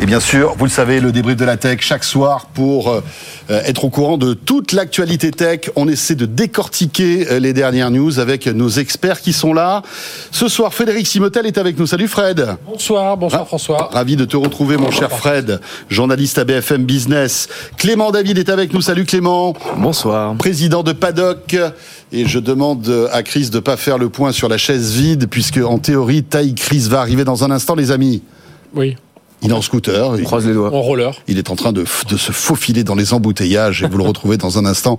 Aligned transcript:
Et 0.00 0.06
bien 0.06 0.20
sûr, 0.20 0.54
vous 0.56 0.64
le 0.64 0.70
savez, 0.70 1.00
le 1.00 1.10
débrief 1.10 1.36
de 1.36 1.44
la 1.44 1.56
tech 1.56 1.80
chaque 1.80 2.04
soir 2.04 2.46
pour 2.54 2.88
euh, 2.88 3.00
être 3.48 3.84
au 3.84 3.90
courant 3.90 4.16
de 4.16 4.32
toute 4.32 4.70
l'actualité 4.70 5.32
tech. 5.32 5.70
On 5.74 5.88
essaie 5.88 6.14
de 6.14 6.24
décortiquer 6.24 7.26
euh, 7.28 7.40
les 7.40 7.52
dernières 7.52 7.90
news 7.90 8.20
avec 8.20 8.46
nos 8.46 8.68
experts 8.68 9.20
qui 9.20 9.32
sont 9.32 9.52
là. 9.52 9.82
Ce 10.30 10.46
soir, 10.46 10.72
Frédéric 10.72 11.04
Simotel 11.08 11.46
est 11.46 11.58
avec 11.58 11.76
nous. 11.76 11.86
Salut 11.88 12.06
Fred. 12.06 12.46
Bonsoir, 12.64 13.16
bonsoir 13.16 13.44
François. 13.48 13.90
Ravi 13.92 14.14
de 14.14 14.24
te 14.24 14.36
retrouver 14.36 14.76
mon 14.76 14.92
cher 14.92 15.10
Fred, 15.10 15.60
journaliste 15.88 16.38
à 16.38 16.44
BFM 16.44 16.84
Business. 16.84 17.48
Clément 17.76 18.12
David 18.12 18.38
est 18.38 18.50
avec 18.50 18.72
nous. 18.72 18.82
Salut 18.82 19.04
Clément. 19.04 19.54
Bonsoir. 19.78 20.32
Président 20.36 20.84
de 20.84 20.92
Paddock. 20.92 21.56
Et 22.12 22.24
je 22.24 22.38
demande 22.38 23.08
à 23.12 23.24
Chris 23.24 23.50
de 23.50 23.58
pas 23.58 23.76
faire 23.76 23.98
le 23.98 24.10
point 24.10 24.30
sur 24.30 24.48
la 24.48 24.58
chaise 24.58 24.92
vide 24.92 25.26
puisque 25.28 25.58
en 25.58 25.78
théorie, 25.78 26.22
taille 26.22 26.54
Chris 26.54 26.86
va 26.88 27.00
arriver 27.00 27.24
dans 27.24 27.42
un 27.42 27.50
instant 27.50 27.74
les 27.74 27.90
amis. 27.90 28.22
Oui. 28.74 28.96
Il 29.42 29.50
est 29.50 29.54
en 29.54 29.62
scooter. 29.62 30.10
On 30.10 30.22
croise 30.22 30.46
les 30.46 30.54
doigts. 30.54 30.72
En 30.72 30.80
roller. 30.80 31.14
Il 31.28 31.38
est 31.38 31.50
en 31.50 31.56
train 31.56 31.72
de, 31.72 31.84
de 32.08 32.16
se 32.16 32.32
faufiler 32.32 32.84
dans 32.84 32.94
les 32.94 33.12
embouteillages 33.12 33.82
et 33.82 33.88
vous 33.88 33.98
le 33.98 34.04
retrouvez 34.04 34.36
dans 34.36 34.58
un 34.58 34.66
instant. 34.66 34.98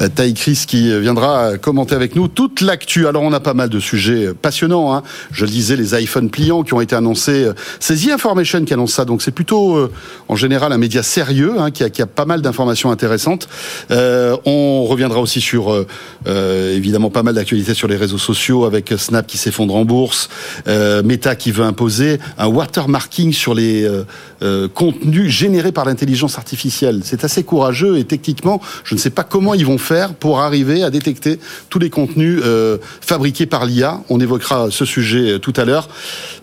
Euh, 0.00 0.08
Taï 0.08 0.34
Chris 0.34 0.64
qui 0.66 0.98
viendra 1.00 1.58
commenter 1.58 1.94
avec 1.94 2.14
nous 2.16 2.28
toute 2.28 2.60
l'actu. 2.60 3.06
Alors 3.06 3.22
on 3.22 3.32
a 3.32 3.40
pas 3.40 3.54
mal 3.54 3.68
de 3.68 3.80
sujets 3.80 4.32
passionnants. 4.34 4.94
Hein. 4.94 5.02
Je 5.32 5.44
le 5.44 5.50
disais, 5.50 5.76
les 5.76 6.00
iPhones 6.00 6.30
pliants 6.30 6.62
qui 6.62 6.74
ont 6.74 6.80
été 6.80 6.94
annoncés. 6.94 7.48
C'est 7.80 7.96
The 7.96 8.10
Information 8.12 8.64
qui 8.64 8.74
annonce 8.74 8.92
ça. 8.92 9.04
Donc 9.04 9.22
c'est 9.22 9.30
plutôt 9.30 9.76
euh, 9.76 9.90
en 10.28 10.36
général 10.36 10.72
un 10.72 10.78
média 10.78 11.02
sérieux 11.02 11.54
hein, 11.58 11.70
qui, 11.70 11.84
a, 11.84 11.90
qui, 11.90 12.02
a, 12.02 12.06
pas 12.06 12.24
mal 12.24 12.42
d'informations 12.42 12.90
intéressantes. 12.90 13.48
Euh, 13.90 14.36
on 14.44 14.84
reviendra 14.84 15.20
aussi 15.20 15.40
sur 15.40 15.72
euh, 15.72 16.76
évidemment 16.76 17.10
pas 17.10 17.22
mal 17.22 17.34
d'actualités 17.34 17.74
sur 17.74 17.88
les 17.88 17.96
réseaux 17.96 18.18
sociaux 18.18 18.64
avec 18.64 18.92
Snap 18.96 19.26
qui 19.26 19.38
s'effondre 19.38 19.74
en 19.74 19.84
bourse, 19.84 20.28
euh, 20.68 21.02
Meta 21.02 21.34
qui 21.36 21.50
veut 21.50 21.64
imposer 21.64 22.18
un 22.38 22.46
watermarking 22.46 23.32
sur 23.32 23.54
les 23.54 23.79
euh, 23.84 24.04
euh, 24.42 24.68
contenus 24.68 25.30
générés 25.30 25.72
par 25.72 25.84
l'intelligence 25.84 26.38
artificielle. 26.38 27.00
C'est 27.04 27.24
assez 27.24 27.44
courageux 27.44 27.98
et 27.98 28.04
techniquement, 28.04 28.60
je 28.84 28.94
ne 28.94 29.00
sais 29.00 29.10
pas 29.10 29.24
comment 29.24 29.54
ils 29.54 29.66
vont 29.66 29.78
faire 29.78 30.14
pour 30.14 30.40
arriver 30.40 30.82
à 30.82 30.90
détecter 30.90 31.38
tous 31.68 31.78
les 31.78 31.90
contenus 31.90 32.40
euh, 32.44 32.78
fabriqués 33.00 33.46
par 33.46 33.66
l'IA. 33.66 34.00
On 34.08 34.20
évoquera 34.20 34.70
ce 34.70 34.84
sujet 34.84 35.38
tout 35.38 35.52
à 35.56 35.64
l'heure. 35.64 35.88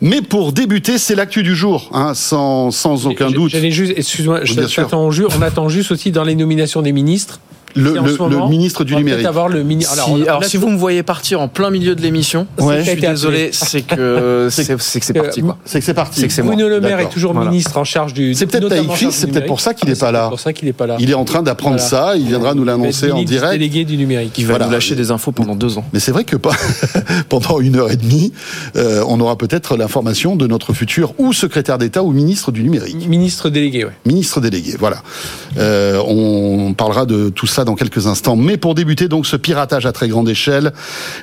Mais 0.02 0.22
pour 0.22 0.54
débuter, 0.54 0.98
c'est 0.98 1.16
l'actu 1.16 1.44
du 1.44 1.56
jour, 1.56 1.90
hein, 1.94 2.14
sans, 2.14 2.72
sans 2.72 3.08
aucun 3.08 3.32
doute. 3.32 3.52
J'allais 3.52 3.72
juste, 3.72 3.94
excuse-moi, 3.96 4.42
on 5.36 5.42
attend 5.42 5.70
juste 5.70 5.92
aussi 5.92 6.12
dans 6.12 6.24
les 6.24 6.36
nominations 6.36 6.82
des 6.82 6.92
ministres 6.92 7.40
le, 7.76 7.94
le, 7.94 8.30
le, 8.30 8.50
ministre 8.50 8.84
du 8.84 8.96
numérique. 8.96 9.26
Avoir 9.26 9.50
le 9.50 9.64
mini... 9.64 9.86
alors, 9.92 10.06
si, 10.08 10.28
alors 10.28 10.44
si 10.44 10.58
vous 10.58 10.70
me 10.70 10.78
voyez 10.78 11.04
partir 11.04 11.42
en 11.42 11.48
plein 11.48 11.70
milieu 11.70 11.96
de 11.96 12.02
l'émission, 12.02 12.48
ouais. 12.60 12.84
je 12.84 12.92
suis 12.92 13.02
désolé, 13.02 13.50
c'est 13.52 13.82
que 13.82 14.48
c'est 14.52 14.66
que 14.66 14.82
c'est 14.82 15.14
parti. 15.14 15.44
C'est 15.66 15.80
que 15.80 15.86
c'est 15.86 15.94
parti. 15.94 16.22
C'est 16.22 16.28
que 16.28 16.34
c'est 16.34 16.42
Bruno 16.42 16.68
Le 16.68 16.82
Maire 16.82 17.00
est 17.00 17.10
toujours 17.10 17.34
voilà. 17.34 17.50
ministre 17.50 17.78
en 17.78 17.84
charge 17.84 18.14
du. 18.14 18.34
C'est 18.34 18.48
peut-être 18.48 18.70
Taïkris, 18.70 19.12
c'est 19.12 19.28
peut-être 19.28 19.46
pour 19.46 19.60
ça 19.60 19.74
qu'il 19.74 19.90
n'est 19.90 19.96
pas 19.96 20.12
là. 20.12 20.30
Pour 20.30 20.40
ça 20.40 20.54
qu'il 20.54 20.68
n'est 20.68 20.74
pas 20.74 20.88
là. 20.88 20.98
Il 21.00 21.10
est 21.12 21.16
en 21.16 21.26
train 21.26 21.44
d'apprendre 21.44 21.78
voilà. 21.78 22.12
ça. 22.14 22.18
Il 22.18 22.28
viendra 22.28 22.54
nous 22.54 22.64
l'annoncer 22.64 23.12
en 23.12 23.24
direct. 23.24 23.54
Délégué 23.54 23.86
du 23.86 23.98
numérique. 23.98 24.34
Il 24.38 24.46
va 24.46 24.54
voilà. 24.54 24.66
nous 24.66 24.72
lâcher 24.72 24.96
des 24.96 25.12
infos 25.12 25.32
pendant 25.32 25.56
deux 25.56 25.78
ans. 25.78 25.86
Mais 25.94 26.00
c'est 26.00 26.12
vrai 26.12 26.24
que 26.24 26.36
pas 26.36 26.56
pendant 27.30 27.60
une 27.60 27.76
heure 27.76 27.92
et 27.92 27.98
demie, 27.98 28.34
euh, 28.76 29.04
on 29.08 29.20
aura 29.20 29.38
peut-être 29.38 29.78
l'information 29.78 30.36
de 30.36 30.48
notre 30.48 30.74
futur 30.74 31.14
ou 31.18 31.34
secrétaire 31.34 31.78
d'État 31.78 32.04
ou 32.04 32.12
ministre 32.12 32.52
du 32.52 32.64
numérique. 32.64 33.08
Ministre 33.08 33.50
délégué, 33.50 33.86
ouais. 33.86 33.92
Ministre 34.06 34.42
délégué, 34.42 34.76
voilà. 34.80 35.04
Euh, 35.58 36.02
on 36.06 36.74
parlera 36.74 37.06
de 37.06 37.30
tout 37.30 37.48
ça 37.48 37.66
dans 37.68 37.76
quelques 37.76 38.08
instants. 38.08 38.36
Mais 38.36 38.58
pour 38.58 38.76
débuter 38.76 39.08
donc 39.08 39.28
ce 39.28 39.36
piratage 39.36 39.86
à 39.86 39.92
très 39.92 40.08
grande 40.08 40.28
échelle, 40.28 40.74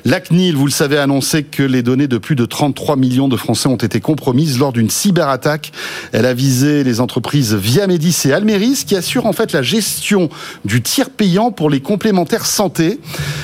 la 0.05 0.21
CNIL, 0.21 0.55
vous 0.55 0.65
le 0.65 0.71
savez, 0.71 0.97
a 0.97 1.03
annoncé 1.03 1.43
que 1.43 1.63
les 1.63 1.83
données 1.83 2.07
de 2.07 2.17
plus 2.17 2.35
de 2.35 2.45
33 2.45 2.95
millions 2.95 3.27
de 3.27 3.35
Français 3.35 3.67
ont 3.67 3.75
été 3.75 3.99
compromises 3.99 4.59
lors 4.59 4.71
d'une 4.71 4.89
cyberattaque. 4.89 5.71
Elle 6.13 6.25
a 6.25 6.33
visé 6.33 6.83
les 6.83 7.01
entreprises 7.01 7.53
Viamedis 7.53 8.21
et 8.25 8.33
Almeris 8.33 8.83
qui 8.85 8.95
assurent 8.95 9.25
en 9.25 9.33
fait 9.33 9.51
la 9.51 9.61
gestion 9.61 10.29
du 10.63 10.81
tir 10.81 11.09
payant 11.09 11.51
pour 11.51 11.69
les 11.69 11.81
complémentaires 11.81 12.45
santé. 12.45 12.99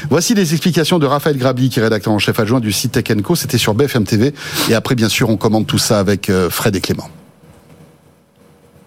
Voici 0.10 0.36
les 0.36 0.54
explications 0.54 1.00
de 1.00 1.06
Raphaël 1.06 1.38
Grabli, 1.38 1.70
qui 1.70 1.80
est 1.80 1.84
rédacteur 1.84 2.14
en 2.14 2.20
chef 2.20 2.40
adjoint 2.40 2.60
du 2.60 2.72
site 2.72 2.92
Tech 2.92 3.06
Co. 3.24 3.36
C'était 3.36 3.58
sur 3.58 3.74
BFM 3.74 4.06
TV. 4.06 4.34
Et 4.70 4.76
après, 4.76 4.96
bien 4.96 5.10
sûr, 5.10 5.30
on 5.30 5.38
commande 5.38 5.66
tout 5.66 5.80
ça 5.80 6.00
avec 6.00 6.30
euh, 6.30 6.50
Fred 6.50 6.76
et 6.76 6.82
Clément. 6.82 7.10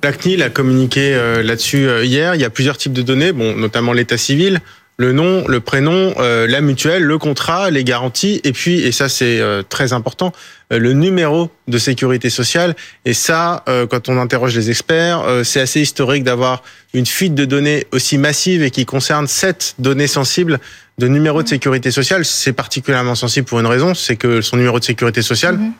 La 0.04 0.12
CNIL 0.12 0.42
a 0.42 0.50
communiqué 0.50 1.15
euh, 1.15 1.42
là-dessus 1.42 1.88
euh, 1.88 2.04
hier. 2.04 2.34
Il 2.34 2.41
y 2.42 2.44
a 2.44 2.50
plusieurs 2.50 2.76
types 2.76 2.92
de 2.92 3.00
données, 3.00 3.32
bon, 3.32 3.56
notamment 3.56 3.94
l'état 3.94 4.19
civil, 4.19 4.60
le 4.97 5.12
nom, 5.12 5.47
le 5.48 5.60
prénom, 5.60 6.15
euh, 6.19 6.47
la 6.47 6.60
mutuelle, 6.60 7.03
le 7.03 7.19
contrat, 7.19 7.70
les 7.70 7.84
garanties, 7.84 8.41
et 8.44 8.53
puis, 8.53 8.81
et 8.81 8.93
ça 8.93 9.09
c'est 9.09 9.41
euh, 9.41 9.62
très 9.69 9.93
important, 9.93 10.32
euh, 10.72 10.78
le 10.78 10.93
numéro 10.93 11.50
de 11.66 11.78
sécurité 11.78 12.31
sociale. 12.31 12.76
Et 13.04 13.14
ça, 13.14 13.64
quand 13.91 14.09
on 14.09 14.19
interroge 14.19 14.54
les 14.54 14.70
experts, 14.70 15.25
c'est 15.44 15.60
assez 15.60 15.81
historique 15.81 16.25
d'avoir 16.25 16.62
une 16.93 17.06
fuite 17.06 17.34
de 17.34 17.44
données 17.44 17.87
aussi 17.93 18.19
massive 18.19 18.62
et 18.62 18.70
qui 18.70 18.84
concerne 18.84 19.26
sept 19.26 19.75
données 19.78 20.06
sensibles 20.06 20.59
de 20.98 21.09
numéro 21.09 21.43
de 21.43 21.48
sécurité 21.48 21.91
sociale. 21.91 22.25
C'est 22.25 22.53
particulièrement 22.53 23.14
sensible 23.14 23.47
pour 23.47 23.60
une 23.60 23.66
raison, 23.66 23.94
c'est 23.94 24.16
que 24.16 24.43
son 24.43 24.56
numéro 24.59 24.78
de 24.78 24.84
sécurité 24.84 25.22
sociale, 25.22 25.56
mmh. 25.56 25.72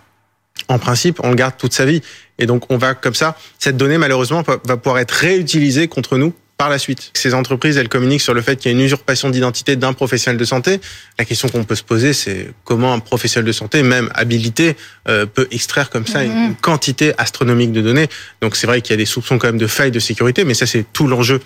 En 0.69 0.79
principe, 0.79 1.21
on 1.23 1.31
le 1.31 1.35
garde 1.35 1.55
toute 1.59 1.73
sa 1.73 1.85
vie. 1.85 2.03
Et 2.39 2.47
donc, 2.47 2.71
on 2.71 2.79
va 2.79 2.95
comme 2.95 3.15
ça, 3.15 3.37
cette 3.59 3.77
donnée, 3.77 3.99
malheureusement, 3.99 4.43
va 4.43 4.77
pouvoir 4.77 4.99
être 4.99 5.13
réutilisée 5.13 5.89
contre 5.89 6.17
nous 6.17 6.33
par 6.57 6.71
la 6.71 6.79
suite. 6.79 7.11
Ces 7.15 7.35
entreprises, 7.35 7.77
elles 7.77 7.89
communiquent 7.89 8.21
sur 8.21 8.35
le 8.35 8.41
fait 8.41 8.57
qu'il 8.57 8.71
y 8.71 8.75
a 8.75 8.79
une 8.79 8.85
usurpation 8.85 9.29
d'identité 9.29 9.75
d'un 9.75 9.93
professionnel 9.93 10.39
de 10.39 10.45
santé. 10.45 10.81
La 11.19 11.25
question 11.25 11.49
qu'on 11.49 11.65
peut 11.65 11.75
se 11.75 11.83
poser, 11.83 12.13
c'est 12.13 12.53
comment 12.65 12.93
un 12.93 13.01
professionnel 13.01 13.47
de 13.47 13.53
santé, 13.53 13.83
même 13.83 14.09
habilité, 14.15 14.77
euh, 15.09 15.27
peut 15.27 15.49
extraire 15.51 15.91
comme 15.91 16.07
ça 16.07 16.23
une, 16.23 16.33
une 16.33 16.55
quantité 16.55 17.13
astronomique 17.19 17.73
de 17.73 17.83
données. 17.83 18.09
Donc 18.41 18.55
c'est 18.55 18.69
vrai 18.69 18.83
qu'il 18.83 18.93
y 18.93 18.95
a 18.95 18.99
des 18.99 19.07
soupçons 19.07 19.39
quand 19.39 19.49
même 19.49 19.59
de 19.59 19.67
failles 19.67 19.91
de 19.91 19.99
sécurité, 19.99 20.45
mais 20.45 20.55
ça 20.55 20.67
c'est 20.67 20.85
tout 20.93 21.09
l'enjeu 21.09 21.41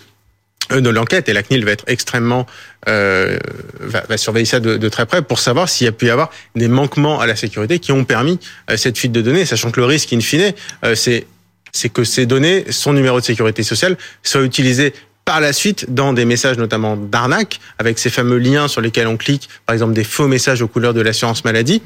de 0.70 0.90
l'enquête 0.90 1.28
et 1.28 1.32
la 1.32 1.42
CNIL 1.42 1.64
va 1.64 1.72
être 1.72 1.84
extrêmement 1.86 2.46
euh, 2.88 3.38
va, 3.80 4.02
va, 4.08 4.16
surveiller 4.16 4.46
ça 4.46 4.60
de, 4.60 4.76
de, 4.76 4.88
très 4.88 5.06
près 5.06 5.22
pour 5.22 5.38
savoir 5.38 5.68
s'il 5.68 5.84
y 5.84 5.88
a 5.88 5.92
pu 5.92 6.06
y 6.06 6.10
avoir 6.10 6.30
des 6.54 6.68
manquements 6.68 7.20
à 7.20 7.26
la 7.26 7.36
sécurité 7.36 7.78
qui 7.78 7.92
ont 7.92 8.04
permis 8.04 8.38
euh, 8.70 8.76
cette 8.76 8.96
fuite 8.96 9.12
de 9.12 9.20
données, 9.20 9.44
sachant 9.44 9.70
que 9.70 9.80
le 9.80 9.86
risque 9.86 10.12
in 10.12 10.20
fine, 10.20 10.52
euh, 10.84 10.94
c'est 10.94 11.26
c'est 11.72 11.90
que 11.90 12.02
ces 12.02 12.24
données, 12.24 12.64
son 12.70 12.94
numéro 12.94 13.20
de 13.20 13.24
sécurité 13.24 13.62
sociale, 13.62 13.98
soient 14.22 14.42
utilisées 14.42 14.94
par 15.26 15.40
la 15.40 15.52
suite 15.52 15.92
dans 15.92 16.14
des 16.14 16.24
messages 16.24 16.56
notamment 16.56 16.96
d'arnaque, 16.96 17.60
avec 17.78 17.98
ces 17.98 18.08
fameux 18.08 18.38
liens 18.38 18.68
sur 18.68 18.80
lesquels 18.80 19.06
on 19.06 19.18
clique, 19.18 19.50
par 19.66 19.74
exemple 19.74 19.92
des 19.92 20.04
faux 20.04 20.26
messages 20.26 20.62
aux 20.62 20.68
couleurs 20.68 20.94
de 20.94 21.02
l'assurance 21.02 21.44
maladie. 21.44 21.82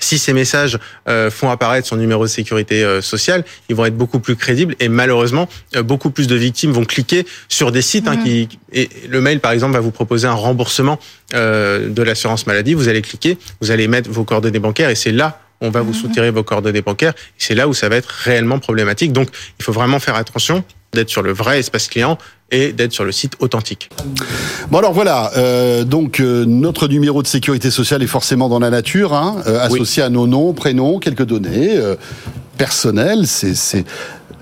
Si 0.00 0.18
ces 0.18 0.32
messages 0.32 0.78
euh, 1.08 1.30
font 1.30 1.50
apparaître 1.50 1.86
son 1.86 1.96
numéro 1.96 2.24
de 2.24 2.28
sécurité 2.28 2.84
euh, 2.84 3.00
sociale, 3.00 3.44
ils 3.68 3.76
vont 3.76 3.84
être 3.84 3.96
beaucoup 3.96 4.20
plus 4.20 4.36
crédibles 4.36 4.74
et 4.80 4.88
malheureusement, 4.88 5.48
euh, 5.76 5.82
beaucoup 5.82 6.10
plus 6.10 6.26
de 6.26 6.36
victimes 6.36 6.72
vont 6.72 6.84
cliquer 6.84 7.26
sur 7.48 7.72
des 7.72 7.82
sites 7.82 8.06
mmh. 8.06 8.08
hein, 8.08 8.16
qui 8.16 8.48
et 8.72 8.88
le 9.08 9.20
mail 9.20 9.40
par 9.40 9.52
exemple 9.52 9.72
va 9.72 9.80
vous 9.80 9.90
proposer 9.90 10.26
un 10.26 10.34
remboursement 10.34 10.98
de 11.32 12.02
l'assurance 12.02 12.46
maladie. 12.46 12.74
Vous 12.74 12.88
allez 12.88 13.02
cliquer, 13.02 13.38
vous 13.60 13.70
allez 13.70 13.88
mettre 13.88 14.10
vos 14.10 14.24
coordonnées 14.24 14.58
bancaires 14.58 14.90
et 14.90 14.94
c'est 14.94 15.12
là 15.12 15.40
on 15.60 15.70
va 15.70 15.80
vous 15.80 15.94
soutirer 15.94 16.30
vos 16.30 16.44
coordonnées 16.44 16.82
bancaires. 16.82 17.14
C'est 17.36 17.54
là 17.54 17.68
où 17.68 17.74
ça 17.74 17.88
va 17.88 17.96
être 17.96 18.08
réellement 18.08 18.58
problématique. 18.58 19.12
Donc, 19.12 19.28
il 19.58 19.64
faut 19.64 19.72
vraiment 19.72 19.98
faire 19.98 20.14
attention 20.14 20.64
d'être 20.92 21.10
sur 21.10 21.22
le 21.22 21.32
vrai 21.32 21.58
espace 21.58 21.88
client 21.88 22.18
et 22.50 22.72
d'être 22.72 22.92
sur 22.92 23.04
le 23.04 23.12
site 23.12 23.34
authentique. 23.40 23.90
Bon 24.70 24.78
alors 24.78 24.92
voilà, 24.92 25.32
euh, 25.36 25.84
donc 25.84 26.20
euh, 26.20 26.44
notre 26.46 26.88
numéro 26.88 27.22
de 27.22 27.26
sécurité 27.26 27.70
sociale 27.70 28.02
est 28.02 28.08
forcément 28.08 28.48
dans 28.48 28.58
la 28.58 28.70
nature, 28.70 29.12
hein, 29.14 29.36
euh, 29.46 29.60
associé 29.60 30.02
oui. 30.02 30.06
à 30.06 30.10
nos 30.10 30.26
noms, 30.26 30.52
prénoms, 30.52 30.98
quelques 30.98 31.24
données 31.24 31.76
euh, 31.76 31.96
personnelles. 32.56 33.26
C'est 33.26 33.84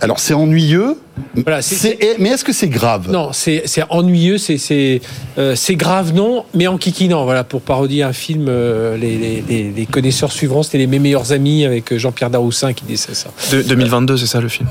alors 0.00 0.18
c'est 0.18 0.34
ennuyeux, 0.34 0.96
voilà, 1.34 1.62
c'est, 1.62 1.98
mais 2.18 2.30
est-ce 2.30 2.44
que 2.44 2.52
c'est 2.52 2.68
grave? 2.68 3.10
Non, 3.10 3.30
c'est, 3.32 3.62
c'est 3.66 3.82
ennuyeux, 3.88 4.38
c'est, 4.38 4.58
c'est, 4.58 5.00
euh, 5.38 5.54
c'est 5.54 5.76
grave 5.76 6.12
non, 6.14 6.44
mais 6.54 6.66
en 6.66 6.76
kikinant. 6.76 7.24
Voilà, 7.24 7.44
pour 7.44 7.62
parodier 7.62 8.02
un 8.02 8.12
film, 8.12 8.46
euh, 8.48 8.96
les, 8.96 9.42
les, 9.48 9.72
les, 9.72 9.86
connaisseurs 9.86 10.32
suivants, 10.32 10.62
c'était 10.62 10.78
les 10.78 10.86
mes 10.86 10.98
meilleurs 10.98 11.32
amis 11.32 11.64
avec 11.64 11.96
Jean-Pierre 11.96 12.30
Daroussin 12.30 12.72
qui 12.72 12.84
disait 12.84 13.14
ça. 13.14 13.30
De, 13.50 13.62
2022, 13.62 14.16
c'est 14.18 14.26
ça 14.26 14.40
le 14.40 14.48
film? 14.48 14.68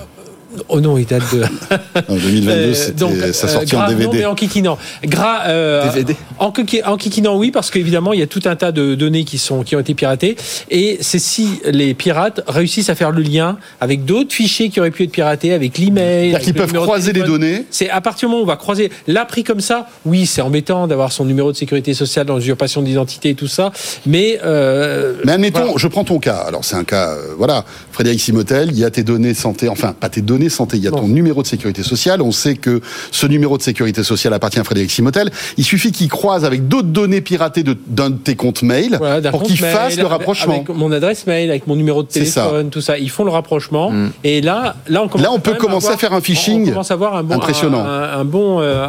Oh 0.69 0.81
non, 0.81 0.97
il 0.97 1.05
date 1.05 1.23
de. 1.33 1.43
en 2.07 2.15
2022, 2.15 2.73
c'était 2.73 2.91
donc, 2.93 3.13
ça 3.33 3.47
sortit 3.47 3.75
en 3.75 3.87
DVD. 3.87 4.05
Non, 4.05 4.13
mais 4.13 4.25
en 4.25 4.35
kikinant. 4.35 4.77
Gra, 5.03 5.43
euh, 5.47 5.91
DVD. 5.91 6.15
En, 6.39 6.53
en 6.85 6.97
kikinant, 6.97 7.37
oui, 7.37 7.51
parce 7.51 7.69
qu'évidemment, 7.71 8.13
il 8.13 8.19
y 8.19 8.23
a 8.23 8.27
tout 8.27 8.41
un 8.45 8.55
tas 8.55 8.71
de 8.71 8.95
données 8.95 9.23
qui, 9.23 9.37
sont, 9.37 9.63
qui 9.63 9.75
ont 9.75 9.79
été 9.79 9.93
piratées. 9.93 10.35
Et 10.69 10.97
c'est 11.01 11.19
si 11.19 11.59
les 11.65 11.93
pirates 11.93 12.41
réussissent 12.47 12.89
à 12.89 12.95
faire 12.95 13.11
le 13.11 13.21
lien 13.21 13.57
avec 13.81 14.05
d'autres 14.05 14.33
fichiers 14.33 14.69
qui 14.69 14.79
auraient 14.79 14.91
pu 14.91 15.03
être 15.03 15.11
piratés, 15.11 15.53
avec 15.53 15.77
l'email. 15.77 16.31
C'est-à-dire 16.31 16.45
qu'ils 16.45 16.53
peuvent 16.53 16.73
croiser 16.73 17.13
les 17.13 17.23
données. 17.23 17.65
C'est 17.69 17.89
à 17.89 18.01
partir 18.01 18.27
du 18.27 18.31
moment 18.31 18.41
où 18.41 18.45
on 18.45 18.47
va 18.47 18.57
croiser. 18.57 18.91
Là, 19.07 19.25
pris 19.25 19.43
comme 19.43 19.61
ça, 19.61 19.87
oui, 20.05 20.25
c'est 20.25 20.41
embêtant 20.41 20.87
d'avoir 20.87 21.11
son 21.11 21.25
numéro 21.25 21.51
de 21.51 21.57
sécurité 21.57 21.93
sociale 21.93 22.25
dans 22.25 22.35
l'usurpation 22.35 22.81
d'identité 22.81 23.29
et 23.29 23.35
tout 23.35 23.47
ça. 23.47 23.71
Mais. 24.05 24.39
Euh, 24.43 25.15
mais 25.25 25.33
admettons, 25.33 25.61
voilà. 25.61 25.73
je 25.77 25.87
prends 25.87 26.03
ton 26.03 26.19
cas. 26.19 26.37
Alors, 26.47 26.63
c'est 26.63 26.75
un 26.75 26.83
cas, 26.83 27.11
euh, 27.11 27.33
voilà. 27.37 27.65
Frédéric 27.91 28.19
Simotel, 28.19 28.69
il 28.71 28.79
y 28.79 28.83
a 28.83 28.89
tes 28.89 29.03
données 29.03 29.33
santé, 29.33 29.69
enfin, 29.69 29.93
pas 29.93 30.09
tes 30.09 30.21
données 30.21 30.44
santé, 30.49 30.77
il 30.77 30.83
y 30.83 30.87
a 30.87 30.91
ton 30.91 31.07
numéro 31.07 31.41
de 31.41 31.47
sécurité 31.47 31.83
sociale. 31.83 32.21
On 32.21 32.31
sait 32.31 32.55
que 32.55 32.81
ce 33.11 33.27
numéro 33.27 33.57
de 33.57 33.63
sécurité 33.63 34.03
sociale 34.03 34.33
appartient 34.33 34.59
à 34.59 34.63
Frédéric 34.63 34.91
Simotel. 34.91 35.31
Il 35.57 35.63
suffit 35.63 35.91
qu'il 35.91 36.09
croise 36.09 36.45
avec 36.45 36.67
d'autres 36.67 36.87
données 36.87 37.21
piratées 37.21 37.63
d'un 37.63 38.09
de, 38.09 38.15
tes 38.15 38.35
comptes 38.35 38.63
mail 38.63 38.99
pour 39.31 39.43
qu'ils 39.43 39.57
fassent 39.57 39.97
le 39.97 40.05
rapprochement. 40.05 40.55
Avec 40.55 40.69
mon 40.69 40.91
adresse 40.91 41.27
mail, 41.27 41.49
avec 41.49 41.67
mon 41.67 41.75
numéro 41.75 42.03
de 42.03 42.07
téléphone, 42.07 42.69
tout 42.69 42.81
ça. 42.81 42.97
Ils 42.97 43.09
font 43.09 43.23
le 43.23 43.31
rapprochement. 43.31 43.91
Mm. 43.91 44.11
Et 44.23 44.41
là, 44.41 44.75
là, 44.87 45.03
on, 45.03 45.17
là, 45.17 45.31
on 45.31 45.39
peut 45.39 45.53
commencer 45.53 45.89
à, 45.89 45.97
faire 45.97 46.13
un 46.13 46.21
phishing. 46.21 46.63
On 46.63 46.69
commence 46.69 46.91
à 46.91 46.95
avoir 46.95 47.15
un 47.15 47.23
bon, 47.23 47.35
impressionnant. 47.35 47.85
Un, 47.85 48.25
bon, 48.25 48.61
euh, 48.61 48.85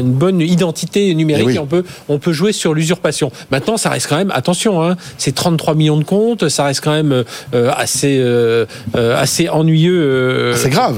une 0.00 0.12
bonne 0.12 0.40
identité 0.40 1.14
numérique 1.14 1.48
eh 1.50 1.54
et 1.56 1.58
on 1.58 1.66
peut, 1.66 1.84
on 2.08 2.18
peut 2.18 2.32
jouer 2.32 2.52
sur 2.52 2.74
l'usurpation. 2.74 3.30
Maintenant, 3.50 3.76
ça 3.76 3.90
reste 3.90 4.08
quand 4.08 4.16
même, 4.16 4.32
attention, 4.34 4.82
hein, 4.82 4.96
c'est 5.16 5.34
33 5.34 5.74
millions 5.74 5.96
de 5.96 6.04
comptes, 6.04 6.48
ça 6.48 6.64
reste 6.64 6.82
quand 6.82 6.92
même 6.92 7.24
euh, 7.54 7.72
assez, 7.76 8.18
euh, 8.20 8.66
assez 8.94 9.48
ennuyeux. 9.48 10.52
c'est 10.54 10.70
grave. 10.70 10.97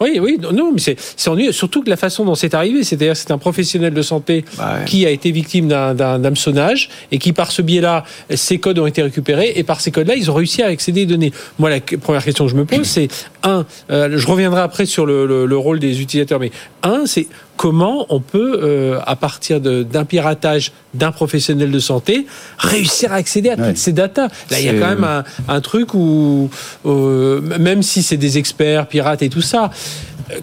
Oui, 0.00 0.18
oui, 0.18 0.38
non, 0.40 0.72
mais 0.72 0.80
c'est 0.80 1.28
ennuyeux. 1.28 1.52
Surtout 1.52 1.82
que 1.82 1.90
la 1.90 1.98
façon 1.98 2.24
dont 2.24 2.34
c'est 2.34 2.54
arrivé, 2.54 2.82
c'est-à-dire 2.84 3.14
c'est 3.14 3.30
un 3.32 3.38
professionnel 3.38 3.92
de 3.92 4.00
santé 4.00 4.46
bah 4.56 4.78
qui 4.86 5.04
a 5.04 5.10
été 5.10 5.30
victime 5.30 5.68
d'un 5.68 6.24
hameçonnage 6.24 6.88
et 7.12 7.18
qui, 7.18 7.34
par 7.34 7.52
ce 7.52 7.60
biais-là, 7.60 8.04
ses 8.34 8.58
codes 8.58 8.78
ont 8.78 8.86
été 8.86 9.02
récupérés 9.02 9.52
et 9.56 9.62
par 9.62 9.82
ces 9.82 9.90
codes-là, 9.90 10.14
ils 10.16 10.30
ont 10.30 10.34
réussi 10.34 10.62
à 10.62 10.68
accéder 10.68 11.02
aux 11.02 11.08
données. 11.08 11.32
Moi, 11.58 11.68
la 11.68 11.80
première 11.80 12.24
question 12.24 12.46
que 12.46 12.50
je 12.50 12.56
me 12.56 12.64
pose, 12.64 12.86
c'est 12.86 13.08
un, 13.42 13.66
euh, 13.90 14.16
je 14.16 14.26
reviendrai 14.26 14.62
après 14.62 14.86
sur 14.86 15.04
le, 15.04 15.44
le 15.44 15.56
rôle 15.58 15.78
des 15.78 16.00
utilisateurs, 16.00 16.40
mais 16.40 16.50
un, 16.82 17.04
c'est 17.04 17.26
comment 17.60 18.06
on 18.08 18.20
peut, 18.20 18.58
euh, 18.62 19.00
à 19.04 19.16
partir 19.16 19.60
d'un 19.60 20.06
piratage 20.06 20.72
d'un 20.94 21.12
professionnel 21.12 21.70
de 21.70 21.78
santé, 21.78 22.26
réussir 22.56 23.12
à 23.12 23.16
accéder 23.16 23.50
à 23.50 23.56
toutes 23.58 23.76
ces 23.76 23.92
datas. 23.92 24.28
Là, 24.50 24.60
il 24.60 24.64
y 24.64 24.70
a 24.70 24.72
quand 24.72 24.88
même 24.88 25.24
un, 25.46 25.60
truc 25.60 25.92
où, 25.92 26.48
euh, 26.86 27.42
même 27.58 27.82
si 27.82 28.02
c'est 28.02 28.16
des 28.16 28.38
experts, 28.38 28.86
pirates 28.86 29.20
et 29.20 29.28
tout 29.28 29.42
ça, 29.42 29.70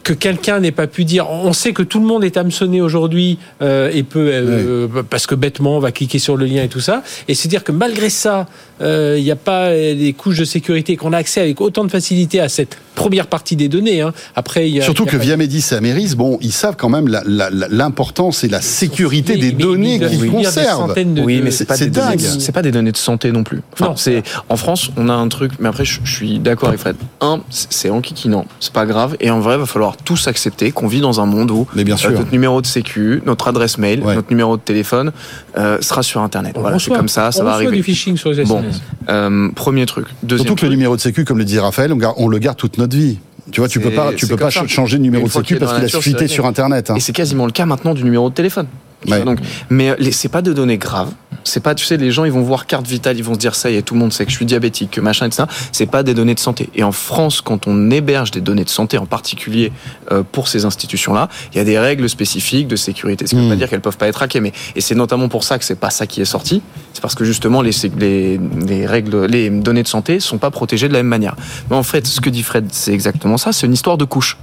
que 0.04 0.14
quelqu'un 0.14 0.60
n'ait 0.60 0.72
pas 0.72 0.88
pu 0.88 1.06
dire. 1.06 1.30
On 1.30 1.54
sait 1.54 1.74
que 1.74 1.84
tout 1.84 2.00
le 2.00 2.06
monde 2.06 2.24
est 2.24 2.38
hameçonné 2.38 2.82
aujourd'hui 2.82 3.38
euh, 3.62 3.92
et 3.94 4.04
peut 4.04 4.30
euh, 4.32 4.88
parce 5.10 5.28
que 5.28 5.36
bêtement 5.36 5.78
on 5.78 5.80
va 5.80 5.92
cliquer 5.92 6.20
sur 6.20 6.38
le 6.38 6.46
lien 6.46 6.64
et 6.64 6.68
tout 6.68 6.80
ça. 6.80 7.04
Et 7.28 7.36
c'est 7.36 7.48
dire 7.48 7.64
que 7.64 7.72
malgré 7.72 8.10
ça, 8.10 8.48
il 8.82 9.24
n'y 9.24 9.32
a 9.32 9.36
pas 9.36 9.72
les 9.72 10.14
couches 10.14 10.40
de 10.40 10.46
sécurité 10.46 10.96
qu'on 10.96 11.14
a 11.14 11.18
accès 11.18 11.42
avec 11.42 11.62
autant 11.62 11.84
de 11.84 11.92
facilité 11.92 12.40
à 12.40 12.50
cette 12.50 12.78
première 12.98 13.28
partie 13.28 13.56
des 13.56 13.70
données. 13.70 14.02
Hein. 14.02 14.12
Après, 14.36 14.70
y 14.70 14.82
a, 14.82 14.84
surtout 14.84 15.06
que 15.06 15.16
Viamedis 15.16 15.66
et 15.72 15.76
Ameris, 15.76 16.16
bon, 16.16 16.38
ils 16.42 16.52
savent 16.52 16.76
quand 16.76 16.90
même 16.90 17.08
l'importance 17.08 18.44
et 18.44 18.50
la 18.50 18.60
sécurité 18.60 19.38
des 19.38 19.52
données 19.52 20.00
qu'ils 20.00 20.30
conservent. 20.30 20.94
oui, 21.24 21.42
mais 21.44 21.52
c'est 21.52 21.66
pas 21.66 21.78
des 21.78 21.90
dingue. 21.90 22.20
C'est 22.20 22.52
pas 22.52 22.62
des 22.62 22.72
données 22.72 22.92
de 22.92 22.98
santé 22.98 23.32
non 23.32 23.44
plus. 23.44 23.62
Enfin, 23.74 23.94
c'est 23.96 24.24
en 24.50 24.58
France, 24.58 24.92
on 24.98 25.10
a 25.10 25.14
un 25.14 25.28
truc, 25.30 25.54
mais 25.60 25.70
après, 25.70 25.86
je, 25.86 26.00
suis 26.06 26.40
d'accord 26.40 26.70
avec 26.70 26.80
Fred. 26.80 26.96
Un, 27.22 27.42
c'est 27.50 27.90
enquiquinant, 27.90 28.46
c'est 28.60 28.74
pas 28.74 28.86
grave, 28.86 29.16
et 29.20 29.30
en 29.30 29.40
vrai, 29.40 29.56
il 29.56 29.60
va 29.60 29.66
falloir 29.66 29.98
tous 29.98 30.28
accepter 30.28 30.72
qu'on 30.72 30.88
vit 30.88 31.02
dans 31.02 31.22
un 31.22 31.26
monde 31.26 31.52
où 31.52 31.68
bien 31.76 31.98
sûr. 31.98 32.12
notre 32.12 32.32
numéro 32.32 32.62
de 32.62 32.66
sécu, 32.66 33.22
notre 33.26 33.48
adresse 33.48 33.78
mail, 33.78 34.02
notre 34.02 34.30
numéro 34.32 34.58
de 34.58 34.62
téléphone 34.62 35.12
euh, 35.58 35.78
sera 35.82 36.02
sur 36.02 36.22
Internet. 36.22 36.56
voilà, 36.58 36.80
c'est 36.80 36.92
comme 36.92 37.08
ça, 37.08 37.32
ça 37.32 37.44
va 37.44 37.54
arriver. 37.54 37.76
du 37.78 37.84
phishing 37.84 38.18
sur 38.18 38.32
les 38.32 38.42
SMS. 38.42 38.64
Bon, 38.64 38.67
euh, 39.10 39.50
premier 39.56 39.86
truc. 39.86 40.08
Deuxième 40.24 40.48
Surtout 40.48 40.62
que 40.62 40.66
le 40.66 40.72
numéro 40.72 40.96
de 40.96 41.02
sécu, 41.02 41.26
comme 41.26 41.38
le 41.38 41.46
dit 41.46 41.60
Raphaël, 41.60 41.94
on, 42.18 42.28
le 42.28 42.38
garde 42.40 42.58
toute 42.58 42.78
notre 42.78 42.96
vie. 42.96 43.20
Tu 43.52 43.62
vois, 43.62 43.70
tu 43.70 43.80
peux 43.80 43.92
pas, 43.92 44.14
tu 44.14 44.28
peux 44.28 44.36
pas 44.36 44.50
changer 44.50 44.98
de 44.98 45.04
numéro 45.04 45.28
de 45.28 45.32
sécu 45.32 45.56
parce 45.56 45.74
qu'il 45.76 45.86
a 45.86 46.02
fuité 46.02 46.28
sur 46.28 46.46
Internet. 46.46 46.92
Hein. 46.92 46.96
Et 46.96 47.00
c'est 47.00 47.14
quasiment 47.14 47.46
le 47.46 47.52
cas 47.52 47.66
maintenant 47.66 47.94
du 47.94 48.04
numéro 48.04 48.30
de 48.30 48.36
téléphone. 48.36 48.68
Donc, 49.08 49.40
mais 49.70 49.96
c'est 50.12 50.30
pas 50.30 50.42
de 50.42 50.54
données 50.54 50.78
graves. 50.78 51.12
C'est 51.44 51.62
pas, 51.62 51.76
tu 51.76 51.86
sais, 51.86 51.96
les 51.96 52.12
gens 52.12 52.26
ils 52.26 52.32
vont 52.32 52.42
voir 52.42 52.66
carte 52.66 52.86
vitale, 52.86 53.18
ils 53.18 53.24
vont 53.24 53.34
se 53.34 53.40
dire 53.40 53.56
ça 53.56 53.72
y 53.72 53.76
est, 53.76 53.82
tout 53.82 53.94
le 53.94 54.02
monde 54.02 54.12
sait 54.12 54.26
que 54.26 54.32
je 54.32 54.36
suis 54.36 54.46
diabétique, 54.46 54.92
que 54.92 55.02
machin, 55.02 55.28
etc. 55.28 55.44
C'est 55.72 55.86
pas 55.86 56.04
des 56.04 56.14
données 56.14 56.36
de 56.36 56.40
santé. 56.40 56.70
Et 56.76 56.84
en 56.84 56.92
France, 56.92 57.42
quand 57.42 57.68
on 57.68 57.90
héberge 57.90 58.32
des 58.32 58.42
données 58.42 58.66
de 58.66 58.70
santé, 58.70 58.98
en 58.98 59.06
particulier 59.06 59.72
euh, 60.12 60.24
pour 60.30 60.50
ces 60.50 60.66
institutions-là, 60.66 61.30
il 61.54 61.58
y 61.58 61.62
a 61.62 61.64
des 61.64 61.80
règles 61.80 62.10
spécifiques 62.10 62.68
de 62.68 62.76
sécurité. 62.76 63.28
Ce 63.28 63.32
qui 63.32 63.42
veut 63.42 63.48
pas 63.48 63.56
hmm. 63.56 63.58
dire 63.60 63.70
qu'elles 63.70 63.82
peuvent 63.82 63.98
pas 63.98 64.08
être 64.08 64.22
hackées, 64.22 64.42
mais 64.42 64.52
et 64.76 64.82
c'est 64.82 64.96
notamment 64.96 65.30
pour 65.30 65.44
ça 65.44 65.58
que 65.58 65.64
c'est 65.64 65.80
pas 65.80 65.90
ça 65.90 66.06
qui 66.06 66.20
est 66.22 66.26
sorti. 66.26 66.62
C'est 66.94 67.02
parce 67.02 67.16
que 67.16 67.24
justement 67.24 67.62
les, 67.62 67.72
les, 67.98 68.40
les 68.68 68.86
règles, 68.86 69.26
les 69.26 69.50
données 69.50 69.84
de 69.84 69.88
santé 69.88 70.20
sont 70.20 70.38
pas 70.38 70.52
protégées 70.52 70.90
de 70.90 70.94
la 70.94 71.00
même 71.00 71.08
manière. 71.08 71.36
Mais 71.70 71.76
en 71.76 71.84
fait, 71.84 72.06
ce 72.08 72.20
que 72.20 72.30
dit 72.30 72.44
Fred, 72.44 72.68
c'est 72.72 72.94
exactement 72.94 73.38
ça. 73.38 73.54
C'est 73.54 73.68
une 73.68 73.74
histoire 73.74 73.98
de 73.98 74.06
couches. 74.06 74.38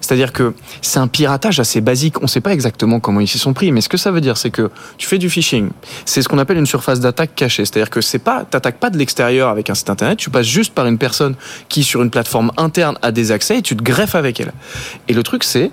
C'est-à-dire 0.00 0.32
que 0.32 0.54
c'est 0.82 0.98
un 0.98 1.08
piratage 1.08 1.60
assez 1.60 1.80
basique. 1.80 2.18
On 2.18 2.24
ne 2.24 2.28
sait 2.28 2.40
pas 2.40 2.52
exactement 2.52 3.00
comment 3.00 3.20
ils 3.20 3.28
s'y 3.28 3.38
sont 3.38 3.52
pris, 3.52 3.72
mais 3.72 3.80
ce 3.80 3.88
que 3.88 3.96
ça 3.96 4.10
veut 4.10 4.20
dire, 4.20 4.36
c'est 4.36 4.50
que 4.50 4.70
tu 4.98 5.06
fais 5.06 5.18
du 5.18 5.30
phishing. 5.30 5.70
C'est 6.04 6.22
ce 6.22 6.28
qu'on 6.28 6.38
appelle 6.38 6.58
une 6.58 6.66
surface 6.66 7.00
d'attaque 7.00 7.34
cachée. 7.34 7.64
C'est-à-dire 7.64 7.90
que 7.90 8.00
c'est 8.00 8.18
pas, 8.18 8.44
t'attaques 8.44 8.78
pas 8.78 8.90
de 8.90 8.98
l'extérieur 8.98 9.48
avec 9.48 9.70
un 9.70 9.74
site 9.74 9.90
internet, 9.90 10.18
tu 10.18 10.30
passes 10.30 10.46
juste 10.46 10.74
par 10.74 10.86
une 10.86 10.98
personne 10.98 11.34
qui, 11.68 11.84
sur 11.84 12.02
une 12.02 12.10
plateforme 12.10 12.52
interne, 12.56 12.98
a 13.02 13.12
des 13.12 13.32
accès 13.32 13.58
et 13.58 13.62
tu 13.62 13.76
te 13.76 13.82
greffes 13.82 14.14
avec 14.14 14.40
elle. 14.40 14.52
Et 15.08 15.12
le 15.12 15.22
truc, 15.22 15.44
c'est, 15.44 15.70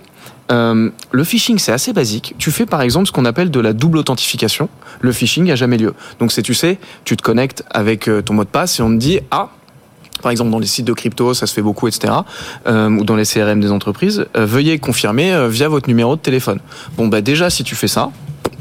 euh, 0.51 0.89
le 1.11 1.23
phishing, 1.23 1.57
c'est 1.57 1.71
assez 1.71 1.93
basique. 1.93 2.35
Tu 2.37 2.51
fais 2.51 2.65
par 2.65 2.81
exemple 2.81 3.07
ce 3.07 3.11
qu'on 3.11 3.25
appelle 3.25 3.51
de 3.51 3.59
la 3.59 3.73
double 3.73 3.97
authentification. 3.97 4.69
Le 5.01 5.11
phishing 5.11 5.51
a 5.51 5.55
jamais 5.55 5.77
lieu. 5.77 5.93
Donc 6.19 6.31
c'est, 6.31 6.41
tu 6.41 6.53
sais, 6.53 6.77
tu 7.03 7.17
te 7.17 7.21
connectes 7.21 7.63
avec 7.69 8.07
euh, 8.07 8.21
ton 8.21 8.33
mot 8.33 8.43
de 8.43 8.49
passe 8.49 8.79
et 8.79 8.83
on 8.83 8.89
te 8.89 8.95
dit, 8.95 9.19
ah, 9.31 9.49
par 10.21 10.31
exemple 10.31 10.51
dans 10.51 10.59
les 10.59 10.67
sites 10.67 10.85
de 10.85 10.93
crypto, 10.93 11.33
ça 11.33 11.47
se 11.47 11.53
fait 11.53 11.61
beaucoup, 11.61 11.87
etc., 11.87 12.13
euh, 12.67 12.89
ou 12.89 13.03
dans 13.03 13.15
les 13.15 13.25
CRM 13.25 13.59
des 13.59 13.71
entreprises, 13.71 14.25
euh, 14.35 14.45
veuillez 14.45 14.79
confirmer 14.79 15.33
euh, 15.33 15.47
via 15.47 15.67
votre 15.69 15.87
numéro 15.87 16.15
de 16.15 16.21
téléphone. 16.21 16.59
Bon, 16.97 17.07
bah 17.07 17.21
déjà, 17.21 17.49
si 17.49 17.63
tu 17.63 17.75
fais 17.75 17.87
ça, 17.87 18.11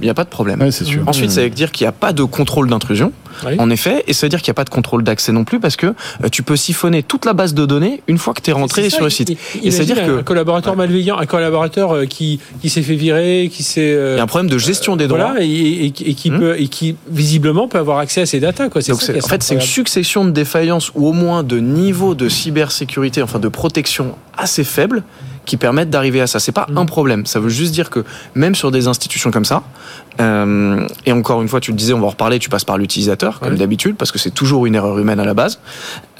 il 0.00 0.04
n'y 0.04 0.10
a 0.10 0.14
pas 0.14 0.24
de 0.24 0.28
problème. 0.28 0.62
Ensuite, 1.06 1.30
ça 1.30 1.42
veut 1.42 1.50
dire 1.50 1.72
qu'il 1.72 1.84
n'y 1.84 1.88
a 1.88 1.92
pas 1.92 2.12
de 2.12 2.22
contrôle 2.22 2.68
d'intrusion, 2.68 3.12
en 3.58 3.70
effet, 3.70 4.04
et 4.06 4.12
ça 4.12 4.26
veut 4.26 4.30
dire 4.30 4.40
qu'il 4.40 4.50
n'y 4.50 4.54
a 4.54 4.60
pas 4.60 4.64
de 4.64 4.70
contrôle 4.70 5.02
d'accès 5.02 5.32
non 5.32 5.44
plus, 5.44 5.60
parce 5.60 5.76
que 5.76 5.86
euh, 5.86 6.28
tu 6.30 6.42
peux 6.42 6.56
siphonner 6.56 7.02
toute 7.02 7.24
la 7.24 7.32
base 7.32 7.54
de 7.54 7.66
données 7.66 8.02
une 8.06 8.18
fois 8.18 8.34
que 8.34 8.40
tu 8.40 8.50
es 8.50 8.52
rentré 8.52 8.90
sur 8.90 9.04
le 9.04 9.10
site. 9.10 9.30
et 9.62 9.70
c'est 9.70 9.84
dire 9.84 10.04
que 10.04 10.20
un 10.20 10.22
collaborateur 10.22 10.76
malveillant, 10.76 11.18
un 11.18 11.26
collaborateur 11.26 11.92
euh, 11.92 12.04
qui, 12.06 12.40
qui 12.60 12.70
s'est 12.70 12.82
fait 12.82 12.94
virer, 12.94 13.50
qui 13.52 13.62
s'est... 13.62 13.92
Euh, 13.94 14.14
il 14.14 14.18
y 14.18 14.20
a 14.20 14.22
un 14.22 14.26
problème 14.26 14.50
de 14.50 14.58
gestion 14.58 14.96
des 14.96 15.08
droits. 15.08 15.34
et, 15.40 15.90
qui 15.90 16.30
hmm. 16.30 16.38
peut, 16.38 16.60
et 16.60 16.68
qui 16.68 16.96
visiblement 17.10 17.68
peut 17.68 17.78
avoir 17.78 17.98
accès 17.98 18.22
à 18.22 18.26
ces 18.26 18.40
datas. 18.40 18.68
Quoi. 18.68 18.82
Donc 18.82 18.98
en 19.02 19.28
fait, 19.28 19.42
c'est 19.42 19.54
une 19.54 19.60
succession 19.60 20.24
de 20.24 20.30
défaillances, 20.30 20.90
ou 20.94 21.08
au 21.08 21.12
moins 21.12 21.42
de 21.42 21.58
niveaux 21.58 22.14
de 22.14 22.28
cybersécurité, 22.28 23.22
enfin 23.22 23.38
de 23.38 23.48
protection 23.48 24.16
assez 24.36 24.64
faibles, 24.64 25.02
qui 25.46 25.56
permettent 25.56 25.90
d'arriver 25.90 26.20
à 26.20 26.26
ça. 26.26 26.38
C'est 26.38 26.52
pas 26.52 26.66
mm. 26.69 26.78
un 26.78 26.87
problème. 26.87 27.26
Ça 27.26 27.40
veut 27.40 27.48
juste 27.48 27.72
dire 27.72 27.88
que 27.88 28.04
même 28.34 28.54
sur 28.54 28.70
des 28.70 28.88
institutions 28.88 29.31
comme 29.31 29.44
ça, 29.44 29.62
euh, 30.20 30.87
et 31.04 31.12
encore 31.12 31.43
une 31.43 31.48
fois, 31.48 31.60
tu 31.60 31.70
le 31.70 31.76
disais, 31.76 31.93
on 31.93 32.00
va 32.00 32.06
en 32.06 32.10
reparler, 32.10 32.38
tu 32.38 32.48
passes 32.48 32.64
par 32.64 32.78
l'utilisateur, 32.78 33.40
comme 33.40 33.56
d'habitude, 33.56 33.96
parce 33.96 34.12
que 34.12 34.19
c'est 34.19 34.31
toujours 34.31 34.66
une 34.66 34.75
erreur 34.75 34.98
humaine 34.98 35.20
à 35.20 35.25
la 35.25 35.34
base. 35.34 35.60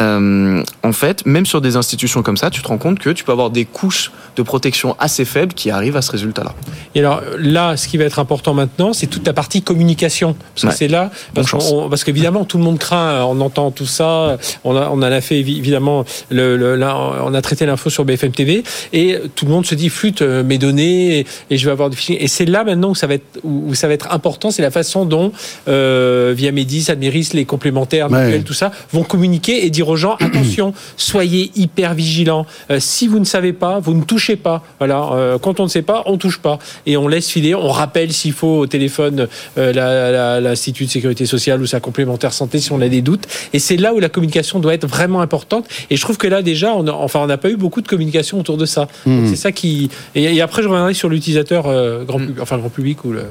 Euh, 0.00 0.62
en 0.82 0.93
fait, 0.93 1.25
même 1.25 1.46
sur 1.46 1.61
des 1.61 1.76
institutions 1.76 2.23
comme 2.23 2.37
ça, 2.37 2.50
tu 2.50 2.62
te 2.62 2.69
rends 2.69 2.78
compte 2.78 2.99
que 2.99 3.11
tu 3.11 3.25
peux 3.25 3.32
avoir 3.32 3.50
des 3.50 3.64
couches 3.64 4.12
de 4.37 4.43
protection 4.43 4.94
assez 4.99 5.25
faibles 5.25 5.55
qui 5.55 5.70
arrivent 5.70 5.96
à 5.96 6.02
ce 6.02 6.12
résultat-là. 6.12 6.55
Et 6.94 7.00
alors 7.00 7.22
là, 7.38 7.76
ce 7.76 7.88
qui 7.88 7.96
va 7.96 8.05
être 8.05 8.19
important 8.19 8.52
maintenant, 8.52 8.93
c'est 8.93 9.06
toute 9.06 9.26
la 9.26 9.32
partie 9.32 9.62
communication. 9.62 10.37
Parce 10.55 10.75
que 10.75 10.79
c'est 10.79 10.88
là, 10.88 11.11
parce, 11.34 12.05
qu'évidemment, 12.05 12.44
tout 12.44 12.58
le 12.58 12.64
monde 12.64 12.79
craint, 12.79 13.25
on 13.25 13.40
entend 13.40 13.70
tout 13.70 13.87
ça, 13.87 14.37
on, 14.65 14.77
a, 14.77 14.89
on 14.91 14.98
en 14.98 15.03
a 15.03 15.20
fait 15.20 15.39
évidemment, 15.39 16.05
le, 16.31 16.79
on 17.24 17.34
a 17.34 17.43
traité 17.43 17.65
l'info 17.65 17.89
sur 17.89 18.05
BFM 18.05 18.32
TV, 18.32 18.62
et 18.93 19.16
tout 19.35 19.46
le 19.46 19.51
monde 19.51 19.67
se 19.67 19.75
dit, 19.75 19.89
flûte 19.89 20.23
euh, 20.23 20.43
mes 20.43 20.58
données, 20.58 21.27
et, 21.51 21.56
je 21.56 21.65
vais 21.65 21.73
avoir 21.73 21.91
du 21.91 21.96
phishing. 21.96 22.17
Et 22.20 22.29
c'est 22.29 22.44
là 22.44 22.65
maintenant 22.65 22.91
où 22.91 22.94
ça 22.94 23.06
va 23.06 23.15
être, 23.15 23.41
où, 23.43 23.75
ça 23.75 23.89
va 23.89 23.94
être 23.94 24.13
important, 24.13 24.51
c'est 24.51 24.63
la 24.63 24.70
façon 24.70 25.05
dont, 25.05 25.32
euh, 25.69 26.35
via 26.37 26.53
Medis, 26.53 26.87
Admiris, 26.89 27.31
les 27.32 27.44
complémentaires, 27.44 28.08
tout 28.44 28.55
ça, 28.55 28.70
vont 28.93 29.03
communiquer 29.03 29.65
et 29.65 29.70
dire 29.70 29.89
aux 29.89 29.96
gens 29.96 30.17
attention, 30.20 30.75
soyez 30.96 31.51
hyper 31.56 31.94
vigilants. 31.94 32.46
Euh, 32.70 32.79
si 32.81 33.08
vous 33.08 33.19
ne 33.19 33.25
savez 33.25 33.53
pas, 33.53 33.79
vous 33.79 33.94
ne 33.94 34.03
touchez 34.03 34.37
pas. 34.37 34.63
Voilà, 34.79 35.11
euh, 35.13 35.39
quand 35.39 35.61
on 35.61 35.65
ne 35.65 35.69
sait 35.69 35.82
pas, 35.82 36.03
on 36.06 36.19
touche 36.19 36.39
pas 36.39 36.58
et 36.87 36.96
on 36.96 37.08
laisse 37.08 37.29
filer. 37.29 37.55
On 37.55 37.70
rappelle 37.70 38.13
s'il 38.13 38.32
faut 38.32 38.58
au 38.58 38.67
téléphone 38.67 39.29
euh, 39.58 40.41
l'institut 40.41 40.87
de 40.87 40.91
sécurité 40.91 41.27
sociale 41.27 41.61
ou 41.61 41.67
sa 41.67 41.81
complémentaire 41.81 42.32
santé 42.32 42.58
si 42.58 42.73
on 42.73 42.81
a 42.81 42.89
des 42.89 43.03
doutes. 43.03 43.27
Et 43.53 43.58
c'est 43.58 43.77
là 43.77 43.94
où 43.94 44.01
la 44.01 44.08
communication 44.08 44.58
doit 44.58 44.75
être 44.75 44.87
vraiment 44.87 45.20
importante. 45.20 45.67
Et 45.91 45.96
je 45.96 46.01
trouve 46.01 46.17
que 46.17 46.27
là 46.27 46.43
déjà, 46.43 46.75
on 46.75 46.87
enfin, 46.89 47.20
on 47.20 47.27
n'a 47.27 47.39
pas 47.39 47.51
eu 47.51 47.56
beaucoup 47.56 47.81
de 47.81 47.89
communication 47.89 48.39
autour 48.39 48.56
de 48.56 48.67
ça. 48.67 48.89
Mmh. 49.06 49.27
C'est 49.29 49.36
ça 49.36 49.53
qui. 49.53 49.91
Et, 50.15 50.41
après, 50.41 50.63
je 50.63 50.69
reviendrai 50.69 50.94
sur 50.94 51.08
l'utilisateur 51.08 51.63
grand, 52.05 52.19
mmh. 52.19 52.34
enfin 52.41 52.58
grand 52.58 52.70
public 52.70 53.05
ou 53.05 53.13
le. 53.13 53.25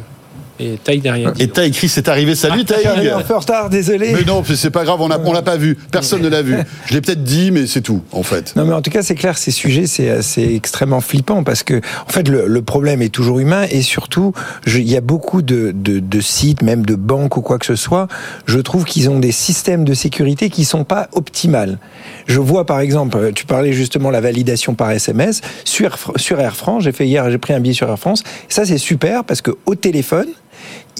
Et 0.59 0.79
Taïg 0.81 1.01
derrière. 1.01 1.33
Et 1.39 1.47
Taïg 1.49 1.73
Chris 1.73 1.91
est 1.97 2.07
arrivé. 2.07 2.35
Salut 2.35 2.63
ah, 2.69 2.73
Taïg. 2.73 3.07
un 3.07 3.21
peu 3.21 3.35
en 3.35 3.39
retard, 3.39 3.69
désolé. 3.69 4.13
Mais 4.13 4.23
non, 4.23 4.43
c'est 4.43 4.69
pas 4.69 4.83
grave, 4.85 5.01
on 5.01 5.33
l'a 5.33 5.41
pas 5.41 5.57
vu. 5.57 5.77
Personne 5.91 6.21
ne 6.21 6.29
l'a 6.29 6.41
vu. 6.41 6.55
Je 6.85 6.93
l'ai 6.93 7.01
peut-être 7.01 7.23
dit, 7.23 7.51
mais 7.51 7.67
c'est 7.67 7.81
tout, 7.81 8.01
en 8.11 8.23
fait. 8.23 8.55
Non, 8.55 8.65
mais 8.65 8.73
en 8.73 8.81
tout 8.81 8.91
cas, 8.91 9.01
c'est 9.01 9.15
clair, 9.15 9.37
ces 9.37 9.51
sujets, 9.51 9.85
c'est 9.87 10.53
extrêmement 10.53 11.01
flippant 11.01 11.43
parce 11.43 11.63
que, 11.63 11.81
en 12.07 12.11
fait, 12.11 12.27
le, 12.27 12.61
problème 12.61 13.01
est 13.01 13.09
toujours 13.09 13.39
humain 13.39 13.67
et 13.69 13.81
surtout, 13.81 14.33
il 14.65 14.89
y 14.89 14.97
a 14.97 15.01
beaucoup 15.01 15.41
de, 15.41 15.71
de, 15.75 15.99
de, 15.99 16.21
sites, 16.21 16.61
même 16.63 16.85
de 16.85 16.95
banques 16.95 17.37
ou 17.37 17.41
quoi 17.41 17.59
que 17.59 17.65
ce 17.65 17.75
soit. 17.75 18.07
Je 18.45 18.59
trouve 18.59 18.85
qu'ils 18.85 19.09
ont 19.09 19.19
des 19.19 19.31
systèmes 19.31 19.83
de 19.83 19.93
sécurité 19.93 20.49
qui 20.49 20.65
sont 20.65 20.83
pas 20.83 21.09
optimales. 21.11 21.79
Je 22.25 22.39
vois, 22.39 22.65
par 22.65 22.79
exemple, 22.79 23.31
tu 23.35 23.45
parlais 23.45 23.73
justement 23.73 24.09
la 24.09 24.21
validation 24.21 24.73
par 24.73 24.89
SMS 24.91 25.41
sur, 25.63 25.97
sur 26.15 26.39
Air 26.39 26.55
France. 26.55 26.83
J'ai 26.83 26.91
fait 26.91 27.05
hier, 27.05 27.29
j'ai 27.29 27.37
pris 27.37 27.53
un 27.53 27.59
billet 27.59 27.75
sur 27.75 27.89
Air 27.89 27.99
France. 27.99 28.23
Ça, 28.49 28.65
c'est 28.65 28.77
super 28.77 29.23
parce 29.23 29.41
que 29.41 29.51
au 29.65 29.75
téléphone, 29.75 30.27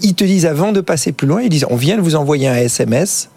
ils 0.04 0.16
te 0.16 0.24
disent 0.24 0.46
avant 0.46 0.72
de 0.72 0.82
passer 0.82 1.12
plus 1.12 1.28
loin, 1.28 1.42
ils 1.42 1.50
disent 1.50 1.66
on 1.70 1.76
vient 1.76 1.98
de 1.98 2.02
vous 2.02 2.16
envoyer 2.16 2.48
un 2.48 2.56
SMS. 2.56 3.30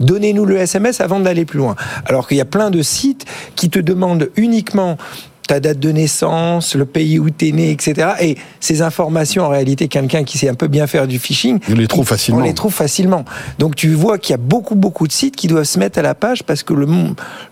Donnez-nous 0.00 0.46
le 0.46 0.56
SMS 0.56 1.00
avant 1.00 1.20
d'aller 1.20 1.44
plus 1.44 1.58
loin. 1.58 1.76
Alors 2.06 2.26
qu'il 2.26 2.36
y 2.36 2.40
a 2.40 2.46
plein 2.46 2.70
de 2.70 2.82
sites 2.82 3.24
qui 3.54 3.70
te 3.70 3.78
demandent 3.78 4.30
uniquement 4.36 4.96
ta 5.46 5.60
date 5.60 5.78
de 5.78 5.90
naissance, 5.90 6.74
le 6.74 6.84
pays 6.84 7.18
où 7.18 7.30
tu 7.30 7.48
es 7.48 7.52
né, 7.52 7.70
etc. 7.70 8.12
Et 8.20 8.36
ces 8.60 8.82
informations, 8.82 9.44
en 9.44 9.48
réalité, 9.48 9.88
quelqu'un 9.88 10.24
qui 10.24 10.38
sait 10.38 10.48
un 10.48 10.54
peu 10.54 10.68
bien 10.68 10.86
faire 10.86 11.06
du 11.06 11.18
phishing, 11.18 11.58
on 11.68 11.74
les 11.74 11.86
trouve 11.86 12.06
facilement. 12.06 12.40
On 12.40 12.44
les 12.44 12.54
trouve 12.54 12.72
facilement. 12.72 13.24
Donc 13.58 13.74
tu 13.76 13.90
vois 13.90 14.18
qu'il 14.18 14.32
y 14.32 14.34
a 14.34 14.38
beaucoup, 14.38 14.74
beaucoup 14.74 15.06
de 15.06 15.12
sites 15.12 15.36
qui 15.36 15.48
doivent 15.48 15.64
se 15.64 15.78
mettre 15.78 15.98
à 15.98 16.02
la 16.02 16.14
page 16.14 16.44
parce 16.44 16.62
que 16.62 16.74
le, 16.74 16.86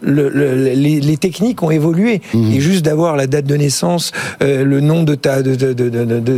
le, 0.00 0.28
les, 0.75 1.16
techniques 1.16 1.62
ont 1.62 1.70
évolué. 1.70 2.23
Mhm. 2.32 2.52
Et 2.52 2.61
juste 2.61 2.85
d'avoir 2.85 3.16
la 3.16 3.26
date 3.26 3.47
de 3.47 3.56
naissance, 3.56 4.12
euh, 4.42 4.64
le 4.64 4.80
nom 4.80 5.02
de 5.02 5.14
ta, 5.14 5.42
de, 5.42 5.54
de, 5.54 5.73
de, 5.73 5.90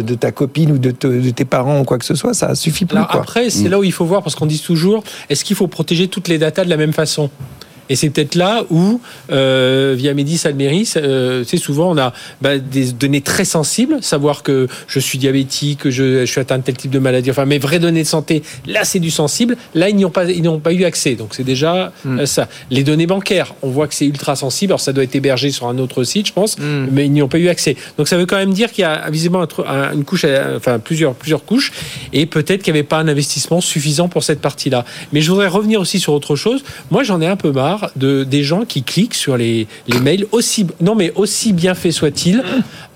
de, 0.02 0.14
ta 0.14 0.32
copine 0.32 0.73
ou 0.73 0.78
de, 0.78 0.90
tes 0.90 1.44
parents 1.44 1.80
ou 1.80 1.85
quoi 1.85 1.99
que 1.99 2.04
ce 2.04 2.14
soit, 2.14 2.35
ça 2.35 2.54
suffit 2.54 2.85
plus. 2.85 2.99
Après, 2.99 3.50
c'est 3.50 3.64
mhm. 3.64 3.71
là 3.71 3.78
où 3.78 3.85
il 3.85 3.92
faut 3.92 4.04
voir 4.04 4.23
parce 4.23 4.35
qu'on 4.35 4.47
dit 4.47 4.61
toujours, 4.61 5.04
est-ce 5.28 5.44
qu'il 5.44 5.56
faut 5.56 5.68
protéger 5.68 6.09
toutes 6.09 6.28
les 6.28 6.38
datas 6.38 6.64
de 6.64 6.71
la 6.71 6.76
même 6.76 6.92
façon? 6.92 7.30
Et 7.89 7.97
c'est 7.97 8.11
peut-être 8.11 8.35
là 8.35 8.65
où, 8.71 9.01
euh, 9.31 9.95
via 9.97 10.15
Médis 10.15 10.41
Almeris, 10.45 10.93
euh, 10.97 11.45
c'est 11.47 11.57
souvent 11.57 11.91
on 11.91 11.99
a 11.99 12.12
bah, 12.41 12.59
des 12.59 12.93
données 12.93 13.21
très 13.21 13.45
sensibles, 13.45 14.03
savoir 14.03 14.43
que 14.43 14.69
je 14.87 14.99
suis 15.01 15.19
diabétique, 15.19 15.81
que 15.81 15.91
je, 15.91 16.25
suis 16.25 16.41
atteint 16.41 16.59
de 16.59 16.62
tel 16.62 16.77
type 16.77 16.91
de 16.91 16.99
maladie, 16.99 17.31
enfin 17.31 17.45
mes 17.45 17.59
vraies 17.59 17.79
données 17.79 18.03
de 18.03 18.09
santé, 18.09 18.43
là 18.67 18.85
c'est 18.85 19.01
du 19.01 19.11
sensible, 19.11 19.57
là 19.75 19.89
ils 19.89 19.97
n'y 19.97 20.05
ont 20.05 20.11
pas, 20.11 20.25
ils 20.25 20.49
pas 20.61 20.73
eu 20.73 20.85
accès, 20.85 21.15
donc 21.15 21.35
c'est 21.35 21.45
déjà 21.45 21.93
hmm. 22.05 22.21
euh, 22.21 22.27
ça. 22.27 22.49
Les 22.71 22.85
données 22.85 23.07
bancaires, 23.07 23.55
on 23.62 23.69
voit 23.69 23.89
que 23.89 23.95
c'est 23.95 24.07
ultra 24.07 24.37
sensible, 24.37 24.73
alors 24.73 24.81
ça 24.81 24.93
doit 24.93 25.05
être 25.05 25.15
hébergé 25.15 25.51
sur 25.51 25.67
un 25.67 25.79
autre 25.79 26.05
site, 26.05 26.29
je 26.29 26.33
pense, 26.33 26.59
hmm. 26.59 26.87
mais 26.93 27.07
ils 27.07 27.12
n'y 27.12 27.23
ont 27.23 27.29
pas 27.29 27.39
eu 27.39 27.49
accès. 27.49 27.77
Donc 27.99 28.09
ça 28.09 28.17
veut 28.17 28.27
quand 28.27 28.37
même 28.37 28.53
dire 28.53 28.71
qu'il 28.73 28.83
y 28.83 28.87
a 28.87 29.11
visiblement 29.11 29.47
une 29.93 30.05
couche, 30.05 30.25
enfin 30.57 30.79
plusieurs, 30.79 31.15
plusieurs 31.15 31.45
couches, 31.45 31.73
et 32.12 32.27
peut-être 32.27 32.62
qu'il 32.62 32.73
n'y 32.73 32.79
avait 32.79 32.89
pas 32.89 32.99
un 32.99 33.09
investissement 33.09 33.61
suffisant 33.61 34.09
pour 34.09 34.23
cette 34.23 34.41
partie-là. 34.41 34.85
Mais 35.12 35.21
je 35.21 35.31
voudrais 35.31 35.49
revenir 35.49 35.81
aussi 35.81 35.99
sur 35.99 36.12
autre 36.12 36.37
chose. 36.37 36.62
Moi 36.91 37.03
j'en 37.03 37.21
ai 37.21 37.27
un 37.27 37.37
peu 37.37 37.51
marre 37.51 37.72
de, 37.97 38.25
des 38.25 38.43
gens 38.43 38.64
qui 38.64 38.83
cliquent 38.83 39.14
sur 39.14 39.37
les, 39.37 39.67
les 39.88 40.00
mails 40.00 40.26
aussi 40.33 40.67
non 40.81 40.95
mais 40.95 41.12
aussi 41.14 41.52
bien 41.52 41.75
fait 41.75 41.93
soit-il. 41.93 42.43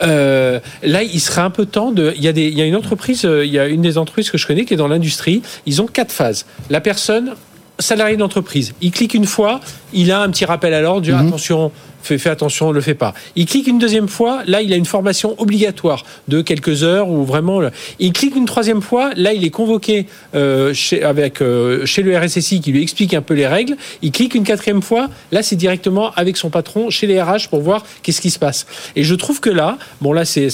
Euh, 0.03 0.61
là, 0.83 1.03
il 1.03 1.21
serait 1.21 1.41
un 1.41 1.51
peu 1.51 1.65
temps 1.65 1.91
de. 1.91 2.13
Il 2.17 2.23
y 2.23 2.29
a 2.29 2.33
des, 2.33 2.49
il 2.49 2.59
y 2.59 2.61
a 2.61 2.67
une 2.67 2.77
entreprise, 2.77 3.25
euh, 3.25 3.47
il 3.47 3.53
y 3.53 3.59
a 3.59 3.67
une 3.67 3.81
des 3.81 3.97
entreprises 3.97 4.31
que 4.31 4.39
je 4.39 4.47
connais 4.47 4.65
qui 4.65 4.75
est 4.75 4.77
dans 4.77 4.89
l'industrie. 4.89 5.43
Ils 5.65 5.81
ont 5.81 5.87
quatre 5.87 6.13
phases. 6.13 6.45
La 6.69 6.81
personne 6.81 7.35
salarié 7.79 8.17
d'entreprise, 8.17 8.75
il 8.81 8.91
clique 8.91 9.15
une 9.15 9.27
fois, 9.27 9.61
il 9.93 10.11
a 10.11 10.23
un 10.23 10.31
petit 10.31 10.45
rappel 10.45 10.73
à 10.75 10.81
l'ordre, 10.81 11.11
mhm. 11.11 11.29
attention, 11.29 11.73
fais, 12.07 12.31
attention, 12.31 12.69
ne 12.69 12.75
le 12.75 12.81
fais 12.81 12.95
pas. 12.95 13.15
Il 13.35 13.47
clique 13.47 13.67
une 13.67 13.79
deuxième 13.79 14.09
fois, 14.09 14.43
là 14.47 14.63
il 14.63 14.73
a 14.73 14.77
une 14.77 14.87
formation 14.87 15.35
obligatoire 15.39 16.05
de 16.29 16.43
quelques 16.43 16.83
heures 16.83 17.09
ou 17.09 17.25
vraiment. 17.25 17.61
Il 17.99 18.13
clique 18.13 18.37
une 18.37 18.47
troisième 18.47 18.83
fois, 18.83 19.11
là 19.17 19.33
il 19.33 19.45
est 19.45 19.51
convoqué 19.51 20.07
euh, 20.35 20.73
chez, 20.75 21.03
avec, 21.03 21.41
euh, 21.41 21.87
chez 21.87 22.03
le 22.03 22.17
RSSI 22.17 22.61
qui 22.61 22.73
lui 22.73 22.83
explique 22.83 23.15
un 23.15 23.23
peu 23.23 23.35
les 23.35 23.47
règles. 23.47 23.77
Il 24.03 24.13
clique 24.13 24.35
une 24.35 24.45
quatrième 24.45 24.83
fois, 24.83 25.09
là 25.33 25.43
c'est 25.43 25.57
directement 25.57 26.13
avec 26.15 26.37
son 26.37 26.51
patron 26.51 26.91
chez 26.91 27.07
les 27.07 27.21
RH 27.21 27.49
pour 27.51 27.61
voir 27.61 27.85
qu'est-ce 28.03 28.21
qui 28.21 28.31
se 28.31 28.39
passe. 28.39 28.67
Et 28.95 29.05
je 29.05 29.15
trouve 29.15 29.41
que 29.41 29.51
là, 29.51 29.79
bon 30.01 30.13
là 30.13 30.25
c'est 30.25 30.49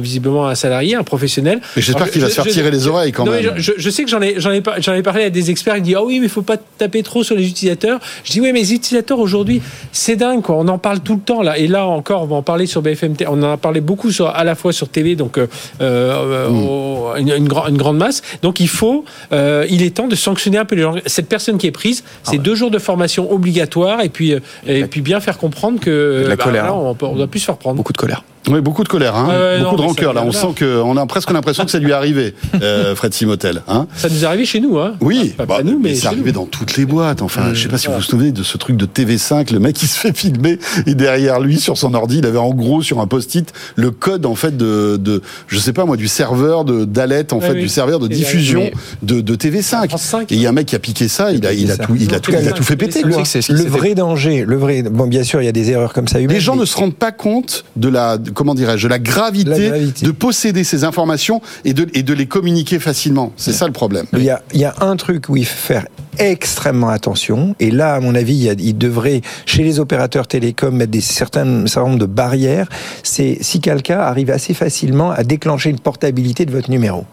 visiblement 0.00 0.48
un 0.48 0.54
salarié, 0.54 0.94
un 0.94 1.04
professionnel. 1.04 1.60
Mais 1.76 1.82
j'espère 1.82 2.10
qu'il 2.10 2.20
va 2.20 2.28
se 2.28 2.34
faire 2.34 2.46
tirer 2.46 2.70
les 2.70 2.86
oreilles 2.86 3.12
quand 3.12 3.26
même. 3.26 3.54
Je, 3.56 3.90
sais 3.90 4.04
que 4.04 4.10
j'en 4.10 4.22
ai, 4.22 4.34
j'en 4.38 4.52
ai, 4.52 4.58
ai, 4.58 5.02
parlé 5.02 5.24
à 5.24 5.30
des 5.30 5.50
experts, 5.50 5.76
ils 5.76 5.82
disent 5.82 5.96
ah 5.96 6.04
oui 6.04 6.18
mais 6.18 6.26
il 6.26 6.30
faut 6.30 6.42
pas 6.42 6.56
taper 6.56 7.02
trop 7.02 7.22
sur 7.22 7.34
les 7.34 7.48
utilisateurs. 7.48 8.00
Je 8.24 8.32
dis 8.32 8.40
oui 8.40 8.52
mais 8.52 8.60
les 8.60 8.74
utilisateurs 8.74 9.18
aujourd'hui 9.18 9.62
c'est 9.92 10.16
dingue 10.16 10.42
quoi, 10.42 10.56
on 10.56 10.68
en 10.68 10.78
parle 10.78 10.93
tout 11.00 11.14
le 11.14 11.20
temps 11.20 11.42
là. 11.42 11.58
Et 11.58 11.66
là 11.66 11.86
encore, 11.86 12.22
on 12.22 12.26
va 12.26 12.36
en 12.36 12.42
parler 12.42 12.66
sur 12.66 12.82
BFM. 12.82 13.14
On 13.28 13.42
en 13.42 13.52
a 13.52 13.56
parlé 13.56 13.80
beaucoup 13.80 14.10
sur, 14.10 14.28
à 14.28 14.44
la 14.44 14.54
fois 14.54 14.72
sur 14.72 14.88
TV, 14.88 15.16
donc 15.16 15.38
euh, 15.38 15.46
euh, 15.80 17.14
une, 17.16 17.30
une, 17.30 17.48
grande 17.48 17.96
masse. 17.96 18.22
Donc 18.42 18.60
il 18.60 18.68
faut, 18.68 19.04
euh, 19.32 19.66
il 19.70 19.82
est 19.82 19.96
temps 19.96 20.08
de 20.08 20.16
sanctionner 20.16 20.58
un 20.58 20.64
peu 20.64 20.76
les 20.76 20.82
gens. 20.82 20.94
Cette 21.06 21.28
personne 21.28 21.58
qui 21.58 21.66
est 21.66 21.72
prise, 21.72 22.04
ah 22.06 22.30
c'est 22.30 22.38
deux 22.38 22.54
jours 22.54 22.70
de 22.70 22.78
formation 22.78 23.30
obligatoire 23.30 24.00
et 24.02 24.08
puis 24.08 24.34
et 24.66 24.84
puis 24.84 25.00
bien 25.00 25.20
faire 25.20 25.38
comprendre 25.38 25.80
que 25.80 26.24
la 26.28 26.36
bah, 26.36 26.44
colère. 26.44 26.76
on, 26.76 26.96
on, 27.00 27.16
doit 27.16 27.26
plus 27.26 27.40
se 27.40 27.46
faire 27.46 27.56
prendre. 27.56 27.76
Beaucoup 27.76 27.92
de 27.92 27.98
colère. 27.98 28.22
Oui, 28.48 28.60
beaucoup 28.60 28.84
de 28.84 28.88
colère, 28.88 29.16
hein. 29.16 29.58
beaucoup 29.62 29.76
de 29.76 29.82
rancœur. 29.82 30.12
Là, 30.12 30.22
on 30.24 30.32
sent 30.32 30.48
que, 30.56 30.80
on 30.82 30.96
a 30.96 31.06
presque 31.06 31.30
l'impression 31.30 31.64
que 31.64 31.70
ça 31.70 31.78
lui 31.78 31.90
est 31.90 31.94
arrivé, 31.94 32.34
euh, 32.60 32.94
Fred 32.96 33.14
Simotel. 33.14 33.62
Hein. 33.68 33.86
Ça 33.96 34.08
nous 34.08 34.22
est 34.22 34.26
arrivé 34.26 34.44
chez 34.44 34.60
nous, 34.60 34.78
hein. 34.78 34.94
Oui, 35.00 35.34
pas, 35.36 35.46
bah, 35.46 35.60
nous, 35.64 35.78
mais, 35.78 35.94
c'est 35.94 36.06
arrivé 36.06 36.32
dans 36.32 36.46
toutes 36.46 36.76
les 36.76 36.84
boîtes. 36.84 37.22
Enfin, 37.22 37.54
je 37.54 37.62
sais 37.62 37.68
pas 37.68 37.78
si 37.78 37.86
vous 37.86 37.94
vous 37.94 38.02
souvenez 38.02 38.32
de 38.32 38.42
ce 38.42 38.58
truc 38.58 38.76
de 38.76 38.86
TV5, 38.86 39.52
le 39.52 39.60
mec 39.60 39.74
qui 39.74 39.86
se 39.86 39.98
fait 39.98 40.16
filmer 40.16 40.58
et 40.86 40.94
derrière 40.94 41.40
lui, 41.40 41.58
sur 41.58 41.78
son 41.78 41.94
ordi, 41.94 42.18
il 42.18 42.26
avait 42.26 42.38
en 42.38 42.50
gros 42.50 42.82
sur 42.82 43.00
un 43.00 43.06
post-it 43.06 43.52
le 43.76 43.90
code 43.90 44.26
en 44.26 44.34
fait 44.34 44.56
de, 44.56 44.96
de, 44.96 45.22
je 45.46 45.58
sais 45.58 45.72
pas 45.72 45.84
moi, 45.84 45.96
du 45.96 46.08
serveur 46.08 46.64
de 46.64 46.84
d'Alet, 46.84 47.32
en 47.32 47.40
fait, 47.40 47.54
du 47.54 47.68
serveur 47.68 47.98
de 47.98 48.08
diffusion 48.08 48.70
de, 49.02 49.20
de 49.20 49.36
TV5. 49.36 50.24
Et 50.30 50.34
il 50.34 50.40
y 50.40 50.46
a 50.46 50.50
un 50.50 50.52
mec 50.52 50.66
qui 50.66 50.76
a 50.76 50.78
piqué 50.78 51.08
ça, 51.08 51.32
il 51.32 51.46
a, 51.46 51.52
il 51.52 51.70
a 51.70 51.78
tout, 51.78 51.96
il 51.98 52.14
a 52.14 52.20
tout, 52.20 52.32
il 52.32 52.48
a 52.48 52.52
tout 52.52 52.62
fait 52.62 52.76
péter. 52.76 53.02
Le, 53.02 53.64
vrai 53.64 53.94
danger, 53.94 54.44
le 54.46 54.56
vrai, 54.56 54.82
bon, 54.82 55.06
bien 55.06 55.22
sûr, 55.22 55.40
il 55.40 55.44
y 55.46 55.48
a 55.48 55.52
des 55.52 55.70
erreurs 55.70 55.92
comme 55.92 56.08
ça. 56.08 56.18
Les 56.18 56.40
gens 56.40 56.56
ne 56.56 56.64
se 56.64 56.76
rendent 56.76 56.94
pas 56.94 57.12
compte 57.12 57.64
de 57.76 57.88
la, 57.88 58.18
comment 58.34 58.54
dirais-je, 58.54 58.84
de 58.84 58.90
la 58.90 58.98
gravité, 58.98 59.70
de 60.02 60.10
posséder 60.10 60.64
ces 60.64 60.84
informations 60.84 61.40
et 61.64 61.72
de, 61.72 61.86
et 61.94 62.02
de 62.02 62.12
les 62.12 62.26
communiquer 62.26 62.78
facilement. 62.78 63.32
C'est 63.36 63.52
ça 63.52 63.66
le 63.66 63.72
problème. 63.72 64.06
Il 64.12 64.22
y, 64.22 64.30
a, 64.30 64.42
il 64.52 64.60
y 64.60 64.64
a 64.64 64.74
un 64.80 64.96
truc 64.96 65.28
où 65.28 65.36
il 65.36 65.46
faut 65.46 65.66
faire 65.66 65.86
extrêmement 66.18 66.88
attention. 66.88 67.54
Et 67.60 67.70
là, 67.70 67.94
à 67.94 68.00
mon 68.00 68.14
avis, 68.14 68.54
il, 68.58 68.78
devrait, 68.78 69.20
chez 69.46 69.62
les 69.62 69.80
opérateurs 69.80 70.26
télécoms, 70.26 70.76
mettre 70.76 70.90
des 70.90 71.00
certains, 71.00 71.66
certain 71.66 71.88
nombre 71.88 72.00
de 72.00 72.06
barrières. 72.06 72.68
C'est 73.02 73.38
si 73.40 73.60
quelqu'un 73.60 73.98
arrive 73.98 74.30
assez 74.30 74.54
facilement 74.54 75.10
à 75.10 75.24
déclencher 75.24 75.70
une 75.70 75.78
portabilité 75.78 76.46
de 76.46 76.52
votre 76.52 76.70
numéro. 76.70 77.04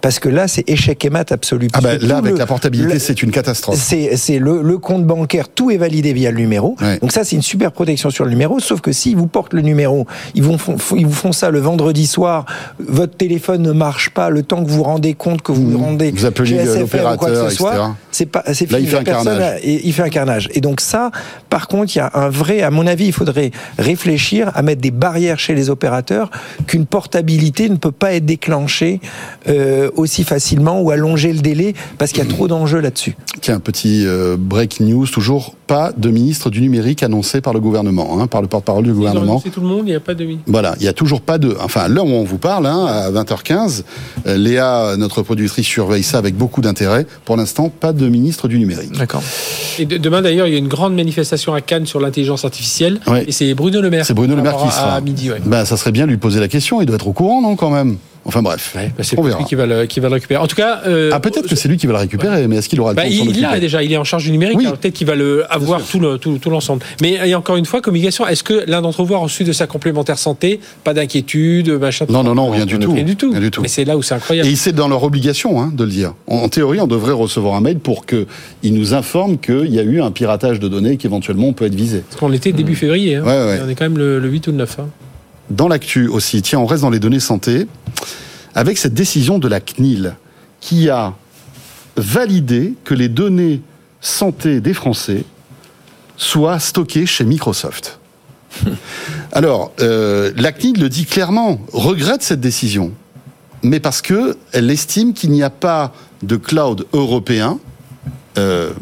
Parce 0.00 0.18
que 0.18 0.28
là, 0.28 0.48
c'est 0.48 0.68
échec 0.68 1.04
et 1.04 1.10
mat 1.10 1.32
absolu. 1.32 1.68
Ah 1.72 1.80
ben, 1.80 1.98
là, 2.00 2.18
avec 2.18 2.38
la 2.38 2.46
portabilité, 2.46 2.98
c'est 2.98 3.22
une 3.22 3.30
catastrophe. 3.30 3.78
C'est 3.78 4.38
le, 4.38 4.62
le, 4.62 4.78
compte 4.78 5.04
bancaire, 5.06 5.48
tout 5.48 5.70
est 5.70 5.78
validé 5.78 6.12
via 6.12 6.30
le 6.30 6.38
numéro. 6.38 6.76
Donc 7.00 7.12
ça, 7.12 7.24
c'est 7.24 7.36
une 7.36 7.42
super 7.42 7.72
protection 7.72 8.10
sur 8.10 8.24
le 8.24 8.30
numéro. 8.30 8.60
Sauf 8.60 8.80
que 8.80 8.92
s'ils 8.92 9.16
vous 9.16 9.26
portent 9.26 9.54
le 9.54 9.62
numéro, 9.62 10.06
ils, 10.34 10.42
vont, 10.42 10.58
ils 10.96 11.06
vous 11.06 11.12
font 11.12 11.32
ça 11.32 11.50
le 11.50 11.58
vendredi 11.58 12.06
soir, 12.06 12.46
votre 12.78 13.16
téléphone 13.16 13.62
ne 13.62 13.72
marche 13.72 14.10
pas, 14.10 14.30
le 14.30 14.42
temps 14.42 14.64
que 14.64 14.70
vous 14.70 14.76
vous 14.76 14.82
rendez 14.82 15.14
compte 15.14 15.42
que 15.42 15.52
vous 15.52 15.70
vous 15.70 15.78
rendez 15.78 16.10
vous 16.10 16.26
appelez 16.26 16.64
l'opérateur, 16.64 17.46
etc. 17.46 17.64
C'est 18.10 18.26
pas, 18.26 18.42
c'est 18.52 18.70
Là, 18.70 18.78
il 18.80 18.88
fait 18.88 18.96
un 18.96 19.04
carnage. 19.04 19.60
il 19.62 19.92
fait 19.92 20.02
un 20.02 20.08
carnage. 20.08 20.48
Et 20.54 20.60
donc 20.60 20.80
ça, 20.80 21.10
par 21.50 21.68
contre, 21.68 21.94
il 21.94 21.98
y 21.98 22.00
a 22.00 22.10
un 22.14 22.28
vrai, 22.28 22.62
à 22.62 22.70
mon 22.70 22.86
avis, 22.86 23.06
il 23.06 23.12
faudrait 23.12 23.50
réfléchir 23.78 24.50
à 24.54 24.62
mettre 24.62 24.80
des 24.80 24.90
barrières 24.90 25.38
chez 25.38 25.54
les 25.54 25.70
opérateurs 25.70 26.30
qu'une 26.66 26.86
portabilité 26.86 27.68
ne 27.68 27.76
peut 27.76 27.92
pas 27.92 28.14
être 28.14 28.24
déclenchée 28.24 29.00
euh, 29.48 29.90
aussi 29.96 30.24
facilement 30.24 30.80
ou 30.80 30.90
allonger 30.90 31.32
le 31.32 31.40
délai 31.40 31.74
parce 31.98 32.12
qu'il 32.12 32.24
y 32.24 32.26
a 32.26 32.30
trop 32.30 32.48
d'enjeux 32.48 32.80
là-dessus. 32.80 33.16
Tiens, 33.40 33.60
petit 33.60 34.04
euh, 34.06 34.36
break 34.38 34.80
news, 34.80 35.06
toujours 35.06 35.54
pas 35.66 35.92
de 35.96 36.10
ministre 36.10 36.50
du 36.50 36.60
numérique 36.60 37.02
annoncé 37.02 37.40
par 37.40 37.52
le 37.52 37.60
gouvernement, 37.60 38.20
hein, 38.20 38.26
par 38.26 38.42
le 38.42 38.48
porte-parole 38.48 38.84
du 38.84 38.92
gouvernement. 38.92 39.40
C'est 39.42 39.50
tout 39.50 39.60
le 39.60 39.66
monde, 39.66 39.82
il 39.86 39.90
n'y 39.90 39.94
a 39.94 40.00
pas 40.00 40.14
de 40.14 40.24
ministre. 40.24 40.44
Voilà, 40.46 40.74
il 40.78 40.82
n'y 40.82 40.88
a 40.88 40.92
toujours 40.92 41.20
pas 41.20 41.38
de. 41.38 41.56
Enfin, 41.60 41.88
là 41.88 42.02
où 42.02 42.06
on 42.06 42.24
vous 42.24 42.38
parle, 42.38 42.66
hein, 42.66 42.86
à 42.86 43.10
20h15, 43.10 43.82
euh, 44.26 44.36
Léa, 44.36 44.96
notre 44.96 45.22
productrice, 45.22 45.66
surveille 45.66 46.02
ça 46.02 46.18
avec 46.18 46.36
beaucoup 46.36 46.60
d'intérêt. 46.60 47.06
Pour 47.24 47.36
l'instant, 47.36 47.68
pas 47.68 47.92
de 47.92 48.08
ministre 48.08 48.48
du 48.48 48.58
numérique. 48.58 48.92
D'accord. 48.92 49.22
Et 49.78 49.86
demain, 49.86 50.22
d'ailleurs, 50.22 50.46
il 50.46 50.52
y 50.52 50.56
a 50.56 50.58
une 50.58 50.68
grande 50.68 50.94
manifestation 50.94 51.54
à 51.54 51.60
Cannes 51.60 51.86
sur 51.86 52.00
l'intelligence 52.00 52.44
artificielle. 52.44 53.00
Et 53.26 53.32
c'est 53.32 53.54
Bruno 53.54 53.80
Le 53.80 53.90
Maire. 53.90 54.06
C'est 54.06 54.14
Bruno 54.14 54.36
Le 54.36 54.42
Maire 54.42 54.56
qui 54.56 54.70
sera. 54.70 54.94
À 54.96 55.00
midi, 55.00 55.30
Ben, 55.44 55.64
ça 55.64 55.76
serait 55.76 55.92
bien 55.92 56.06
de 56.06 56.10
lui 56.10 56.16
poser 56.16 56.40
la 56.40 56.48
question. 56.48 56.80
Il 56.80 56.86
doit 56.86 56.96
être 56.96 57.08
au 57.08 57.12
courant, 57.12 57.42
non, 57.42 57.56
quand 57.56 57.70
même? 57.70 57.96
Enfin 58.26 58.42
bref, 58.42 58.72
bah, 58.74 58.82
c'est 59.02 59.16
lui 59.16 59.44
qui 59.48 59.54
va, 59.54 59.66
le, 59.66 59.86
qui 59.86 60.00
va 60.00 60.08
le 60.08 60.14
récupérer. 60.14 60.40
En 60.40 60.46
tout 60.46 60.56
cas, 60.56 60.82
euh, 60.86 61.10
ah 61.12 61.20
peut-être 61.20 61.48
que 61.48 61.54
c'est 61.54 61.68
lui 61.68 61.76
qui 61.76 61.86
va 61.86 61.92
le 61.92 62.00
récupérer, 62.00 62.46
mais 62.48 62.56
est-ce 62.56 62.68
qu'il 62.68 62.80
aura 62.80 62.90
le 62.90 62.96
bah, 62.96 63.04
temps 63.04 63.08
Il 63.08 63.40
l'a 63.40 63.60
déjà, 63.60 63.82
il 63.82 63.92
est 63.92 63.96
en 63.96 64.04
charge 64.04 64.24
du 64.24 64.32
numérique. 64.32 64.58
Peut-être 64.58 64.94
qu'il 64.94 65.06
va 65.06 65.14
le 65.14 65.44
avoir 65.52 65.82
tout 65.82 66.00
le 66.00 66.18
tout, 66.18 66.38
tout 66.38 66.50
l'ensemble. 66.50 66.82
Mais 67.00 67.18
et 67.28 67.34
encore 67.34 67.56
une 67.56 67.64
fois, 67.64 67.80
communication. 67.80 68.26
Est-ce 68.26 68.42
que 68.42 68.64
l'un 68.66 68.82
d'entre 68.82 69.04
vous 69.04 69.14
a 69.14 69.18
reçu 69.18 69.44
de 69.44 69.52
sa 69.52 69.66
complémentaire 69.66 70.18
santé? 70.18 70.60
Pas 70.82 70.94
d'inquiétude, 70.94 71.70
machin. 71.70 72.06
Non, 72.08 72.24
non, 72.24 72.34
non, 72.34 72.50
rien 72.50 72.66
du 72.66 72.78
tout. 72.78 72.92
Rien 72.92 73.04
du 73.04 73.16
tout. 73.16 73.32
du 73.32 73.50
tout. 73.50 73.62
Mais 73.62 73.68
c'est 73.68 73.84
là 73.84 73.96
où 73.96 74.02
c'est 74.02 74.14
incroyable. 74.14 74.48
Et 74.48 74.56
c'est 74.56 74.72
dans 74.72 74.88
leur 74.88 75.04
obligation 75.04 75.60
hein, 75.60 75.72
de 75.74 75.84
le 75.84 75.90
dire. 75.90 76.14
En, 76.26 76.48
théorie, 76.48 76.80
on 76.80 76.86
devrait 76.86 77.12
recevoir 77.12 77.54
un 77.54 77.60
mail 77.60 77.78
pour 77.78 78.06
que 78.06 78.26
il 78.62 78.74
nous 78.74 78.94
informe 78.94 79.38
qu'il 79.38 79.72
y 79.72 79.78
a 79.78 79.82
eu 79.82 80.00
un 80.00 80.10
piratage 80.10 80.58
de 80.58 80.68
données 80.68 80.96
qu'éventuellement 80.96 81.48
on 81.48 81.52
peut 81.52 81.66
être 81.66 81.74
visé. 81.74 82.00
Parce 82.00 82.20
qu'on 82.20 82.32
était 82.32 82.52
début 82.52 82.72
mmh. 82.72 82.76
février. 82.76 83.14
Hein. 83.16 83.24
On 83.64 83.68
est 83.68 83.74
quand 83.74 83.84
même 83.84 83.98
le, 83.98 84.26
8 84.26 84.48
ou 84.48 84.50
le 84.50 84.56
9. 84.58 84.76
Hein. 84.80 84.86
Dans 85.50 85.68
l'actu 85.68 86.08
aussi. 86.08 86.42
Tiens, 86.42 86.58
on 86.58 86.66
reste 86.66 86.82
dans 86.82 86.90
les 86.90 86.98
données 86.98 87.20
santé 87.20 87.66
avec 88.54 88.78
cette 88.78 88.94
décision 88.94 89.38
de 89.38 89.48
la 89.48 89.60
CNIL 89.60 90.16
qui 90.60 90.88
a 90.88 91.14
validé 91.96 92.74
que 92.84 92.94
les 92.94 93.08
données 93.08 93.62
santé 94.00 94.60
des 94.60 94.74
Français 94.74 95.24
soient 96.16 96.58
stockées 96.58 97.06
chez 97.06 97.24
Microsoft. 97.24 98.00
Alors, 99.32 99.72
euh, 99.80 100.32
la 100.36 100.52
CNIL 100.52 100.80
le 100.80 100.88
dit 100.88 101.04
clairement, 101.04 101.60
regrette 101.72 102.22
cette 102.22 102.40
décision, 102.40 102.92
mais 103.62 103.80
parce 103.80 104.02
que 104.02 104.36
elle 104.52 104.70
estime 104.70 105.12
qu'il 105.12 105.30
n'y 105.30 105.42
a 105.42 105.50
pas 105.50 105.92
de 106.22 106.36
cloud 106.36 106.86
européen 106.92 107.58
euh, 108.38 108.72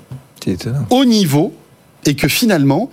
au 0.90 1.04
niveau 1.04 1.54
et 2.06 2.14
que 2.14 2.28
finalement, 2.28 2.90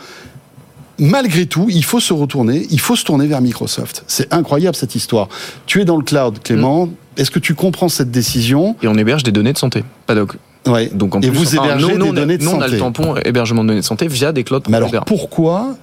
malgré 0.99 1.45
tout, 1.45 1.67
il 1.69 1.83
faut 1.83 1.99
se 1.99 2.13
retourner, 2.13 2.67
il 2.69 2.79
faut 2.79 2.95
se 2.95 3.03
tourner 3.03 3.27
vers 3.27 3.41
Microsoft. 3.41 4.03
C'est 4.07 4.33
incroyable 4.33 4.75
cette 4.75 4.95
histoire. 4.95 5.27
Tu 5.65 5.81
es 5.81 5.85
dans 5.85 5.97
le 5.97 6.03
cloud, 6.03 6.39
Clément. 6.43 6.87
Mm. 6.87 6.91
Est-ce 7.17 7.31
que 7.31 7.39
tu 7.39 7.55
comprends 7.55 7.89
cette 7.89 8.11
décision? 8.11 8.75
Et 8.81 8.87
on 8.87 8.95
héberge 8.95 9.23
des 9.23 9.31
données 9.31 9.53
de 9.53 9.57
santé. 9.57 9.83
Pas 10.07 10.15
donc. 10.15 10.35
Ouais. 10.67 10.89
Donc 10.93 11.15
en 11.15 11.21
et 11.21 11.29
vous 11.29 11.55
hébergez 11.55 11.97
des 11.97 12.11
données 12.11 12.37
de 12.37 12.43
santé. 12.43 12.57
Non, 12.57 12.59
on 12.59 12.61
a 12.61 12.67
le 12.67 12.77
tampon 12.77 13.15
hébergement 13.25 13.63
de 13.63 13.69
données 13.69 13.81
de 13.81 13.85
santé 13.85 14.07
via 14.07 14.31
des 14.31 14.43
clouds. 14.43 14.61
Mais 14.69 14.77
alors 14.77 14.91
pourquoi 15.05 15.75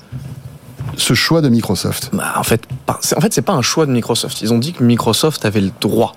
ce 0.97 1.15
choix 1.15 1.41
de 1.41 1.49
Microsoft? 1.49 2.11
Bah, 2.13 2.35
En 2.37 2.43
fait, 2.43 2.63
en 2.89 3.21
fait, 3.21 3.33
c'est 3.33 3.43
pas 3.43 3.53
un 3.53 3.63
choix 3.63 3.87
de 3.87 3.93
Microsoft. 3.93 4.41
Ils 4.43 4.53
ont 4.53 4.59
dit 4.59 4.73
que 4.73 4.83
Microsoft 4.83 5.45
avait 5.45 5.61
le 5.61 5.71
droit. 5.81 6.15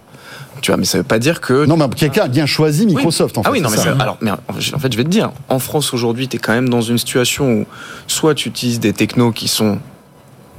Tu 0.62 0.72
vois, 0.72 0.78
mais 0.78 0.86
ça 0.86 1.00
veut 1.00 1.04
pas 1.04 1.20
dire 1.20 1.42
que. 1.42 1.66
Non, 1.66 1.76
mais 1.76 1.88
quelqu'un 1.90 2.24
a 2.24 2.28
bien 2.28 2.46
choisi 2.46 2.86
Microsoft. 2.86 3.38
En 3.38 3.44
fait, 3.44 3.50
ah 3.50 3.52
oui, 3.52 3.62
non, 3.62 3.70
mais 3.70 4.02
alors, 4.02 4.18
mais 4.22 4.32
en 4.32 4.80
fait, 4.80 4.92
je 4.92 4.98
vais 4.98 5.04
te 5.04 5.10
dire, 5.10 5.32
en 5.50 5.60
France 5.60 5.94
aujourd'hui, 5.94 6.28
tu 6.28 6.38
es 6.38 6.40
quand 6.40 6.54
même 6.54 6.70
dans 6.70 6.82
une 6.82 6.98
situation 6.98 7.52
où 7.52 7.66
soit 8.08 8.36
tu 8.36 8.50
utilises 8.50 8.80
des 8.80 8.94
technos 8.94 9.32
qui 9.32 9.48
sont 9.48 9.80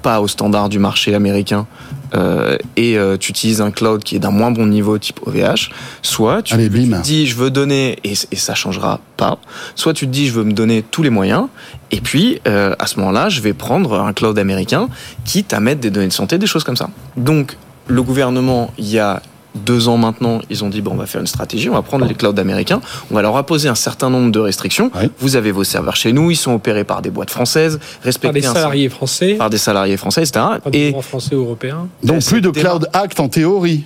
pas 0.02 0.20
au 0.20 0.28
standard 0.28 0.68
du 0.68 0.78
marché 0.78 1.14
américain 1.14 1.66
euh, 2.14 2.58
et 2.76 2.98
euh, 2.98 3.16
tu 3.16 3.30
utilises 3.30 3.60
un 3.60 3.70
cloud 3.70 4.02
qui 4.02 4.16
est 4.16 4.18
d'un 4.18 4.30
moins 4.30 4.50
bon 4.50 4.66
niveau 4.66 4.98
type 4.98 5.20
OVH, 5.24 5.70
soit 6.02 6.42
tu, 6.42 6.54
te 6.56 7.00
dis 7.02 7.26
je 7.26 7.36
veux 7.36 7.50
donner 7.50 7.98
et, 8.04 8.12
et, 8.30 8.36
ça 8.36 8.54
changera 8.54 9.00
pas, 9.16 9.38
soit 9.76 9.94
tu 9.94 10.06
te 10.06 10.10
dis 10.10 10.26
je 10.26 10.32
veux 10.32 10.44
me 10.44 10.52
donner 10.52 10.82
tous 10.82 11.02
les 11.02 11.10
moyens 11.10 11.46
et 11.90 12.00
puis 12.00 12.40
euh, 12.46 12.74
à 12.78 12.86
ce 12.86 12.98
moment-là 12.98 13.30
je 13.30 13.40
vais 13.40 13.54
prendre 13.54 14.00
un 14.00 14.12
cloud 14.12 14.38
américain 14.38 14.88
qui 15.24 15.46
à 15.52 15.60
mettre 15.60 15.80
des 15.80 15.90
données 15.90 16.08
de 16.08 16.12
santé, 16.12 16.36
des 16.36 16.46
choses 16.46 16.64
comme 16.64 16.76
ça. 16.76 16.90
Donc 17.16 17.56
le 17.86 18.02
gouvernement 18.02 18.72
il 18.76 18.88
y 18.88 18.98
a 18.98 19.22
deux 19.54 19.88
ans 19.88 19.96
maintenant, 19.96 20.40
ils 20.50 20.64
ont 20.64 20.68
dit 20.68 20.80
bon, 20.80 20.92
on 20.92 20.96
va 20.96 21.06
faire 21.06 21.20
une 21.20 21.26
stratégie, 21.26 21.68
on 21.68 21.74
va 21.74 21.82
prendre 21.82 22.06
les 22.06 22.14
clouds 22.14 22.38
américains, 22.38 22.80
on 23.10 23.14
va 23.14 23.22
leur 23.22 23.36
imposer 23.36 23.68
un 23.68 23.74
certain 23.74 24.10
nombre 24.10 24.32
de 24.32 24.38
restrictions. 24.38 24.90
Vous 25.18 25.36
avez 25.36 25.52
vos 25.52 25.64
serveurs 25.64 25.96
chez 25.96 26.12
nous, 26.12 26.30
ils 26.30 26.36
sont 26.36 26.54
opérés 26.54 26.84
par 26.84 27.02
des 27.02 27.10
boîtes 27.10 27.30
françaises, 27.30 27.78
respectés 28.02 28.40
par 28.40 28.52
des 28.52 28.58
salariés 28.58 28.88
français, 28.88 29.34
par 29.34 29.50
des 29.50 29.58
salariés 29.58 29.96
français, 29.96 30.22
etc. 30.22 30.44
et 30.72 30.94
français 31.02 31.34
européens. 31.34 31.88
Donc 32.02 32.24
plus 32.24 32.40
de 32.40 32.50
cloud 32.50 32.88
act 32.92 33.20
en 33.20 33.28
théorie. 33.28 33.84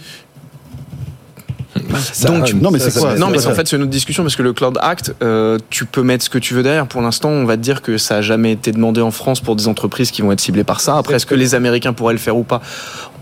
Donc, 2.27 2.55
non, 2.55 2.71
mais 2.71 2.79
c'est 2.79 2.99
quoi 2.99 3.17
Non, 3.17 3.29
mais 3.31 3.47
en 3.47 3.55
fait, 3.55 3.69
c'est 3.69 3.77
une 3.77 3.83
autre 3.83 3.91
discussion 3.91 4.23
parce 4.23 4.37
que 4.37 4.43
le 4.43 4.53
Cloud 4.53 4.79
Act, 4.81 5.15
euh, 5.23 5.59
tu 5.71 5.85
peux 5.85 6.03
mettre 6.03 6.25
ce 6.25 6.31
que 6.31 6.39
tu 6.39 6.55
veux 6.55 6.63
derrière. 6.63 6.87
Pour 6.87 7.03
l'instant, 7.03 7.29
on 7.29 7.45
va 7.45 7.57
te 7.57 7.63
dire 7.63 7.83
que 7.83 7.99
ça 7.99 8.17
a 8.17 8.23
jamais 8.23 8.53
été 8.53 8.73
demandé 8.73 9.01
en 9.01 9.11
France 9.11 9.41
pour 9.41 9.57
des 9.57 9.69
entreprises 9.69 10.11
qui 10.11 10.23
vont 10.23 10.33
être 10.33 10.41
ciblées 10.41 10.65
par 10.65 10.81
ça. 10.81 10.97
Après, 10.97 11.15
est-ce 11.15 11.27
que 11.27 11.35
les 11.35 11.55
Américains 11.55 11.93
pourraient 11.93 12.15
le 12.15 12.19
faire 12.19 12.37
ou 12.37 12.45
pas? 12.45 12.61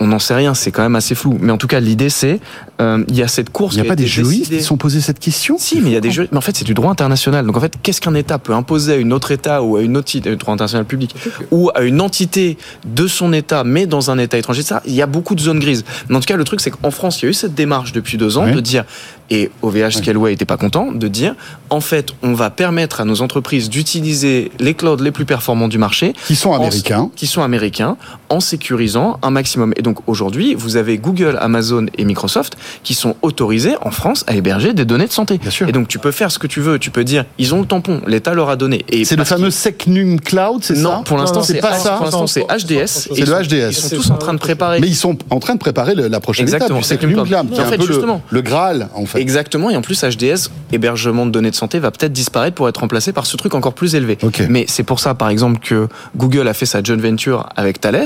On 0.01 0.07
n'en 0.07 0.19
sait 0.19 0.35
rien. 0.35 0.55
C'est 0.55 0.71
quand 0.71 0.83
même 0.83 0.97
assez 0.97 1.15
flou. 1.15 1.39
Mais 1.41 1.53
en 1.53 1.57
tout 1.57 1.67
cas, 1.67 1.81
l'idée, 1.81 2.11
c'est 2.11 2.41
euh, 2.81 3.05
il 3.09 3.17
y 3.17 3.23
a 3.23 3.29
cette 3.29 3.51
course. 3.51 3.75
Il 3.75 3.81
n'y 3.81 3.87
a, 3.87 3.89
pas 3.89 3.97
des 3.97 4.07
juristes 4.07 4.51
qui 4.51 4.63
sont 4.63 4.77
posés 4.77 5.01
cette 5.01 5.19
question 5.19 5.57
Si, 5.59 5.81
mais 5.81 5.91
il 5.91 5.93
y 5.93 5.97
a 5.97 6.01
des 6.01 6.11
juristes. 6.11 6.33
Mais 6.33 6.39
en 6.39 6.43
fait, 6.43 6.57
c'est 6.57 6.65
du 6.65 6.75
droit 6.75 6.91
international. 6.91 7.47
Donc 7.47 7.57
en 7.57 7.61
fait, 7.61 7.75
qu'est-ce 7.83 8.01
qu'un 8.01 8.15
État 8.15 8.39
peut 8.39 8.55
imposer 8.55 8.95
à 8.95 8.97
une 8.97 9.13
autre 9.13 9.31
État 9.31 9.63
ou 9.63 9.77
à 9.77 9.83
une 9.83 9.97
autre 9.97 10.11
euh, 10.27 10.37
droit 10.37 10.55
international 10.55 10.87
public 10.87 11.15
ou 11.51 11.71
à 11.75 11.83
une 11.83 12.01
entité 12.01 12.59
de 12.85 13.07
son 13.07 13.33
État, 13.33 13.65
mais 13.65 13.87
dans 13.87 14.11
un 14.11 14.19
État 14.19 14.39
étranger 14.39 14.63
Ça, 14.63 14.83
il 14.87 14.95
y 14.95 15.03
a 15.03 15.07
beaucoup 15.07 15.35
de 15.35 15.41
zones 15.41 15.61
grises. 15.61 15.85
Mais 16.09 16.17
en 16.17 16.21
tout 16.21 16.27
cas, 16.27 16.37
le 16.37 16.45
truc, 16.45 16.61
c'est 16.61 16.71
qu'en 16.71 16.91
France, 16.91 17.23
il 17.23 17.27
y 17.27 17.29
a 17.29 17.31
eu 17.31 17.35
cette 17.35 17.55
démarche 17.55 17.93
depuis 17.93 18.19
deux 18.19 18.39
ans 18.39 18.51
de 18.51 18.61
dire 18.61 18.85
et 19.31 19.51
OVH 19.63 19.91
Scaleway 19.99 20.33
n'était 20.33 20.45
pas 20.45 20.57
content 20.57 20.93
de 20.93 21.09
dire 21.09 21.35
en 21.71 21.81
fait 21.81 22.11
on 22.23 22.35
va 22.35 22.51
permettre 22.51 23.01
à 23.01 23.05
nos 23.05 23.23
entreprises 23.23 23.71
d'utiliser 23.71 24.51
les 24.61 24.75
clouds 24.75 24.97
les 24.97 25.13
plus 25.13 25.25
performants 25.25 25.69
du 25.69 25.79
marché 25.79 26.13
qui 26.27 26.37
sont 26.37 26.53
américains. 26.53 27.11
qui 27.17 27.27
sont 27.27 27.43
américains 27.43 27.97
en 28.29 28.41
sécurisant 28.41 29.19
un 29.23 29.31
maximum. 29.31 29.73
Et 29.77 29.83
donc 29.83 29.99
aujourd'hui 30.07 30.55
vous 30.55 30.77
avez 30.77 30.99
Google 30.99 31.39
Amazon 31.41 31.87
et 31.97 32.05
Microsoft 32.05 32.57
qui 32.83 32.95
sont 32.95 33.17
autorisés 33.23 33.77
en 33.81 33.91
France 33.91 34.25
à 34.27 34.35
héberger 34.35 34.75
des 34.75 34.85
données 34.85 35.07
de 35.07 35.13
santé. 35.13 35.39
Bien 35.39 35.51
sûr. 35.51 35.69
et 35.69 35.73
donc 35.73 35.89
tu 35.89 35.99
peux 35.99 36.11
faire 36.13 36.31
ce 36.31 36.39
que 36.39 36.47
tu 36.47 36.61
veux. 36.61 36.79
Tu 36.79 36.91
peux 36.91 37.05
dire 37.05 37.25
ils 37.39 37.55
ont 37.55 37.61
le 37.61 37.67
tampon 37.67 38.03
l'État 38.07 38.35
leur 38.35 38.51
a 38.51 38.57
donné. 38.57 38.85
Et 38.89 39.05
c'est 39.05 39.17
le 39.17 39.25
fameux 39.25 39.51
Secnum 39.51 40.21
Cloud 40.21 40.59
c'est 40.63 40.75
ça? 40.77 40.83
Non 40.83 41.03
pour 41.03 41.17
l'instant 41.17 41.43
c'est 41.43 41.61
pas 41.61 41.79
ça. 41.79 41.93
pour 41.93 42.05
l'instant 42.05 42.27
c'est 42.27 42.43
HDS 42.43 42.87
c'est 42.87 43.27
le 43.27 43.43
HDS 43.43 43.71
ils 43.71 43.75
sont 43.75 43.97
tous 43.97 44.11
en 44.11 44.17
train 44.17 44.35
de 44.35 44.39
préparer. 44.39 44.81
Mais 44.81 44.89
ils 44.89 44.95
sont 44.97 45.17
en 45.31 45.41
train 45.41 45.55
de 45.55 45.61
préparer 45.61 45.95
la 45.95 46.21
prochaine 46.21 46.45
Exactement. 46.45 46.81
étape. 46.81 46.89
Secnum 46.89 47.13
Cloud. 47.27 47.51
Qui 47.51 47.61
est 47.61 47.63
un 47.63 47.77
peu 47.77 47.87
le, 47.87 48.03
le 48.31 48.43
Graal 48.43 48.89
en 48.95 49.07
fait 49.07 49.14
Exactement, 49.15 49.71
et 49.71 49.77
en 49.77 49.83
plus 49.83 50.03
HDS, 50.03 50.51
hébergement 50.73 51.27
de 51.27 51.31
données 51.31 51.51
de 51.51 51.57
santé, 51.57 51.79
va 51.79 51.91
peut-être 51.91 52.13
disparaître 52.13 52.55
pour 52.55 52.69
être 52.69 52.79
remplacé 52.79 53.13
par 53.13 53.27
ce 53.27 53.37
truc 53.37 53.55
encore 53.55 53.75
plus 53.75 53.95
élevé. 53.95 54.19
Mais 54.49 54.65
c'est 54.69 54.83
pour 54.83 55.01
ça, 55.01 55.15
par 55.15 55.29
exemple, 55.29 55.59
que 55.61 55.89
Google 56.17 56.49
a 56.49 56.55
fait 56.55 56.67
sa 56.67 56.83
joint 56.83 56.97
venture 56.97 57.49
avec 57.57 57.81
Thales, 57.81 58.05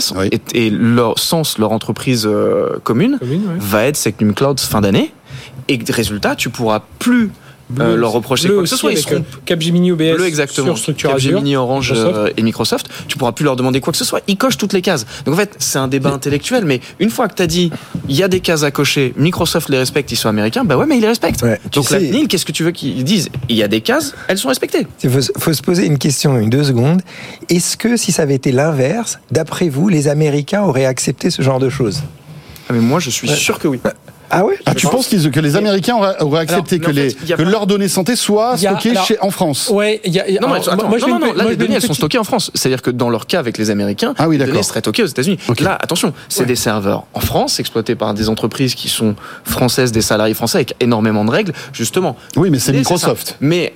et, 0.54 0.70
leur 0.70 1.18
sens, 1.18 1.58
leur 1.58 1.72
entreprise 1.72 2.26
euh, 2.26 2.78
commune, 2.82 3.18
va 3.58 3.84
être 3.84 3.96
Secnum 3.96 4.34
Cloud 4.34 4.60
fin 4.60 4.80
d'année, 4.80 5.12
et 5.68 5.78
résultat, 5.90 6.34
tu 6.34 6.50
pourras 6.50 6.80
plus 6.98 7.30
euh, 7.78 7.96
leur 7.96 8.12
reprocher 8.12 8.48
quoi 8.48 8.62
que 8.62 8.68
ce 8.68 8.76
soit. 8.76 8.92
Ils 8.92 8.98
seront 8.98 9.24
Capgemini 9.44 9.92
OBS 9.92 10.14
bleu 10.14 10.26
exactement. 10.26 10.74
sur 10.76 10.94
Capgemini 10.94 11.56
Orange 11.56 11.92
euh, 11.94 12.30
et 12.36 12.42
Microsoft. 12.42 12.88
Tu 13.08 13.18
pourras 13.18 13.32
plus 13.32 13.44
leur 13.44 13.56
demander 13.56 13.80
quoi 13.80 13.92
que 13.92 13.98
ce 13.98 14.04
soit. 14.04 14.22
Ils 14.26 14.36
cochent 14.36 14.56
toutes 14.56 14.72
les 14.72 14.82
cases. 14.82 15.06
Donc 15.24 15.34
en 15.34 15.38
fait, 15.38 15.54
c'est 15.58 15.78
un 15.78 15.88
débat 15.88 16.10
intellectuel. 16.10 16.64
Mais 16.64 16.80
une 16.98 17.10
fois 17.10 17.28
que 17.28 17.34
tu 17.34 17.42
as 17.42 17.46
dit, 17.46 17.70
il 18.08 18.16
y 18.16 18.22
a 18.22 18.28
des 18.28 18.40
cases 18.40 18.62
à 18.62 18.70
cocher, 18.70 19.12
Microsoft 19.16 19.68
les 19.68 19.78
respecte, 19.78 20.10
ils 20.12 20.16
sont 20.16 20.28
américains. 20.28 20.64
Bah 20.64 20.76
ouais, 20.76 20.86
mais 20.86 20.96
ils 20.96 21.02
les 21.02 21.08
respectent. 21.08 21.44
Donc 21.72 21.90
la 21.90 21.98
CNIL, 21.98 22.28
qu'est-ce 22.28 22.46
que 22.46 22.52
tu 22.52 22.64
veux 22.64 22.70
qu'ils 22.72 23.04
disent? 23.04 23.28
Il 23.48 23.56
y 23.56 23.62
a 23.62 23.68
des 23.68 23.80
cases, 23.80 24.14
elles 24.28 24.38
sont 24.38 24.48
respectées. 24.48 24.86
Il 25.02 25.10
faut, 25.10 25.20
faut, 25.38 25.52
se 25.52 25.62
poser 25.62 25.86
une 25.86 25.98
question, 25.98 26.38
une 26.38 26.50
deux 26.50 26.64
secondes. 26.64 27.02
Est-ce 27.48 27.76
que 27.76 27.96
si 27.96 28.12
ça 28.12 28.22
avait 28.22 28.34
été 28.34 28.52
l'inverse, 28.52 29.18
d'après 29.30 29.68
vous, 29.68 29.88
les 29.88 30.08
Américains 30.08 30.62
auraient 30.62 30.86
accepté 30.86 31.30
ce 31.30 31.42
genre 31.42 31.58
de 31.58 31.68
choses? 31.68 32.02
Ah 32.68 32.72
mais 32.72 32.80
moi, 32.80 33.00
je 33.00 33.10
suis 33.10 33.28
sûr 33.28 33.58
que 33.58 33.68
oui. 33.68 33.80
Ah 34.30 34.44
ouais 34.44 34.58
ah, 34.66 34.74
Tu 34.74 34.86
penses 34.86 35.08
que 35.08 35.40
les 35.40 35.56
Américains 35.56 35.96
auraient, 36.20 36.40
accepté 36.40 36.78
que, 36.78 36.90
les, 36.90 37.12
que 37.14 37.42
leurs 37.42 37.66
données 37.66 37.88
santé 37.88 38.16
soient 38.16 38.56
stockées 38.56 38.94
chez, 39.06 39.18
en 39.20 39.30
France 39.30 39.70
Ouais, 39.72 40.00
y 40.04 40.18
a, 40.18 40.40
non, 40.40 40.48
non, 40.48 41.18
non, 41.18 41.32
là, 41.32 41.44
les 41.48 41.56
données, 41.56 41.74
elles 41.74 41.82
sont 41.82 41.94
stockées 41.94 42.18
en 42.18 42.24
France. 42.24 42.50
C'est-à-dire 42.54 42.82
que 42.82 42.90
dans 42.90 43.10
leur 43.10 43.26
cas 43.26 43.38
avec 43.38 43.58
les 43.58 43.70
Américains, 43.70 44.14
ah, 44.18 44.28
oui, 44.28 44.38
les 44.38 44.46
données 44.46 44.62
seraient 44.62 44.80
stockées 44.80 45.02
aux 45.02 45.06
États-Unis. 45.06 45.38
Là, 45.60 45.78
attention, 45.80 46.12
c'est 46.28 46.46
des 46.46 46.56
serveurs 46.56 47.04
en 47.14 47.20
France, 47.20 47.60
exploités 47.60 47.94
par 47.94 48.14
des 48.14 48.28
entreprises 48.28 48.74
qui 48.74 48.88
sont 48.88 49.14
françaises, 49.44 49.92
des 49.92 50.02
salariés 50.02 50.34
français, 50.34 50.58
avec 50.58 50.74
énormément 50.80 51.24
de 51.24 51.30
règles, 51.30 51.52
justement. 51.72 52.16
Oui, 52.36 52.50
mais 52.50 52.58
c'est 52.58 52.72
Microsoft. 52.72 53.36
Mais 53.40 53.74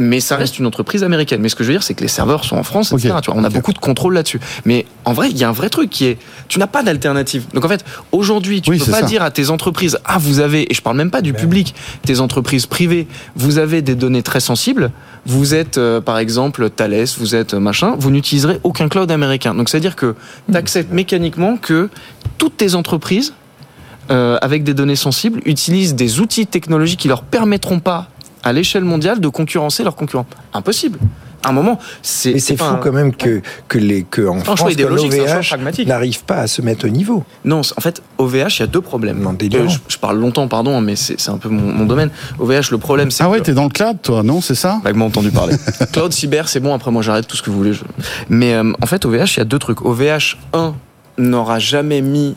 mais 0.00 0.20
ça 0.20 0.36
reste 0.36 0.58
une 0.58 0.66
entreprise 0.66 1.04
américaine. 1.04 1.40
Mais 1.40 1.48
ce 1.48 1.54
que 1.54 1.62
je 1.62 1.68
veux 1.68 1.74
dire, 1.74 1.82
c'est 1.82 1.94
que 1.94 2.00
les 2.02 2.08
serveurs 2.08 2.44
sont 2.44 2.56
en 2.56 2.62
France, 2.62 2.92
etc. 2.92 3.14
Tu 3.22 3.30
vois, 3.30 3.40
on 3.40 3.44
a 3.44 3.50
beaucoup 3.50 3.72
de 3.72 3.78
contrôle 3.78 4.14
là-dessus. 4.14 4.40
Mais 4.64 4.86
en 5.04 5.12
vrai, 5.12 5.30
il 5.30 5.36
y 5.36 5.44
a 5.44 5.48
un 5.48 5.52
vrai 5.52 5.68
truc 5.68 5.90
qui 5.90 6.06
est, 6.06 6.18
tu 6.48 6.58
n'as 6.58 6.66
pas 6.66 6.82
d'alternative. 6.82 7.44
Donc 7.54 7.64
en 7.64 7.68
fait, 7.68 7.84
aujourd'hui, 8.10 8.62
tu 8.62 8.70
ne 8.70 8.78
peux 8.78 8.90
pas 8.90 9.02
dire 9.02 9.22
à 9.22 9.30
tes 9.30 9.50
entreprises, 9.50 9.98
ah, 10.04 10.18
vous 10.18 10.40
avez, 10.40 10.70
et 10.70 10.74
je 10.74 10.80
parle 10.80 10.96
même 10.96 11.10
pas 11.10 11.22
du 11.22 11.34
public, 11.34 11.74
tes 12.02 12.20
entreprises 12.20 12.66
privées, 12.66 13.06
vous 13.36 13.58
avez 13.58 13.82
des 13.82 13.94
données 13.94 14.22
très 14.22 14.40
sensibles. 14.40 14.90
Vous 15.26 15.54
êtes, 15.54 15.76
euh, 15.76 16.00
par 16.00 16.18
exemple, 16.18 16.70
Thales, 16.70 17.04
vous 17.18 17.34
êtes 17.34 17.52
euh, 17.52 17.60
machin, 17.60 17.94
vous 17.98 18.10
n'utiliserez 18.10 18.58
aucun 18.62 18.88
cloud 18.88 19.10
américain. 19.10 19.54
Donc 19.54 19.68
c'est-à-dire 19.68 19.96
que 19.96 20.14
tu 20.50 20.56
acceptes 20.56 20.92
mécaniquement 20.92 21.58
que 21.58 21.90
toutes 22.38 22.56
tes 22.56 22.74
entreprises, 22.74 23.34
euh, 24.10 24.38
avec 24.40 24.64
des 24.64 24.72
données 24.72 24.96
sensibles, 24.96 25.42
utilisent 25.44 25.94
des 25.94 26.20
outils 26.20 26.46
technologiques 26.46 27.00
qui 27.00 27.08
leur 27.08 27.22
permettront 27.22 27.80
pas 27.80 28.08
à 28.42 28.52
l'échelle 28.52 28.84
mondiale 28.84 29.20
de 29.20 29.28
concurrencer 29.28 29.82
leurs 29.82 29.96
concurrents. 29.96 30.26
Impossible. 30.52 30.98
À 31.42 31.48
un 31.48 31.52
moment, 31.52 31.78
c'est. 32.02 32.34
Mais 32.34 32.38
c'est 32.38 32.56
fou 32.56 32.76
quand 32.82 32.92
même 32.92 33.14
que, 33.14 33.40
que, 33.66 33.78
les, 33.78 34.02
que 34.02 34.26
en 34.28 34.40
France, 34.40 34.60
OVH 34.60 35.86
n'arrive 35.86 36.24
pas 36.24 36.36
à 36.36 36.46
se 36.46 36.60
mettre 36.60 36.84
au 36.84 36.90
niveau. 36.90 37.24
Non, 37.46 37.60
en 37.60 37.80
fait, 37.80 38.02
OVH, 38.18 38.56
il 38.56 38.60
y 38.60 38.62
a 38.62 38.66
deux 38.66 38.82
problèmes. 38.82 39.20
Non, 39.20 39.34
euh, 39.42 39.68
je, 39.68 39.78
je, 39.88 39.96
parle 39.96 40.18
longtemps, 40.18 40.48
pardon, 40.48 40.82
mais 40.82 40.96
c'est 40.96 41.30
un 41.30 41.38
peu 41.38 41.48
mon, 41.48 41.72
mon, 41.72 41.86
domaine. 41.86 42.10
OVH, 42.38 42.70
le 42.70 42.76
problème, 42.76 43.10
c'est. 43.10 43.24
Ah 43.24 43.30
ouais, 43.30 43.40
t'es 43.40 43.54
dans 43.54 43.64
le 43.64 43.70
cloud, 43.70 43.96
toi, 44.02 44.22
non, 44.22 44.42
c'est 44.42 44.54
ça? 44.54 44.80
Vaguement 44.84 45.06
entendu 45.06 45.30
parler. 45.30 45.56
cloud, 45.92 46.12
cyber, 46.12 46.46
c'est 46.46 46.60
bon, 46.60 46.74
après 46.74 46.90
moi 46.90 47.00
j'arrête 47.00 47.26
tout 47.26 47.38
ce 47.38 47.42
que 47.42 47.48
vous 47.48 47.56
voulez. 47.56 47.72
Je... 47.72 47.84
Mais 48.28 48.52
euh, 48.52 48.72
en 48.82 48.86
fait, 48.86 49.06
OVH, 49.06 49.36
il 49.36 49.38
y 49.38 49.40
a 49.40 49.44
deux 49.44 49.58
trucs. 49.58 49.80
OVH, 49.80 50.36
un, 50.52 50.74
n'aura 51.16 51.58
jamais 51.58 52.02
mis 52.02 52.36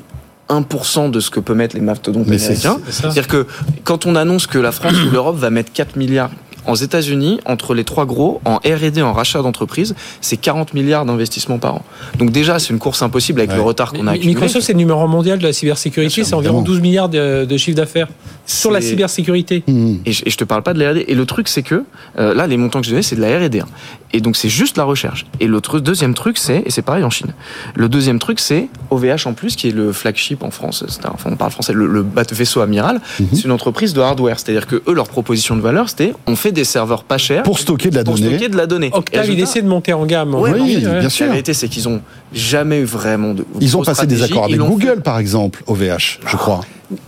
1% 0.60 1.12
de 1.12 1.20
ce 1.20 1.30
que 1.30 1.40
peut 1.40 1.54
mettre 1.54 1.76
les 1.76 1.82
mastodontes 1.82 2.28
américains. 2.28 2.78
C'est-à-dire 2.90 3.28
que 3.28 3.46
quand 3.84 4.06
on 4.06 4.16
annonce 4.16 4.48
que 4.48 4.58
la 4.58 4.72
France 4.72 4.96
ou 5.06 5.12
l'Europe 5.12 5.38
va 5.38 5.50
mettre 5.50 5.72
4 5.72 5.96
milliards 5.96 6.32
aux 6.68 6.76
États-Unis, 6.76 7.40
entre 7.46 7.74
les 7.74 7.84
trois 7.84 8.06
gros, 8.06 8.40
en 8.46 8.56
R&D, 8.56 9.02
en 9.02 9.14
rachat 9.14 9.42
d'entreprise, 9.42 9.96
c'est 10.22 10.38
40 10.38 10.74
milliards 10.74 11.06
d'investissements 11.06 11.60
par 11.60 11.76
an. 11.76 11.82
Donc 12.20 12.32
déjà, 12.32 12.60
c'est 12.60 12.70
une 12.70 12.80
course 12.80 13.02
impossible 13.02 13.42
avec 13.42 13.54
le 13.54 13.62
retard 13.62 13.92
qu'on 13.92 14.08
a 14.08 14.12
accumulé. 14.12 14.36
Microsoft, 14.36 14.66
c'est 14.66 14.74
le 14.74 14.78
numéro 14.78 15.06
mondial 15.08 15.40
de 15.40 15.44
la 15.44 15.54
cybersécurité, 15.54 16.24
c'est 16.24 16.34
environ 16.34 16.62
12 16.62 16.80
milliards 16.80 17.10
de, 17.10 17.46
de 17.46 17.58
chiffre 17.58 17.76
d'affaires 17.76 18.08
sur 18.46 18.72
la 18.72 18.82
cybersécurité. 18.82 19.64
Mmh. 19.68 19.96
Et, 20.06 20.12
je, 20.12 20.24
et, 20.26 20.30
je, 20.30 20.38
te 20.38 20.44
parle 20.44 20.64
pas 20.64 20.74
de 20.74 20.80
la 20.80 20.92
R&D. 20.92 21.06
Et 21.08 21.16
le 21.16 21.26
truc, 21.26 21.48
c'est 21.48 21.64
que 21.64 21.84
euh, 22.20 22.34
là, 22.34 22.48
les 22.48 22.58
montants 22.58 22.80
que 22.80 22.86
je 22.86 22.92
donnais, 22.92 23.02
c'est 23.02 23.16
de 23.16 23.22
la 23.22 23.40
R&D. 23.40 23.62
Hein. 23.62 23.68
Et 24.16 24.22
donc, 24.22 24.36
c'est 24.36 24.50
juste 24.50 24.78
la 24.78 24.84
recherche. 24.84 25.26
Et 25.40 25.48
l'autre 25.48 25.80
deuxième 25.80 26.14
truc, 26.14 26.38
c'est, 26.38 26.62
et 26.66 26.70
c'est 26.70 26.82
pareil 26.82 27.04
en 27.04 27.10
Chine. 27.10 27.34
Le 27.76 27.90
deuxième 27.90 28.20
truc, 28.20 28.40
c'est 28.40 28.68
OVH 28.92 29.26
en 29.26 29.34
plus, 29.34 29.56
qui 29.56 29.70
est 29.70 29.72
le 29.72 29.92
flagship 29.92 30.44
en 30.44 30.52
France. 30.52 30.84
Enfin, 31.06 31.30
on 31.32 31.36
parle 31.36 31.52
français, 31.52 31.74
le, 31.74 31.88
le 31.88 32.06
vaisseau 32.32 32.62
amiral. 32.62 33.02
Mmh. 33.20 33.24
C'est 33.34 33.44
une 33.46 33.52
entreprise 33.52 33.94
de 33.94 34.02
hardware. 34.02 34.40
C'est-à-dire 34.40 34.68
que 34.68 34.84
eux, 34.88 34.94
leur 34.94 35.08
proposition 35.08 35.56
de 35.56 35.62
valeur, 35.62 35.90
c'était, 35.90 36.14
on 36.28 36.36
fait 36.36 36.52
des 36.52 36.64
serveurs 36.64 37.04
pas 37.04 37.18
chers 37.18 37.44
pour 37.44 37.60
stocker 37.60 37.90
de 37.90 37.96
la 37.96 38.04
pour 38.04 38.16
donnée. 38.16 38.30
Stocker 38.30 38.50
de 38.50 38.58
la 38.58 38.68
donnée. 38.68 38.90
Octave, 38.94 39.30
il 39.30 39.40
essaie 39.40 39.62
de 39.62 39.68
monter 39.68 39.94
en 39.94 40.06
gamme. 40.06 40.36
oui, 40.36 40.52
oui, 40.54 40.78
bien 40.78 41.10
sûr. 41.10 41.26
La 41.26 41.32
réalité, 41.32 41.54
c'est 41.54 41.68
qu'ils 41.68 41.88
ont 41.88 42.02
jamais 42.34 42.80
eu 42.80 42.86
vraiment 42.86 43.34
de. 43.34 43.46
Ils 43.62 43.78
ont 43.78 43.84
passé 43.84 44.08
des 44.08 44.24
accords 44.24 44.46
avec 44.46 44.58
Google, 44.58 45.02
par 45.02 45.20
exemple, 45.20 45.64
OVH, 45.68 46.20
je 46.26 46.38
crois. 46.38 46.62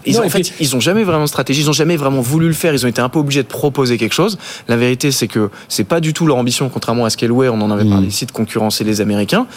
Ils 0.06 0.20
ont, 0.20 0.26
en 0.26 0.30
fait, 0.30 0.54
ils 0.60 0.76
ont 0.76 0.80
jamais 0.80 1.04
vraiment 1.04 1.24
de 1.24 1.30
stratégie, 1.30 1.62
ils 1.62 1.70
ont 1.70 1.74
jamais 1.74 1.98
vraiment 1.98 2.22
voulu 2.22 2.48
le 2.48 2.54
faire, 2.54 2.74
ils 2.74 2.86
ont 2.86 2.90
été 2.90 3.02
un 3.02 3.10
peu 3.10 3.20
obligés 3.20 3.44
de 3.44 3.48
proposer 3.48 3.98
quelque 3.98 4.14
chose. 4.14 4.38
La 4.68 4.78
vérité, 4.78 5.12
c'est 5.12 5.28
que 5.28 5.50
c'est 5.68 5.84
pas 5.84 6.00
du 6.00 6.14
tout 6.14 6.26
leur 6.26 6.38
ambition, 6.38 6.70
contrairement 6.70 7.06
à 7.06 7.10
Scaleway, 7.10 7.50
on 7.50 7.62
en 7.62 7.72
avait 7.72 7.86
parlé 7.86 8.06
mm. 8.06 8.10
ici, 8.10 8.26
de 8.26 8.32
concurrencer 8.32 8.84
les 8.84 9.02
Américains, 9.02 9.48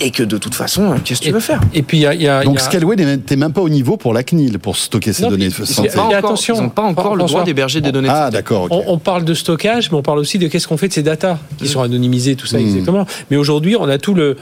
et 0.00 0.10
que 0.10 0.22
de 0.22 0.38
toute 0.38 0.54
façon, 0.54 0.94
qu'est-ce 1.04 1.20
que 1.20 1.26
tu 1.26 1.32
veux 1.32 1.40
faire? 1.40 1.60
Et 1.74 1.82
puis, 1.82 1.98
il 1.98 2.22
y 2.22 2.28
a, 2.28 2.44
Donc, 2.44 2.60
Scaleway 2.60 2.96
n'était 2.96 3.36
même 3.36 3.52
pas 3.52 3.60
au 3.60 3.68
niveau 3.68 3.96
pour 3.96 4.14
la 4.14 4.22
CNIL, 4.22 4.58
pour 4.58 4.76
stocker 4.76 5.12
ces 5.12 5.26
données. 5.28 5.48
Ils 5.48 5.80
n'ont 5.80 6.68
pas, 6.68 6.82
pas 6.82 6.82
encore 6.82 7.16
le 7.16 7.24
droit 7.24 7.44
d'héberger 7.44 7.80
des 7.80 7.92
données. 7.92 8.08
Ah, 8.10 8.30
d'accord. 8.30 8.68
On, 8.70 8.98
parle 8.98 9.24
de 9.24 9.34
stockage, 9.34 9.90
mais 9.90 9.98
on 9.98 10.02
parle 10.02 10.18
aussi 10.18 10.38
de 10.38 10.48
qu'est-ce 10.48 10.68
qu'on 10.68 10.76
fait 10.76 10.88
de 10.88 10.92
ces 10.92 11.02
datas 11.02 11.38
qui 11.58 11.64
mm. 11.64 11.68
sont 11.68 11.82
anonymisées, 11.82 12.36
tout 12.36 12.46
ça, 12.46 12.58
mm. 12.58 12.62
exactement. 12.62 13.06
Mais 13.30 13.36
aujourd'hui, 13.36 13.76
on 13.76 13.88
a 13.88 13.98
tout 13.98 14.14
le 14.14 14.36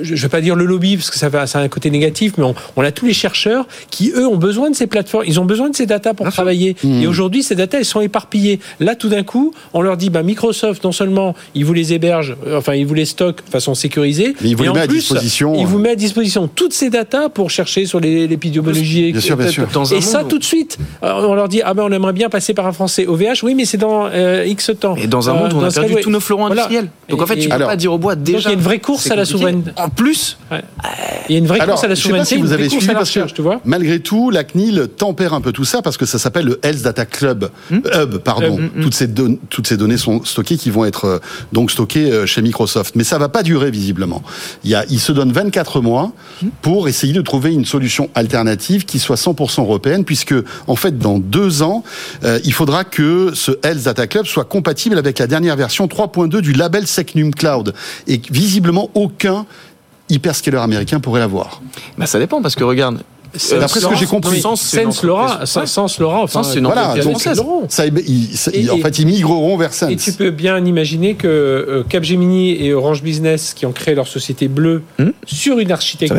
je 0.00 0.14
ne 0.14 0.18
vais 0.18 0.28
pas 0.28 0.40
dire 0.40 0.56
le 0.56 0.64
lobby 0.64 0.96
parce 0.96 1.10
que 1.10 1.18
ça, 1.18 1.28
va, 1.28 1.46
ça 1.46 1.58
a 1.58 1.62
un 1.62 1.68
côté 1.68 1.90
négatif, 1.90 2.34
mais 2.38 2.44
on, 2.44 2.54
on, 2.76 2.82
a 2.82 2.92
tous 2.92 3.06
les 3.06 3.12
chercheurs 3.12 3.66
qui 3.90 4.12
eux 4.14 4.26
ont 4.26 4.36
besoin 4.36 4.70
de 4.70 4.76
ces 4.76 4.86
plateformes, 4.86 5.24
ils 5.26 5.40
ont 5.40 5.44
besoin 5.44 5.70
de 5.70 5.76
ces 5.76 5.86
datas 5.86 6.14
pour 6.14 6.28
travailler. 6.30 6.76
Mmh. 6.82 7.02
Et 7.02 7.06
aujourd'hui, 7.06 7.42
ces 7.42 7.54
datas 7.54 7.78
elles 7.78 7.84
sont 7.84 8.00
éparpillées. 8.00 8.60
Là, 8.80 8.94
tout 8.94 9.08
d'un 9.08 9.22
coup, 9.22 9.52
on 9.72 9.82
leur 9.82 9.96
dit, 9.96 10.10
bah, 10.10 10.22
Microsoft, 10.22 10.84
non 10.84 10.92
seulement 10.92 11.34
il 11.54 11.64
vous 11.64 11.72
les 11.72 11.92
héberge, 11.92 12.36
euh, 12.46 12.58
enfin 12.58 12.74
il 12.74 12.86
vous 12.86 12.94
les 12.94 13.04
stocke 13.04 13.44
de 13.44 13.50
façon 13.50 13.74
sécurisée, 13.74 14.34
mais 14.40 14.50
il 14.50 14.56
vous 14.56 14.68
en 14.68 14.74
met 14.74 14.86
plus, 14.86 14.98
à 14.98 15.14
disposition. 15.14 15.54
Il 15.58 15.66
vous 15.66 15.78
met 15.78 15.90
à 15.90 15.96
disposition 15.96 16.48
toutes 16.48 16.72
ces 16.72 16.90
datas 16.90 17.28
pour 17.28 17.50
chercher 17.50 17.86
sur 17.86 18.00
l'épidémiologie. 18.00 19.12
Bien 19.12 19.20
sûr, 19.20 19.36
bien 19.36 19.48
sûr. 19.48 19.68
et 19.92 20.00
ça, 20.00 20.24
tout 20.24 20.38
de 20.38 20.44
suite, 20.44 20.78
on 21.02 21.34
leur 21.34 21.48
dit, 21.48 21.60
ah 21.64 21.74
ben 21.74 21.84
on 21.84 21.92
aimerait 21.92 22.12
bien 22.12 22.28
passer 22.28 22.54
par 22.54 22.66
un 22.66 22.72
français 22.72 23.06
OVH. 23.06 23.42
Oui, 23.42 23.54
mais 23.54 23.64
c'est 23.64 23.76
dans 23.76 24.06
euh, 24.06 24.44
X 24.46 24.70
temps. 24.78 24.96
Et 24.96 25.06
dans 25.06 25.30
un 25.30 25.34
monde 25.34 25.52
où 25.52 25.56
on 25.58 25.64
a 25.64 25.70
perdu 25.70 25.94
tous 26.02 26.10
nos 26.10 26.20
fleurons 26.20 26.46
industriels. 26.46 26.88
Donc 27.08 27.22
en 27.22 27.26
fait, 27.26 27.36
tu 27.36 27.48
peux 27.48 27.58
pas 27.58 27.76
dire 27.76 27.92
au 27.92 27.98
bois 27.98 28.14
déjà. 28.14 28.36
Donc 28.36 28.44
il 28.44 28.48
y 28.48 28.50
a 28.50 28.54
une 28.54 28.64
vraie 28.64 28.78
course 28.78 29.10
à 29.10 29.16
la 29.16 29.24
souveraineté. 29.24 29.70
En 29.82 29.88
plus, 29.88 30.38
il 31.28 31.32
y 31.32 31.34
a 31.36 31.38
une 31.38 31.46
vraie 31.46 31.58
course 31.60 31.84
à 31.84 31.88
la 31.88 31.96
souveraineté. 31.96 32.36
Je 32.36 32.40
sais 32.40 32.40
pas 32.40 32.46
si 32.46 32.48
vous 32.48 32.52
avez 32.52 32.68
suivi 32.68 32.86
parce 32.86 33.10
que, 33.10 33.32
tu 33.32 33.42
vois 33.42 33.60
malgré 33.64 34.00
tout, 34.00 34.30
la 34.30 34.44
CNIL 34.44 34.88
tempère 34.96 35.34
un 35.34 35.40
peu 35.40 35.52
tout 35.52 35.64
ça 35.64 35.82
parce 35.82 35.96
que 35.96 36.06
ça 36.06 36.18
s'appelle 36.18 36.46
le 36.46 36.60
Health 36.62 36.82
Data 36.82 37.04
Club 37.06 37.50
Hub, 37.70 38.18
pardon. 38.18 38.58
Toutes 38.80 38.94
ces 38.94 39.06
données, 39.06 39.38
toutes 39.48 39.66
ces 39.66 39.76
données 39.76 39.96
sont 39.96 40.24
stockées 40.24 40.56
qui 40.56 40.70
vont 40.70 40.84
être 40.84 41.20
donc 41.52 41.70
stockées 41.70 42.26
chez 42.26 42.42
Microsoft. 42.42 42.94
Mais 42.96 43.04
ça 43.04 43.18
va 43.18 43.28
pas 43.28 43.42
durer 43.42 43.70
visiblement. 43.70 44.22
Il 44.64 44.70
y 44.70 44.74
a, 44.74 44.84
il 44.88 45.00
se 45.00 45.12
donne 45.12 45.32
24 45.32 45.80
mois 45.80 46.12
pour 46.60 46.88
essayer 46.88 47.12
de 47.12 47.22
trouver 47.22 47.52
une 47.52 47.64
solution 47.64 48.10
alternative 48.14 48.84
qui 48.84 48.98
soit 48.98 49.16
100% 49.16 49.62
européenne, 49.62 50.04
puisque 50.04 50.34
en 50.66 50.76
fait 50.76 50.98
dans 50.98 51.18
deux 51.18 51.62
ans, 51.62 51.84
euh, 52.24 52.38
il 52.44 52.52
faudra 52.52 52.84
que 52.84 53.32
ce 53.34 53.52
Health 53.62 53.84
Data 53.84 54.06
Club 54.06 54.26
soit 54.26 54.44
compatible 54.44 54.98
avec 54.98 55.18
la 55.18 55.26
dernière 55.26 55.56
version 55.56 55.86
3.2 55.86 56.40
du 56.40 56.52
label 56.52 56.86
Secnum 56.86 57.34
Cloud. 57.34 57.74
Et 58.06 58.20
visiblement 58.30 58.90
aucun 58.94 59.46
hyperscaler 60.12 60.58
américain 60.58 61.00
pourrait 61.00 61.20
l'avoir. 61.20 61.62
Bah 61.98 62.06
ça 62.06 62.18
dépend 62.18 62.42
parce 62.42 62.54
que 62.54 62.64
regarde, 62.64 63.02
D'après 63.58 63.80
ce 63.80 63.86
que 63.86 63.96
j'ai 63.96 64.06
compris, 64.06 64.40
Sens 64.40 65.02
Laura, 65.02 65.46
Sens 65.46 65.98
Laura, 65.98 66.22
enfin, 66.22 66.42
c'est 66.42 66.58
une 66.58 66.66
voilà, 66.66 66.94
française. 66.96 67.42
Ça, 67.68 67.86
ils, 67.86 68.70
en 68.70 68.78
fait, 68.78 68.98
ils 68.98 69.06
migreront 69.06 69.56
vers 69.56 69.72
Sense. 69.72 69.90
Et 69.90 69.96
tu 69.96 70.12
peux 70.12 70.30
bien 70.30 70.62
imaginer 70.64 71.14
que 71.14 71.26
euh, 71.28 71.82
Capgemini 71.88 72.62
et 72.62 72.74
Orange 72.74 73.02
Business, 73.02 73.54
qui 73.54 73.64
ont 73.64 73.72
créé 73.72 73.94
leur 73.94 74.06
société 74.06 74.48
bleue 74.48 74.82
hmm 74.98 75.10
sur 75.24 75.58
une 75.58 75.70
architecture 75.70 76.16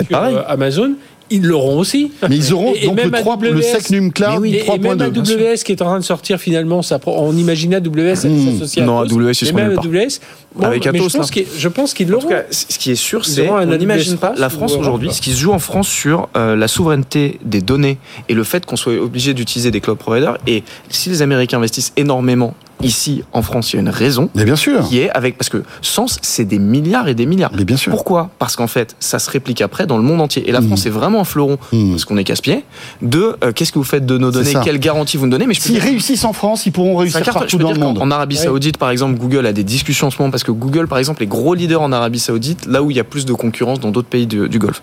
Amazon, 0.48 0.94
ils 1.30 1.44
l'auront 1.44 1.80
aussi. 1.80 2.12
Mais 2.30 2.36
ils 2.36 2.54
auront 2.54 2.74
et, 2.74 2.86
donc 2.86 2.96
même 2.96 3.12
le, 3.12 3.20
3, 3.20 3.36
AWS, 3.36 3.52
le 3.52 3.62
Secnum 3.62 4.12
Cloud 4.12 4.40
oui, 4.42 4.60
3.2. 4.66 4.76
Et 4.76 4.80
même 4.80 5.02
AWS 5.02 5.64
qui 5.64 5.72
est 5.72 5.82
en 5.82 5.86
train 5.86 6.00
de 6.00 6.04
sortir 6.04 6.40
finalement, 6.40 6.82
ça, 6.82 7.00
on 7.06 7.36
imagine 7.36 7.74
AWS 7.74 8.26
mmh. 8.26 8.52
s'associer 8.52 8.84
Non, 8.84 9.00
AWS, 9.00 9.32
ils 9.42 9.48
sont 9.48 9.56
même 9.56 9.78
AWS. 9.78 10.20
Bon, 10.56 10.66
Avec 10.66 10.86
mais 10.86 11.00
Atos, 11.00 11.14
je 11.58 11.68
pense 11.68 11.94
qu'ils 11.94 12.06
qu'ils 12.06 12.14
l'auront. 12.14 12.30
Ce 12.52 12.78
qui 12.78 12.92
est 12.92 12.96
sûr, 12.96 13.26
c'est 13.26 13.50
on 13.50 13.66
n'imagine 13.66 14.18
pas 14.18 14.34
la 14.38 14.50
France 14.50 14.76
aujourd'hui, 14.76 15.12
ce 15.12 15.22
qui 15.22 15.32
se 15.32 15.40
joue 15.40 15.52
en 15.52 15.60
France 15.60 15.88
sur 15.88 16.30
euh, 16.36 16.56
la 16.56 16.68
souveraineté 16.68 17.40
des 17.44 17.62
données 17.62 17.98
et 18.30 18.34
le 18.34 18.44
fait 18.44 18.66
qu'on 18.66 18.76
soit 18.76 18.94
obligé 18.94 19.34
d'utiliser 19.34 19.72
des 19.72 19.82
cloud 19.82 19.98
providers. 19.98 20.38
Et 20.48 20.64
si 20.90 21.10
les 21.10 21.22
Américains 21.22 21.58
investissent 21.58 21.94
énormément 21.98 22.54
ici 22.84 23.24
en 23.32 23.42
France, 23.42 23.74
il 23.74 23.78
y 23.78 23.80
a 23.80 23.82
une 23.82 23.90
raison. 23.90 24.30
Mais 24.36 24.46
bien 24.46 24.56
sûr. 24.56 24.88
Qui 24.88 25.00
est 25.00 25.10
avec 25.12 25.38
parce 25.38 25.50
que 25.50 25.64
Sens, 25.82 26.20
c'est 26.22 26.46
des 26.46 26.60
milliards 26.60 27.08
et 27.08 27.16
des 27.16 27.26
milliards. 27.26 27.52
Mais 27.56 27.66
bien 27.66 27.78
sûr. 27.78 27.92
Pourquoi? 27.92 28.30
Parce 28.40 28.56
qu'en 28.56 28.68
fait, 28.68 28.96
ça 29.00 29.20
se 29.20 29.30
réplique 29.30 29.62
après 29.62 29.86
dans 29.86 29.98
le 29.98 30.04
monde 30.04 30.22
entier. 30.22 30.48
Et 30.48 30.52
la 30.52 30.62
France 30.62 30.86
mmh. 30.86 30.88
est 30.88 30.92
vraiment 30.92 31.22
un 31.22 31.26
fleuron 31.26 31.58
mmh. 31.72 31.92
parce 31.92 32.06
qu'on 32.06 32.18
est 32.18 32.24
casse-pied. 32.24 32.64
De 33.02 33.36
euh, 33.44 33.52
qu'est-ce 33.52 33.72
que 33.72 33.80
vous 33.80 33.86
faites 33.86 34.06
de 34.06 34.18
nos 34.18 34.32
données? 34.32 34.54
Quelle 34.64 34.80
garantie 34.80 35.18
vous 35.18 35.26
nous 35.26 35.32
donnez? 35.32 35.48
Mais 35.48 35.54
s'ils 35.54 35.80
réussissent 35.80 36.26
en 36.26 36.34
France, 36.34 36.66
ils 36.66 36.72
pourront 36.72 36.96
réussir 36.96 37.24
partout 37.24 37.58
dans 37.58 37.72
le 37.72 37.80
monde. 37.80 38.00
En 38.00 38.12
Arabie 38.12 38.38
Saoudite, 38.38 38.78
par 38.78 38.90
exemple, 38.90 39.18
Google 39.18 39.46
a 39.46 39.54
des 39.54 39.64
discussions 39.64 40.08
en 40.08 40.12
ce 40.12 40.18
moment 40.20 40.32
parce 40.32 40.44
que 40.44 40.52
Google, 40.52 40.88
par 40.88 40.98
exemple, 40.98 41.24
est 41.24 41.28
gros 41.28 41.54
leader 41.54 41.82
en 41.82 41.92
Arabie 41.92 42.20
Saoudite, 42.20 42.66
là 42.66 42.84
où 42.84 42.92
il 42.92 42.98
y 42.98 43.00
a 43.00 43.04
plus 43.04 43.26
de 43.26 43.34
concurrence 43.34 43.80
dans 43.80 43.92
d'autres 43.92 44.08
pays 44.08 44.28
du, 44.28 44.50
du 44.50 44.60
Golfe. 44.60 44.82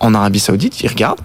En 0.00 0.14
Arabie 0.14 0.40
Saoudite, 0.40 0.80
ils 0.82 0.88
regardent 0.88 1.20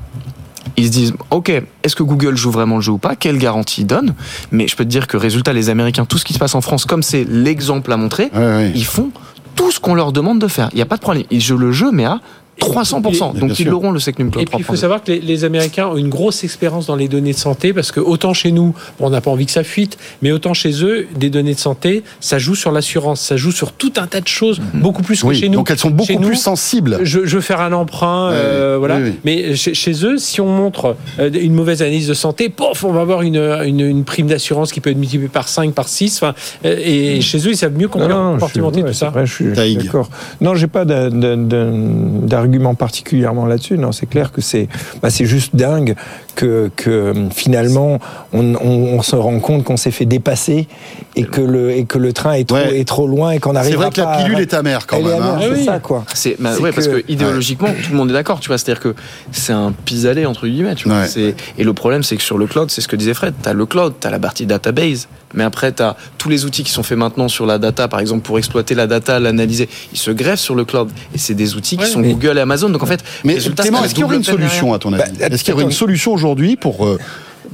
ils 0.78 0.88
se 0.88 0.92
disent 0.92 1.14
ok 1.32 1.50
est-ce 1.84 1.96
que 1.96 2.04
Google 2.04 2.36
joue 2.36 2.52
vraiment 2.52 2.76
le 2.76 2.82
jeu 2.82 2.92
ou 2.92 2.98
pas? 2.98 3.16
Quelle 3.16 3.38
garantie 3.38 3.82
il 3.82 3.88
donne 3.88 4.14
mais 4.52 4.68
je 4.68 4.76
peux 4.76 4.84
te 4.84 4.90
dire 4.90 5.08
que 5.08 5.18
résultat 5.18 5.54
les 5.54 5.70
Américains 5.70 6.06
tout 6.06 6.18
ce 6.18 6.26
qui 6.26 6.34
se 6.34 6.40
passe 6.40 6.56
en 6.56 6.62
France 6.62 6.86
comme 6.86 7.04
c'est 7.04 7.24
l'exemple 7.24 7.92
à 7.92 7.98
montrer 7.98 8.30
ouais, 8.34 8.40
ouais. 8.40 8.72
ils 8.76 8.86
font 8.86 9.12
tout 9.56 9.72
ce 9.72 9.80
qu'on 9.80 9.96
leur 9.96 10.12
demande 10.12 10.40
de 10.40 10.48
faire. 10.48 10.70
Il 10.74 10.76
n'y 10.76 10.82
a 10.82 10.86
pas 10.86 10.98
de 10.98 11.02
problème. 11.02 11.24
Ils 11.32 11.42
jouent 11.42 11.58
le 11.58 11.72
jeu 11.72 11.92
mais 11.92 12.06
à 12.06 12.20
300%. 12.60 13.38
Donc 13.38 13.60
ils 13.60 13.68
l'auront 13.68 13.92
le 13.92 14.00
Secnum 14.00 14.32
Cloud. 14.32 14.44
Et 14.44 14.46
puis 14.46 14.58
il 14.60 14.64
faut 14.64 14.76
savoir 14.76 15.04
que 15.04 15.12
les, 15.12 15.20
les, 15.20 15.44
Américains 15.44 15.88
ont 15.88 15.98
une 15.98 16.10
grosse 16.10 16.44
expérience 16.44 16.88
dans 16.88 16.96
les 16.96 17.08
données 17.08 17.34
de 17.34 17.38
santé 17.38 17.74
parce 17.74 17.92
que 17.92 18.00
autant 18.00 18.34
chez 18.34 18.52
nous, 18.52 18.74
bon, 19.00 19.08
on 19.08 19.10
n'a 19.10 19.22
pas 19.22 19.32
envie 19.32 19.46
que 19.46 19.52
ça 19.52 19.64
fuite, 19.64 19.98
mais 20.22 20.32
autant 20.32 20.54
chez 20.54 20.84
eux, 20.84 21.08
des 21.16 21.30
données 21.30 21.54
de 21.54 21.60
santé, 21.60 22.04
ça 22.20 22.40
joue 22.40 22.56
sur 22.56 22.72
l'assurance, 22.72 23.22
ça 23.22 23.38
joue 23.38 23.52
sur 23.52 23.74
tout 23.74 23.94
un 23.98 24.08
tas 24.08 24.22
de 24.22 24.28
choses, 24.28 24.60
mmh. 24.60 24.80
beaucoup 24.80 25.04
plus 25.04 25.22
que 25.22 25.28
oui, 25.28 25.36
chez 25.36 25.50
nous. 25.50 25.56
Donc 25.56 25.70
elles 25.70 25.78
sont 25.78 25.90
beaucoup 25.90 26.08
chez 26.08 26.18
plus 26.18 26.30
nous, 26.30 26.36
sensibles. 26.36 27.00
Je, 27.04 27.26
je, 27.26 27.36
veux 27.36 27.42
faire 27.42 27.62
un 27.62 27.74
emprunt, 27.74 28.32
euh, 28.32 28.78
voilà. 28.80 28.98
Oui, 28.98 29.14
mais 29.26 29.56
chez, 29.56 29.74
chez, 29.74 30.06
eux, 30.06 30.18
si 30.18 30.40
on 30.42 30.48
montre 30.48 30.96
euh, 31.20 31.30
une 31.30 31.54
mauvaise 31.54 31.82
analyse 31.82 32.08
de 32.08 32.14
santé, 32.14 32.50
pof, 32.50 32.84
on 32.84 32.92
va 32.92 33.02
avoir 33.02 33.22
une, 33.22 33.38
une, 33.66 33.82
une 33.82 34.04
prime 34.06 34.28
d'assurance 34.28 34.72
qui 34.72 34.80
peut 34.80 34.90
être 34.90 34.98
multipliée 34.98 35.28
par 35.30 35.50
5, 35.50 35.74
par 35.74 35.88
6. 35.88 36.16
Enfin, 36.18 36.34
euh, 36.66 36.80
et 36.84 37.20
mmh. 37.20 37.22
chez 37.22 37.38
eux, 37.40 37.52
ils 37.52 37.58
savent 37.58 37.78
mieux 37.78 37.90
compartimenter 37.90 38.84
tout 38.84 38.94
ça. 38.94 39.10
Vrai, 39.10 39.26
je 39.26 39.34
suis, 39.34 39.56
suis 39.56 39.76
d'accord. 39.76 40.10
Non, 40.42 40.56
j'ai 40.56 40.68
pas 40.68 40.86
d'argument 40.86 42.45
particulier 42.76 43.26
là-dessus. 43.46 43.78
Non, 43.78 43.92
c'est 43.92 44.06
clair 44.06 44.32
que 44.32 44.42
c'est 44.42 44.68
bah, 45.02 45.10
c'est 45.10 45.26
juste 45.26 45.56
dingue 45.56 45.96
que, 46.36 46.70
que 46.76 47.14
finalement 47.34 48.00
on, 48.34 48.56
on, 48.56 48.98
on, 48.98 49.02
se 49.02 49.16
rend 49.16 49.40
compte 49.40 49.64
qu'on 49.64 49.78
s'est 49.78 49.92
fait 49.92 50.06
dépasser 50.06 50.68
et 51.16 51.24
que 51.24 51.42
le 51.42 51.72
et 51.72 51.86
que 51.86 51.98
le 51.98 52.14
train 52.14 52.34
est 52.34 52.48
trop 52.48 52.58
ouais. 52.58 52.80
est 52.80 52.88
trop 52.88 53.08
loin 53.08 53.32
et 53.32 53.40
qu'on 53.40 53.56
arrive. 53.56 53.72
C'est 53.72 53.78
vrai 53.78 53.90
que 53.90 54.02
la 54.02 54.18
pilule 54.18 54.40
est 54.40 54.54
amère 54.54 54.86
quand 54.86 54.98
Elle 54.98 55.06
même. 55.06 55.22
Hein. 55.22 55.38
Ah 55.42 55.46
oui. 55.52 55.66
ça 55.66 55.80
quoi. 55.80 56.04
C'est 56.14 56.36
bah, 56.40 56.56
ouais, 56.60 56.72
parce 56.72 56.88
que 56.88 57.04
idéologiquement 57.08 57.70
ouais. 57.70 57.76
tout 57.76 57.92
le 57.92 57.98
monde 57.98 58.10
est 58.10 58.14
d'accord. 58.14 58.40
Tu 58.40 58.48
vois, 58.48 58.58
c'est-à-dire 58.58 58.82
que 58.82 58.96
c'est 59.32 59.54
un 59.54 59.72
pis-aller 59.72 60.26
entre 60.26 60.48
guillemets. 60.48 60.76
Tu 60.76 60.88
vois, 60.88 61.02
ouais. 61.02 61.36
Et 61.58 61.64
le 61.64 61.74
problème 61.74 62.04
c'est 62.04 62.18
que 62.18 62.24
sur 62.24 62.38
le 62.38 62.48
cloud, 62.48 62.70
c'est 62.70 62.82
ce 62.82 62.88
que 62.88 62.96
disait 62.96 63.14
Fred. 63.14 63.34
T'as 63.42 63.54
le 63.54 63.66
cloud, 63.66 63.94
t'as 64.00 64.10
la 64.10 64.20
partie 64.20 64.46
database, 64.46 65.08
mais 65.34 65.44
après 65.44 65.72
t'as 65.72 65.96
tous 66.18 66.30
les 66.30 66.46
outils 66.46 66.64
qui 66.64 66.72
sont 66.72 66.84
faits 66.84 66.98
maintenant 66.98 67.28
sur 67.28 67.46
la 67.46 67.58
data, 67.58 67.88
par 67.88 68.00
exemple 68.00 68.22
pour 68.22 68.38
exploiter 68.38 68.76
la 68.76 68.88
data, 68.88 69.20
l'analyser, 69.20 69.70
ils 69.94 70.00
se 70.00 70.12
greffent 70.12 70.40
sur 70.40 70.56
le 70.56 70.66
cloud 70.66 70.90
et 71.14 71.18
c'est 71.18 71.34
des 71.34 71.56
outils 71.56 71.78
qui 71.78 71.86
sont 71.86 72.00
mais... 72.00 72.14
Google 72.14 72.38
et 72.38 72.42
Amazon. 72.42 72.70
Donc 72.70 72.84
en 72.84 72.88
fait, 72.88 73.04
mais 73.24 73.38
Clément, 73.38 73.84
est-ce 73.84 73.94
qu'il 73.94 74.02
y 74.02 74.04
aurait 74.04 74.18
une 74.18 74.24
solution 74.24 74.74
à 74.74 74.80
ton 74.80 74.94
avis 74.94 75.12
bah, 75.18 75.28
Est-ce 75.28 75.44
qu'il 75.44 75.52
y 75.52 75.54
aurait 75.54 75.64
une 75.64 75.72
solution 75.72 76.14
aujourd'hui 76.14 76.25
pour 76.60 76.86
euh, 76.86 76.98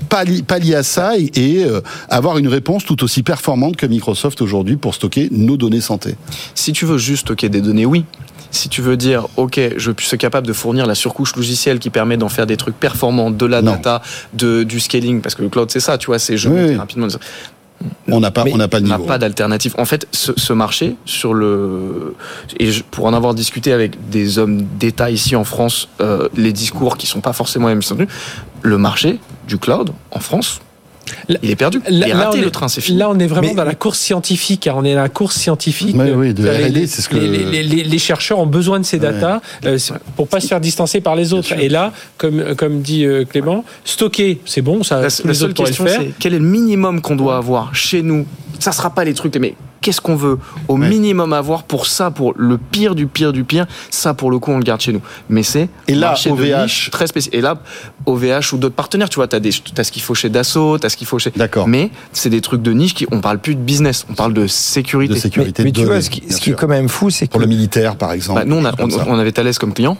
pallier 0.09 0.75
à 0.75 0.83
ça 0.83 1.17
et, 1.17 1.31
et 1.35 1.63
euh, 1.65 1.81
avoir 2.09 2.37
une 2.37 2.47
réponse 2.47 2.85
tout 2.85 3.03
aussi 3.03 3.23
performante 3.23 3.75
que 3.75 3.85
Microsoft 3.85 4.41
aujourd'hui 4.41 4.77
pour 4.77 4.95
stocker 4.95 5.27
nos 5.31 5.57
données 5.57 5.81
santé 5.81 6.15
Si 6.55 6.71
tu 6.71 6.85
veux 6.85 6.97
juste 6.97 7.21
stocker 7.23 7.49
des 7.49 7.61
données, 7.61 7.85
oui. 7.85 8.05
Si 8.53 8.67
tu 8.67 8.81
veux 8.81 8.97
dire, 8.97 9.27
ok, 9.37 9.59
je 9.77 9.91
suis 9.99 10.17
capable 10.17 10.45
de 10.45 10.51
fournir 10.53 10.85
la 10.85 10.95
surcouche 10.95 11.35
logicielle 11.37 11.79
qui 11.79 11.89
permet 11.89 12.17
d'en 12.17 12.27
faire 12.27 12.45
des 12.45 12.57
trucs 12.57 12.77
performants, 12.77 13.31
de 13.31 13.45
la 13.45 13.61
Non. 13.61 13.71
data, 13.71 14.01
de, 14.33 14.63
du 14.63 14.81
scaling, 14.81 15.21
parce 15.21 15.35
que 15.35 15.41
le 15.41 15.47
cloud 15.49 15.71
c'est 15.71 15.79
ça, 15.79 15.97
tu 15.97 16.07
vois, 16.07 16.19
c'est 16.19 16.35
je 16.35 16.49
oui. 16.49 16.75
rapidement. 16.75 17.07
On 18.07 18.19
n'a 18.19 18.31
pas, 18.31 18.43
Mais 18.43 18.53
on 18.53 18.57
n'a 18.57 18.67
pas 18.67 18.79
de 18.79 18.85
on 18.85 18.89
n'a 18.89 18.97
niveau. 18.97 19.07
pas 19.07 19.17
d'alternative. 19.17 19.75
En 19.77 19.85
fait, 19.85 20.07
ce, 20.11 20.31
ce 20.35 20.53
marché, 20.53 20.95
sur 21.05 21.33
le 21.33 22.15
et 22.59 22.71
je, 22.71 22.83
pour 22.83 23.05
en 23.05 23.13
avoir 23.13 23.33
discuté 23.33 23.71
avec 23.73 24.09
des 24.09 24.37
hommes 24.39 24.63
d'État 24.79 25.09
ici 25.11 25.35
en 25.35 25.43
France, 25.43 25.89
euh, 25.99 26.29
les 26.35 26.53
discours 26.53 26.97
qui 26.97 27.07
sont 27.07 27.21
pas 27.21 27.33
forcément 27.33 27.67
les 27.67 27.75
mêmes, 27.75 28.07
le 28.61 28.77
marché 28.77 29.19
du 29.47 29.57
cloud 29.57 29.91
en 30.11 30.19
France, 30.19 30.61
Là- 31.27 31.39
il 31.43 31.51
est 31.51 31.55
perdu. 31.55 31.79
Là, 31.89 32.07
il 32.07 32.09
est 32.09 32.13
raté 32.13 32.37
on 32.37 32.41
est- 32.41 32.45
le 32.45 32.51
train, 32.51 32.67
c'est 32.67 32.81
fini. 32.81 32.97
Là, 32.97 33.09
on 33.09 33.17
est 33.19 33.27
vraiment 33.27 33.49
Mais- 33.49 33.55
dans 33.55 33.63
la 33.63 33.75
course 33.75 33.99
scientifique, 33.99 34.61
car 34.61 34.77
on 34.77 34.83
est 34.85 34.93
dans 34.95 35.01
la 35.01 35.09
course 35.09 35.35
scientifique. 35.35 35.95
Ouais, 35.95 36.11
oui, 36.13 36.33
de 36.33 36.45
Euh, 36.45 36.51
R&D, 36.57 36.69
les- 36.69 36.87
c'est 36.87 37.01
ce 37.01 37.09
que- 37.09 37.17
les, 37.17 37.43
les- 37.45 37.63
les- 37.63 37.83
les 37.83 37.97
chercheurs 37.99 38.39
ont 38.39 38.45
besoin 38.45 38.79
de 38.79 38.85
ces 38.85 38.97
datas 38.99 39.41
euh, 39.65 39.77
c'est- 39.77 39.93
pour 40.15 40.27
pas 40.27 40.39
se 40.39 40.47
faire 40.47 40.61
distancer 40.61 41.01
par 41.01 41.15
les 41.15 41.33
autres. 41.33 41.51
Et 41.53 41.69
là, 41.69 41.91
comme, 42.17 42.55
comme 42.55 42.81
dit 42.81 43.05
euh, 43.05 43.25
Clément, 43.25 43.63
stocker, 43.85 44.39
c'est 44.45 44.61
bon, 44.61 44.83
ça, 44.83 45.01
La, 45.01 45.09
tous 45.09 45.23
la 45.25 45.31
les 45.33 45.37
seule 45.39 45.49
autres 45.51 45.63
question, 45.65 45.83
le 45.83 45.89
faire. 45.89 46.01
quel 46.19 46.33
est 46.33 46.39
le 46.39 46.45
minimum 46.45 47.01
qu'on 47.01 47.15
doit 47.15 47.37
avoir 47.37 47.73
chez 47.75 48.01
nous? 48.01 48.25
Ça 48.59 48.71
sera 48.71 48.89
pas 48.91 49.03
les 49.03 49.13
trucs, 49.13 49.35
mais 49.37 49.55
qu'est-ce 49.81 49.99
qu'on 50.01 50.15
veut 50.15 50.37
au 50.67 50.77
Ouais. 50.77 50.87
minimum 50.87 51.33
avoir 51.33 51.63
pour 51.63 51.87
ça, 51.87 52.11
pour 52.11 52.33
le 52.37 52.57
pire 52.57 52.95
du 52.95 53.07
pire 53.07 53.33
du 53.33 53.43
pire 53.43 53.65
Ça, 53.89 54.13
pour 54.13 54.31
le 54.31 54.39
coup, 54.39 54.51
on 54.51 54.57
le 54.57 54.63
garde 54.63 54.79
chez 54.81 54.93
nous. 54.93 55.01
Mais 55.29 55.43
c'est 55.43 55.67
Et 55.87 55.95
là, 55.95 56.07
marché 56.09 56.31
de 56.31 56.63
niche 56.63 56.89
très 56.91 57.07
spécial. 57.07 57.35
Et 57.35 57.41
là, 57.41 57.61
OVH 58.05 58.53
ou 58.53 58.57
d'autres 58.57 58.75
partenaires, 58.75 59.09
tu 59.09 59.15
vois, 59.15 59.27
t'as 59.27 59.39
des, 59.39 59.51
t'as 59.73 59.83
ce 59.83 59.91
qu'il 59.91 60.01
faut 60.01 60.15
chez 60.15 60.29
Dassault, 60.29 60.77
t'as 60.77 60.89
ce 60.89 60.97
qu'il 60.97 61.07
faut 61.07 61.19
chez. 61.19 61.31
D'accord. 61.35 61.67
Mais 61.67 61.89
c'est 62.13 62.29
des 62.29 62.41
trucs 62.41 62.61
de 62.61 62.71
niche 62.71 62.93
qui, 62.93 63.05
on 63.11 63.19
parle 63.21 63.39
plus 63.39 63.55
de 63.55 63.59
business, 63.61 64.05
on 64.09 64.13
parle 64.13 64.33
de 64.33 64.47
sécurité. 64.47 65.13
De 65.15 65.19
sécurité. 65.19 65.63
Mais, 65.63 65.69
mais 65.69 65.71
tu 65.73 65.85
vois, 65.85 66.01
ce 66.01 66.09
qui, 66.09 66.21
bien 66.21 66.35
ce 66.35 66.39
qui 66.41 66.51
est 66.51 66.53
quand 66.53 66.67
même 66.67 66.87
fou, 66.89 67.09
c'est 67.09 67.27
que 67.27 67.31
Pour 67.31 67.41
le 67.41 67.47
militaire, 67.47 67.95
par 67.95 68.11
exemple. 68.13 68.39
Bah, 68.39 68.45
nous, 68.45 68.55
on, 68.57 68.65
a- 68.65 68.73
on 69.07 69.17
avait 69.19 69.31
Thales 69.31 69.53
comme 69.59 69.73
client. 69.73 69.97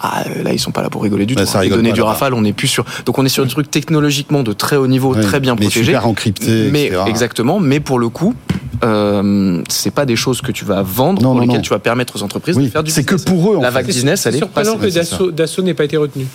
Ah, 0.00 0.24
euh, 0.26 0.42
là, 0.42 0.52
ils 0.52 0.58
sont 0.58 0.70
pas 0.72 0.82
là 0.82 0.90
pour 0.90 1.02
rigoler 1.02 1.24
du 1.26 1.34
Bah, 1.34 1.44
tout. 1.44 1.50
ça 1.50 1.58
hein. 1.60 1.62
Les 1.62 1.68
données 1.70 1.90
pas, 1.90 1.94
du. 1.94 2.02
Rafale, 2.02 2.34
on 2.34 2.42
n'est 2.42 2.52
plus 2.52 2.68
sur. 2.68 2.84
Donc, 3.06 3.18
on 3.18 3.24
est 3.24 3.28
sur 3.28 3.44
des 3.44 3.50
trucs 3.50 3.70
technologiquement 3.70 4.42
de 4.42 4.52
très 4.52 4.76
haut 4.76 4.86
niveau, 4.86 5.14
Ouais, 5.14 5.22
très 5.22 5.40
bien 5.40 5.54
mais 5.54 5.62
protégés. 5.66 5.84
super 5.86 6.06
encrypté, 6.06 6.68
mais 6.72 6.86
etc. 6.86 7.02
exactement. 7.06 7.60
Mais 7.60 7.80
pour 7.80 7.98
le 7.98 8.08
coup, 8.08 8.34
euh, 8.82 9.62
c'est 9.68 9.92
pas 9.92 10.04
des 10.06 10.16
choses 10.16 10.40
que 10.40 10.52
tu 10.52 10.64
vas 10.64 10.82
vendre, 10.82 11.22
Non, 11.22 11.28
pour 11.30 11.34
non, 11.36 11.40
lesquelles 11.42 11.56
non. 11.56 11.62
tu 11.62 11.70
vas 11.70 11.78
permettre 11.78 12.16
aux 12.16 12.22
entreprises 12.22 12.56
de 12.56 12.68
faire 12.68 12.82
du 12.82 12.90
c'est 12.90 13.04
que 13.04 13.14
pour 13.16 13.52
eux, 13.52 13.56
en 13.56 13.60
La 13.62 13.68
fait. 13.68 13.74
vague 13.74 13.86
business, 13.86 14.26
elle 14.26 14.32
C'est 14.32 14.38
est 14.38 14.40
pas. 14.42 14.64
surprenant 14.64 14.76
que. 14.78 14.92
Dassault 14.92 15.30
Dassault 15.30 15.62
n'ait 15.62 15.74
pas 15.74 15.84
été 15.84 15.96
retenu. 15.96 16.26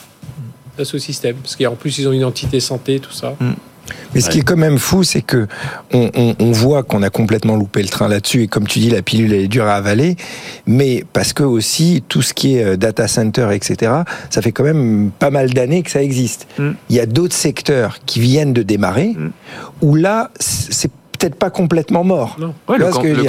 Dassault 0.77 0.97
Systèmes, 0.99 1.35
parce 1.43 1.55
qu'en 1.57 1.75
plus 1.75 1.97
ils 1.99 2.07
ont 2.07 2.13
une 2.13 2.23
entité 2.23 2.59
santé, 2.61 2.99
tout 2.99 3.11
ça. 3.11 3.35
Mais 4.13 4.21
ce 4.21 4.29
qui 4.29 4.39
est 4.39 4.43
quand 4.43 4.57
même 4.57 4.77
fou, 4.79 5.03
c'est 5.03 5.21
que 5.21 5.47
on, 5.93 6.09
on, 6.15 6.35
on 6.39 6.51
voit 6.51 6.83
qu'on 6.83 7.03
a 7.03 7.09
complètement 7.09 7.55
loupé 7.55 7.81
le 7.81 7.89
train 7.89 8.07
là-dessus. 8.07 8.43
Et 8.43 8.47
comme 8.47 8.67
tu 8.67 8.79
dis, 8.79 8.89
la 8.89 9.01
pilule 9.01 9.33
elle 9.33 9.41
est 9.41 9.47
dure 9.47 9.65
à 9.65 9.75
avaler. 9.75 10.15
Mais 10.65 11.03
parce 11.13 11.33
que 11.33 11.43
aussi 11.43 12.03
tout 12.07 12.21
ce 12.21 12.33
qui 12.33 12.55
est 12.57 12.63
euh, 12.63 12.77
data 12.77 13.07
center, 13.07 13.49
etc. 13.53 13.91
Ça 14.29 14.41
fait 14.41 14.51
quand 14.51 14.63
même 14.63 15.11
pas 15.17 15.29
mal 15.31 15.51
d'années 15.53 15.83
que 15.83 15.91
ça 15.91 16.01
existe. 16.03 16.47
Mm. 16.57 16.71
Il 16.89 16.95
y 16.95 16.99
a 16.99 17.05
d'autres 17.05 17.35
secteurs 17.35 17.99
qui 18.05 18.19
viennent 18.19 18.53
de 18.53 18.63
démarrer 18.63 19.15
Mm. 19.17 19.29
où 19.81 19.95
là 19.95 20.29
c'est 20.39 20.91
peut-être 21.19 21.35
pas 21.35 21.49
complètement 21.49 22.03
mort. 22.03 22.37
Non. 22.39 22.53
Ouais, 22.67 22.77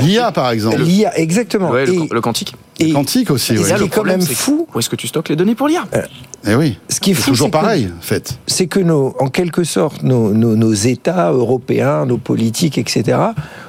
L'IA, 0.03 0.33
par 0.33 0.50
exemple. 0.50 0.81
L'IA, 0.81 1.18
exactement. 1.18 1.70
Ouais, 1.70 1.85
le, 1.87 1.92
et, 1.92 1.96
can- 1.96 2.07
le 2.11 2.20
quantique. 2.20 2.55
et- 2.79 2.92
Quantique 2.92 3.31
aussi, 3.31 3.55
et 3.55 3.57
ce 3.59 3.74
qui 3.74 3.83
est 3.85 3.88
quand 3.88 4.05
même 4.05 4.22
fou, 4.22 4.66
Où 4.74 4.79
est-ce 4.79 4.88
que 4.88 4.96
tu 4.96 5.07
stockes 5.09 5.29
les 5.29 5.37
données 5.37 5.55
pour 5.57 5.68
lire 5.68 5.87
Eh 6.46 6.55
oui. 6.55 6.79
ce 6.88 7.00
qui 7.00 7.11
est 7.11 7.14
fou, 7.14 7.31
toujours 7.33 7.48
que- 7.48 7.53
pareil, 7.53 7.90
en 7.98 8.00
fait. 8.00 8.38
c'est 8.46 8.66
que 8.68 8.81
nos, 8.81 9.14
en 9.18 9.29
quelque 9.29 9.64
sorte, 9.64 10.03
nos, 10.03 10.33
nos, 10.33 10.55
nos 10.57 10.72
États 10.72 11.31
européens, 11.33 12.07
nos 12.07 12.16
politiques, 12.18 12.79
etc., 12.79 13.18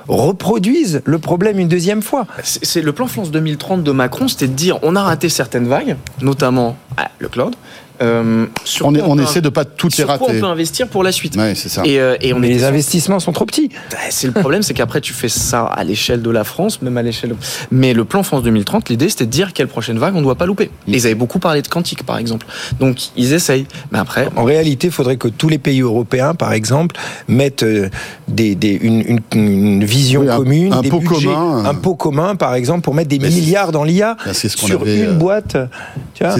reproduisent 0.07 1.01
le 1.05 1.17
problème 1.19 1.59
une 1.59 1.67
deuxième 1.67 2.01
fois. 2.01 2.27
C'est 2.43 2.63
c'est 2.65 2.81
le 2.81 2.93
plan 2.93 3.07
France 3.07 3.31
2030 3.31 3.83
de 3.83 3.91
Macron, 3.91 4.27
c'était 4.27 4.47
de 4.47 4.53
dire 4.53 4.77
on 4.83 4.95
a 4.95 5.03
raté 5.03 5.29
certaines 5.29 5.67
vagues, 5.67 5.95
notamment 6.21 6.75
ah, 6.97 7.09
le 7.19 7.27
cloud. 7.27 7.55
Euh, 8.01 8.45
sur 8.65 8.87
On, 8.87 8.95
est- 8.95 8.99
quoi 8.99 9.09
on 9.09 9.15
peut- 9.15 9.23
essaie 9.23 9.41
de 9.41 9.49
pas 9.49 9.65
toutes 9.65 9.91
les 9.93 9.97
sur 9.97 10.07
quoi 10.07 10.17
rater. 10.27 10.37
on 10.37 10.41
peut 10.41 10.47
investir 10.47 10.87
pour 10.87 11.03
la 11.03 11.11
suite. 11.11 11.35
Ouais, 11.35 11.53
c'est 11.55 11.69
ça. 11.69 11.83
Et, 11.85 11.99
euh, 11.99 12.15
et 12.21 12.33
on 12.33 12.39
Mais 12.39 12.47
les 12.49 12.59
sur- 12.59 12.67
investissements 12.67 13.19
sont 13.19 13.31
trop 13.31 13.45
petits. 13.45 13.69
Bah, 13.91 13.97
C'est 14.09 14.27
le 14.27 14.33
problème, 14.33 14.61
c'est 14.63 14.73
qu'après 14.73 15.01
tu 15.01 15.13
fais 15.13 15.29
ça 15.29 15.63
à 15.65 15.83
l'échelle 15.83 16.21
de 16.21 16.29
la 16.29 16.43
France, 16.43 16.81
même 16.81 16.97
à 16.97 17.03
l'échelle. 17.03 17.35
Mais 17.71 17.93
le 17.93 18.03
plan 18.05 18.23
France 18.23 18.43
2030, 18.43 18.89
l'idée 18.89 19.09
c'était 19.09 19.25
de 19.25 19.31
dire 19.31 19.53
quelle 19.53 19.67
prochaine 19.67 19.97
vague 19.99 20.15
on 20.15 20.19
ne 20.19 20.23
doit 20.23 20.35
pas 20.35 20.45
louper. 20.45 20.71
Ils 20.87 21.05
avaient 21.05 21.15
beaucoup 21.15 21.39
parlé 21.39 21.61
de 21.61 21.67
quantique, 21.67 22.03
par 22.03 22.17
exemple. 22.17 22.45
Donc 22.79 22.97
ils 23.17 23.33
essayent. 23.33 23.65
Mais 23.91 23.99
après, 23.99 24.27
En 24.35 24.43
réalité, 24.43 24.87
il 24.87 24.93
faudrait 24.93 25.17
que 25.17 25.27
tous 25.27 25.49
les 25.49 25.57
pays 25.59 25.81
européens, 25.81 26.33
par 26.33 26.53
exemple, 26.53 26.95
mettent 27.27 27.63
euh, 27.63 27.89
des, 28.27 28.55
des- 28.55 28.79
une, 28.81 29.01
une- 29.01 29.19
une 29.33 29.83
vision 29.83 30.21
Oui, 30.21 30.29
un- 30.29 30.37
commune, 30.37 30.73
un 30.73 30.81
des 30.81 30.89
pot 30.89 30.99
budgets, 30.99 31.27
commun. 31.27 31.65
un 31.65 31.73
pot 31.75 31.95
commun, 31.95 32.35
par 32.35 32.55
exemple, 32.55 32.81
pour 32.81 32.95
mettre 32.95 33.09
des 33.09 33.19
Mais 33.19 33.29
milliards 33.29 33.71
dans 33.71 33.83
l'IA 33.83 34.15
Ben, 34.25 34.33
c'est 34.33 34.49
ce 34.49 34.57
qu'on 34.57 34.67
sur 34.67 34.81
avait, 34.81 35.01
une 35.05 35.17
boîte. 35.17 35.57
Quoi, 36.17 36.35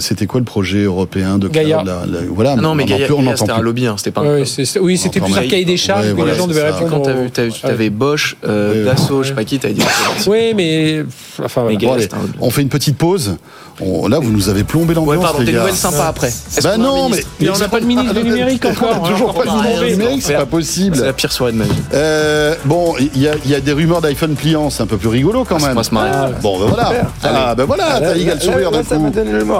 c'était 0.00 0.26
quoi 0.26 0.40
le 0.40 0.44
projet 0.44 0.81
européen 0.84 1.38
de 1.38 1.48
cloud, 1.48 1.52
Gaïa. 1.52 1.82
là, 1.84 2.02
là, 2.06 2.18
Voilà, 2.30 2.54
Ah 2.58 2.60
non, 2.60 2.74
mais 2.74 2.84
Gaïa, 2.84 3.06
c'était 3.36 3.50
un 3.52 3.60
lobby, 3.60 3.86
hein, 3.86 3.94
c'était 3.96 4.10
pas 4.10 4.20
un 4.22 4.24
Ouais, 4.24 4.44
oui, 4.80 4.98
c'était 4.98 5.20
plus 5.20 5.36
un 5.36 5.46
cahier 5.46 5.64
des 5.64 5.76
charges 5.76 6.06
Ouais, 6.06 6.12
où 6.12 6.16
voilà, 6.16 6.32
les 6.32 6.38
gens 6.38 6.46
devaient 6.46 6.60
ça. 6.60 6.76
répondre. 6.76 6.90
Quand 6.90 7.00
t'as 7.02 7.12
t'as 7.32 7.42
vu- 7.44 7.50
Ouais. 7.50 7.56
t'avais 7.62 7.90
Bosch, 7.90 8.36
euh. 8.46 8.84
Dassault, 8.84 9.22
je 9.22 9.28
sais 9.28 9.34
pas 9.34 9.44
qui, 9.44 9.58
t'avais 9.58 9.74
dit. 9.74 9.82
Oui, 10.26 10.52
mais 10.56 11.04
enfin 11.44 11.62
voilà. 11.62 11.78
Bon, 11.78 11.92
allez, 11.94 12.08
on 12.40 12.50
fait 12.50 12.62
une 12.62 12.68
petite 12.68 12.96
pause. 12.96 13.36
On- 13.80 14.06
là, 14.06 14.18
vous 14.18 14.30
nous 14.30 14.48
avez 14.48 14.64
plombé 14.64 14.90
Ouais, 14.90 14.94
l'ambiance, 14.94 15.22
pardon, 15.24 15.38
les 15.40 15.46
des 15.46 15.52
gars. 15.52 15.60
nouvelles 15.60 15.74
sympas 15.74 16.06
après. 16.06 16.28
Est-ce 16.28 16.62
Bah 16.62 16.76
non, 16.76 17.08
mais, 17.08 17.48
on 17.48 17.58
n'a 17.58 17.68
pas 17.68 17.80
de 17.80 17.86
ministre 17.86 18.14
du 18.14 18.22
numérique 18.22 18.64
encore, 18.64 19.02
toujours 19.02 19.30
hein, 19.30 19.44
pas 19.44 19.84
de 19.84 19.90
numérique, 19.90 20.22
c'est 20.22 20.34
pas 20.34 20.46
possible. 20.46 20.96
C'est 20.96 21.04
la 21.06 21.12
pire 21.12 21.32
soirée 21.32 21.52
de 21.52 21.56
ma 21.58 21.64
vie. 21.64 21.70
Euh, 21.94 22.54
bon, 22.64 22.94
il 22.98 23.20
y, 23.20 23.26
a- 23.28 23.60
des 23.60 23.72
rumeurs 23.72 24.00
d'iPhone 24.00 24.34
pliant, 24.34 24.70
c'est 24.70 24.82
un 24.82 24.86
peu 24.86 24.96
plus 24.98 25.08
rigolo 25.08 25.44
quand 25.48 25.56
Ah, 25.62 25.68
même. 25.74 26.32
Bon, 26.42 26.58
ben 26.58 26.66
voilà. 26.66 26.92
Ah, 27.24 27.54
ben 27.54 27.64
voilà, 27.64 27.98
t'as 28.00 28.16
égal 28.16 28.38
le 28.38 28.44
sourire 28.44 28.70
d'un 28.70 28.82
coup. 28.84 29.10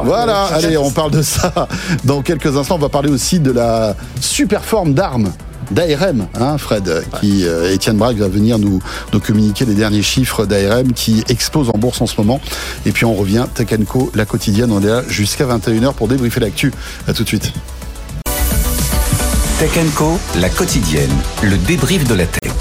Voilà, 0.04 0.44
allez, 0.52 0.76
on 0.76 0.90
parle 0.90 1.01
de 1.10 1.22
ça 1.22 1.68
dans 2.04 2.22
quelques 2.22 2.56
instants. 2.56 2.76
On 2.76 2.78
va 2.78 2.88
parler 2.88 3.10
aussi 3.10 3.40
de 3.40 3.50
la 3.50 3.96
super 4.20 4.64
forme 4.64 4.94
d'armes 4.94 5.30
d'ARM, 5.70 6.26
hein, 6.38 6.58
Fred, 6.58 7.04
qui 7.20 7.46
euh, 7.46 7.72
Étienne 7.72 7.96
Braque 7.96 8.16
va 8.16 8.28
venir 8.28 8.58
nous, 8.58 8.80
nous 9.12 9.20
communiquer 9.20 9.64
les 9.64 9.74
derniers 9.74 10.02
chiffres 10.02 10.44
d'ARM 10.44 10.92
qui 10.92 11.24
explosent 11.28 11.70
en 11.70 11.78
bourse 11.78 12.00
en 12.00 12.06
ce 12.06 12.14
moment. 12.18 12.40
Et 12.84 12.92
puis 12.92 13.04
on 13.04 13.14
revient, 13.14 13.46
Tech 13.54 13.68
Co, 13.88 14.10
la 14.14 14.26
quotidienne, 14.26 14.70
on 14.72 14.82
est 14.82 14.86
là 14.86 15.02
jusqu'à 15.08 15.46
21h 15.46 15.94
pour 15.94 16.08
débriefer 16.08 16.40
l'actu. 16.40 16.72
À 17.08 17.12
tout 17.12 17.22
de 17.22 17.28
suite. 17.28 17.52
Tech 19.58 19.70
Co, 19.94 20.18
la 20.40 20.48
quotidienne, 20.48 21.10
le 21.42 21.56
débrief 21.56 22.06
de 22.06 22.14
la 22.14 22.26
tech. 22.26 22.52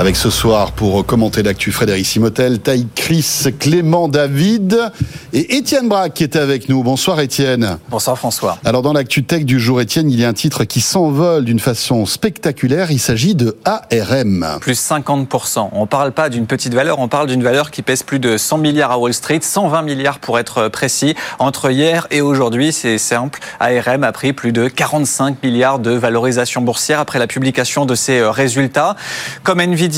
Avec 0.00 0.16
ce 0.16 0.30
soir, 0.30 0.72
pour 0.72 1.04
commenter 1.04 1.42
l'actu, 1.42 1.72
Frédéric 1.72 2.06
Simotel, 2.06 2.60
Taï 2.60 2.86
Chris, 2.94 3.44
Clément 3.58 4.08
David 4.08 4.90
et 5.34 5.58
Étienne 5.58 5.90
Braque 5.90 6.14
qui 6.14 6.24
était 6.24 6.38
avec 6.38 6.70
nous. 6.70 6.82
Bonsoir 6.82 7.20
Étienne. 7.20 7.76
Bonsoir 7.90 8.16
François. 8.16 8.56
Alors 8.64 8.80
dans 8.80 8.94
l'actu 8.94 9.24
tech 9.24 9.44
du 9.44 9.60
jour, 9.60 9.78
Étienne, 9.78 10.10
il 10.10 10.18
y 10.18 10.24
a 10.24 10.28
un 10.30 10.32
titre 10.32 10.64
qui 10.64 10.80
s'envole 10.80 11.44
d'une 11.44 11.60
façon 11.60 12.06
spectaculaire. 12.06 12.90
Il 12.90 12.98
s'agit 12.98 13.34
de 13.34 13.58
ARM. 13.66 14.46
Plus 14.62 14.80
50%. 14.80 15.68
On 15.72 15.82
ne 15.82 15.86
parle 15.86 16.12
pas 16.12 16.30
d'une 16.30 16.46
petite 16.46 16.72
valeur, 16.72 16.98
on 16.98 17.08
parle 17.08 17.26
d'une 17.26 17.42
valeur 17.42 17.70
qui 17.70 17.82
pèse 17.82 18.02
plus 18.02 18.20
de 18.20 18.38
100 18.38 18.56
milliards 18.56 18.92
à 18.92 18.98
Wall 18.98 19.12
Street, 19.12 19.40
120 19.42 19.82
milliards 19.82 20.18
pour 20.18 20.38
être 20.38 20.68
précis. 20.68 21.14
Entre 21.38 21.70
hier 21.70 22.06
et 22.10 22.22
aujourd'hui, 22.22 22.72
c'est 22.72 22.96
simple, 22.96 23.40
ARM 23.60 24.02
a 24.04 24.12
pris 24.12 24.32
plus 24.32 24.52
de 24.52 24.66
45 24.66 25.42
milliards 25.42 25.78
de 25.78 25.90
valorisation 25.90 26.62
boursière 26.62 27.00
après 27.00 27.18
la 27.18 27.26
publication 27.26 27.84
de 27.84 27.94
ses 27.94 28.22
résultats. 28.22 28.96
Comme 29.42 29.60
Nvidia, 29.60 29.89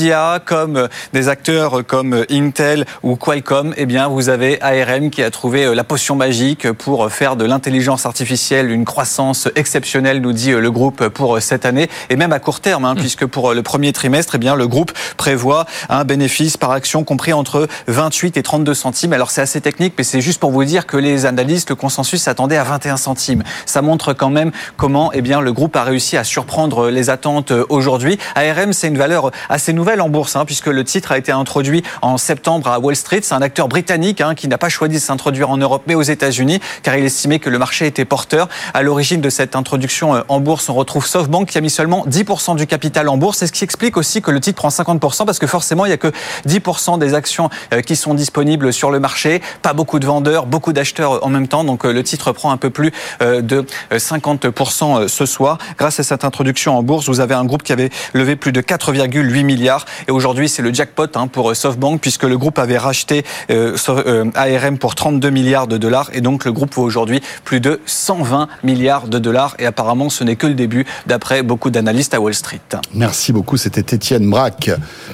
comme 0.45 0.87
des 1.13 1.29
acteurs 1.29 1.85
comme 1.85 2.25
Intel 2.31 2.85
ou 3.03 3.15
Qualcomm, 3.15 3.73
eh 3.77 3.85
bien 3.85 4.07
vous 4.07 4.29
avez 4.29 4.59
ARM 4.61 5.09
qui 5.11 5.21
a 5.21 5.29
trouvé 5.29 5.73
la 5.75 5.83
potion 5.83 6.15
magique 6.15 6.71
pour 6.71 7.11
faire 7.11 7.35
de 7.35 7.45
l'intelligence 7.45 8.05
artificielle 8.05 8.71
une 8.71 8.85
croissance 8.85 9.47
exceptionnelle, 9.55 10.19
nous 10.19 10.33
dit 10.33 10.51
le 10.51 10.71
groupe 10.71 11.09
pour 11.09 11.39
cette 11.41 11.65
année 11.65 11.89
et 12.09 12.15
même 12.15 12.33
à 12.33 12.39
court 12.39 12.59
terme, 12.59 12.85
hein, 12.85 12.95
puisque 12.95 13.25
pour 13.25 13.53
le 13.53 13.61
premier 13.61 13.93
trimestre, 13.93 14.35
eh 14.35 14.37
bien 14.39 14.55
le 14.55 14.67
groupe 14.67 14.91
prévoit 15.15 15.65
un 15.89 16.05
bénéfice 16.05 16.57
par 16.57 16.71
action 16.71 17.03
compris 17.03 17.33
entre 17.33 17.67
28 17.87 18.37
et 18.37 18.43
32 18.43 18.73
centimes. 18.73 19.13
Alors 19.13 19.29
c'est 19.29 19.41
assez 19.41 19.61
technique, 19.61 19.93
mais 19.97 20.03
c'est 20.03 20.21
juste 20.21 20.39
pour 20.39 20.51
vous 20.51 20.65
dire 20.65 20.87
que 20.87 20.97
les 20.97 21.25
analystes, 21.25 21.69
le 21.69 21.75
consensus 21.75 22.23
s'attendait 22.23 22.57
à 22.57 22.63
21 22.63 22.97
centimes. 22.97 23.43
Ça 23.65 23.81
montre 23.83 24.13
quand 24.13 24.31
même 24.31 24.51
comment 24.75 25.11
eh 25.13 25.21
bien 25.21 25.39
le 25.39 25.53
groupe 25.53 25.75
a 25.75 25.83
réussi 25.83 26.17
à 26.17 26.23
surprendre 26.23 26.89
les 26.89 27.09
attentes 27.09 27.53
aujourd'hui. 27.69 28.17
ARM, 28.35 28.73
c'est 28.73 28.87
une 28.87 28.97
valeur 28.97 29.31
assez 29.49 29.71
nouvelle 29.71 29.82
en 29.99 30.09
bourse, 30.09 30.35
hein, 30.35 30.45
puisque 30.45 30.67
le 30.67 30.83
titre 30.83 31.11
a 31.11 31.17
été 31.17 31.31
introduit 31.31 31.83
en 32.01 32.17
septembre 32.17 32.67
à 32.69 32.79
Wall 32.79 32.95
Street. 32.95 33.19
C'est 33.21 33.33
un 33.33 33.41
acteur 33.41 33.67
britannique 33.67 34.21
hein, 34.21 34.33
qui 34.35 34.47
n'a 34.47 34.57
pas 34.57 34.69
choisi 34.69 34.95
de 34.95 35.01
s'introduire 35.01 35.49
en 35.49 35.57
Europe, 35.57 35.83
mais 35.87 35.95
aux 35.95 36.01
États-Unis, 36.01 36.59
car 36.81 36.95
il 36.95 37.05
estimait 37.05 37.39
que 37.39 37.49
le 37.49 37.59
marché 37.59 37.85
était 37.85 38.05
porteur. 38.05 38.47
À 38.73 38.81
l'origine 38.81 39.21
de 39.21 39.29
cette 39.29 39.55
introduction 39.55 40.15
euh, 40.15 40.21
en 40.29 40.39
bourse, 40.39 40.69
on 40.69 40.73
retrouve 40.73 41.05
SoftBank 41.05 41.49
qui 41.49 41.57
a 41.57 41.61
mis 41.61 41.69
seulement 41.69 42.05
10% 42.07 42.55
du 42.55 42.65
capital 42.65 43.09
en 43.09 43.17
bourse. 43.17 43.39
C'est 43.39 43.47
ce 43.47 43.51
qui 43.51 43.63
explique 43.63 43.97
aussi 43.97 44.21
que 44.21 44.31
le 44.31 44.39
titre 44.39 44.57
prend 44.57 44.69
50%, 44.69 45.25
parce 45.25 45.39
que 45.39 45.47
forcément, 45.47 45.85
il 45.85 45.89
n'y 45.89 45.93
a 45.93 45.97
que 45.97 46.11
10% 46.47 46.97
des 46.99 47.13
actions 47.13 47.49
euh, 47.73 47.81
qui 47.81 47.95
sont 47.95 48.13
disponibles 48.13 48.73
sur 48.73 48.91
le 48.91 48.99
marché. 48.99 49.41
Pas 49.61 49.73
beaucoup 49.73 49.99
de 49.99 50.05
vendeurs, 50.05 50.45
beaucoup 50.45 50.73
d'acheteurs 50.73 51.25
en 51.25 51.29
même 51.29 51.47
temps. 51.47 51.63
Donc 51.63 51.85
euh, 51.85 51.93
le 51.93 52.03
titre 52.03 52.31
prend 52.31 52.51
un 52.51 52.57
peu 52.57 52.69
plus 52.69 52.91
euh, 53.21 53.41
de 53.41 53.65
50% 53.91 55.07
ce 55.07 55.25
soir. 55.25 55.57
Grâce 55.77 55.99
à 55.99 56.03
cette 56.03 56.23
introduction 56.23 56.77
en 56.77 56.83
bourse, 56.83 57.07
vous 57.07 57.19
avez 57.19 57.35
un 57.35 57.45
groupe 57.45 57.63
qui 57.63 57.73
avait 57.73 57.89
levé 58.13 58.35
plus 58.35 58.51
de 58.51 58.61
4,8 58.61 59.43
milliards. 59.43 59.62
Et 60.07 60.11
aujourd'hui, 60.11 60.49
c'est 60.49 60.61
le 60.61 60.73
jackpot 60.73 61.07
hein, 61.15 61.27
pour 61.27 61.55
SoftBank, 61.55 62.01
puisque 62.01 62.23
le 62.23 62.37
groupe 62.37 62.59
avait 62.59 62.77
racheté 62.77 63.23
euh, 63.49 63.75
euh, 63.89 64.25
ARM 64.35 64.77
pour 64.77 64.95
32 64.95 65.29
milliards 65.29 65.67
de 65.67 65.77
dollars. 65.77 66.09
Et 66.13 66.21
donc, 66.21 66.45
le 66.45 66.51
groupe 66.51 66.73
vaut 66.75 66.83
aujourd'hui 66.83 67.21
plus 67.43 67.59
de 67.59 67.79
120 67.85 68.47
milliards 68.63 69.07
de 69.07 69.19
dollars. 69.19 69.55
Et 69.59 69.65
apparemment, 69.65 70.09
ce 70.09 70.23
n'est 70.23 70.35
que 70.35 70.47
le 70.47 70.53
début, 70.53 70.85
d'après 71.07 71.43
beaucoup 71.43 71.69
d'analystes 71.69 72.13
à 72.13 72.19
Wall 72.21 72.33
Street. 72.33 72.59
Merci 72.93 73.31
beaucoup. 73.31 73.57
C'était 73.57 73.95
Étienne 73.95 74.29
Braque. 74.29 74.71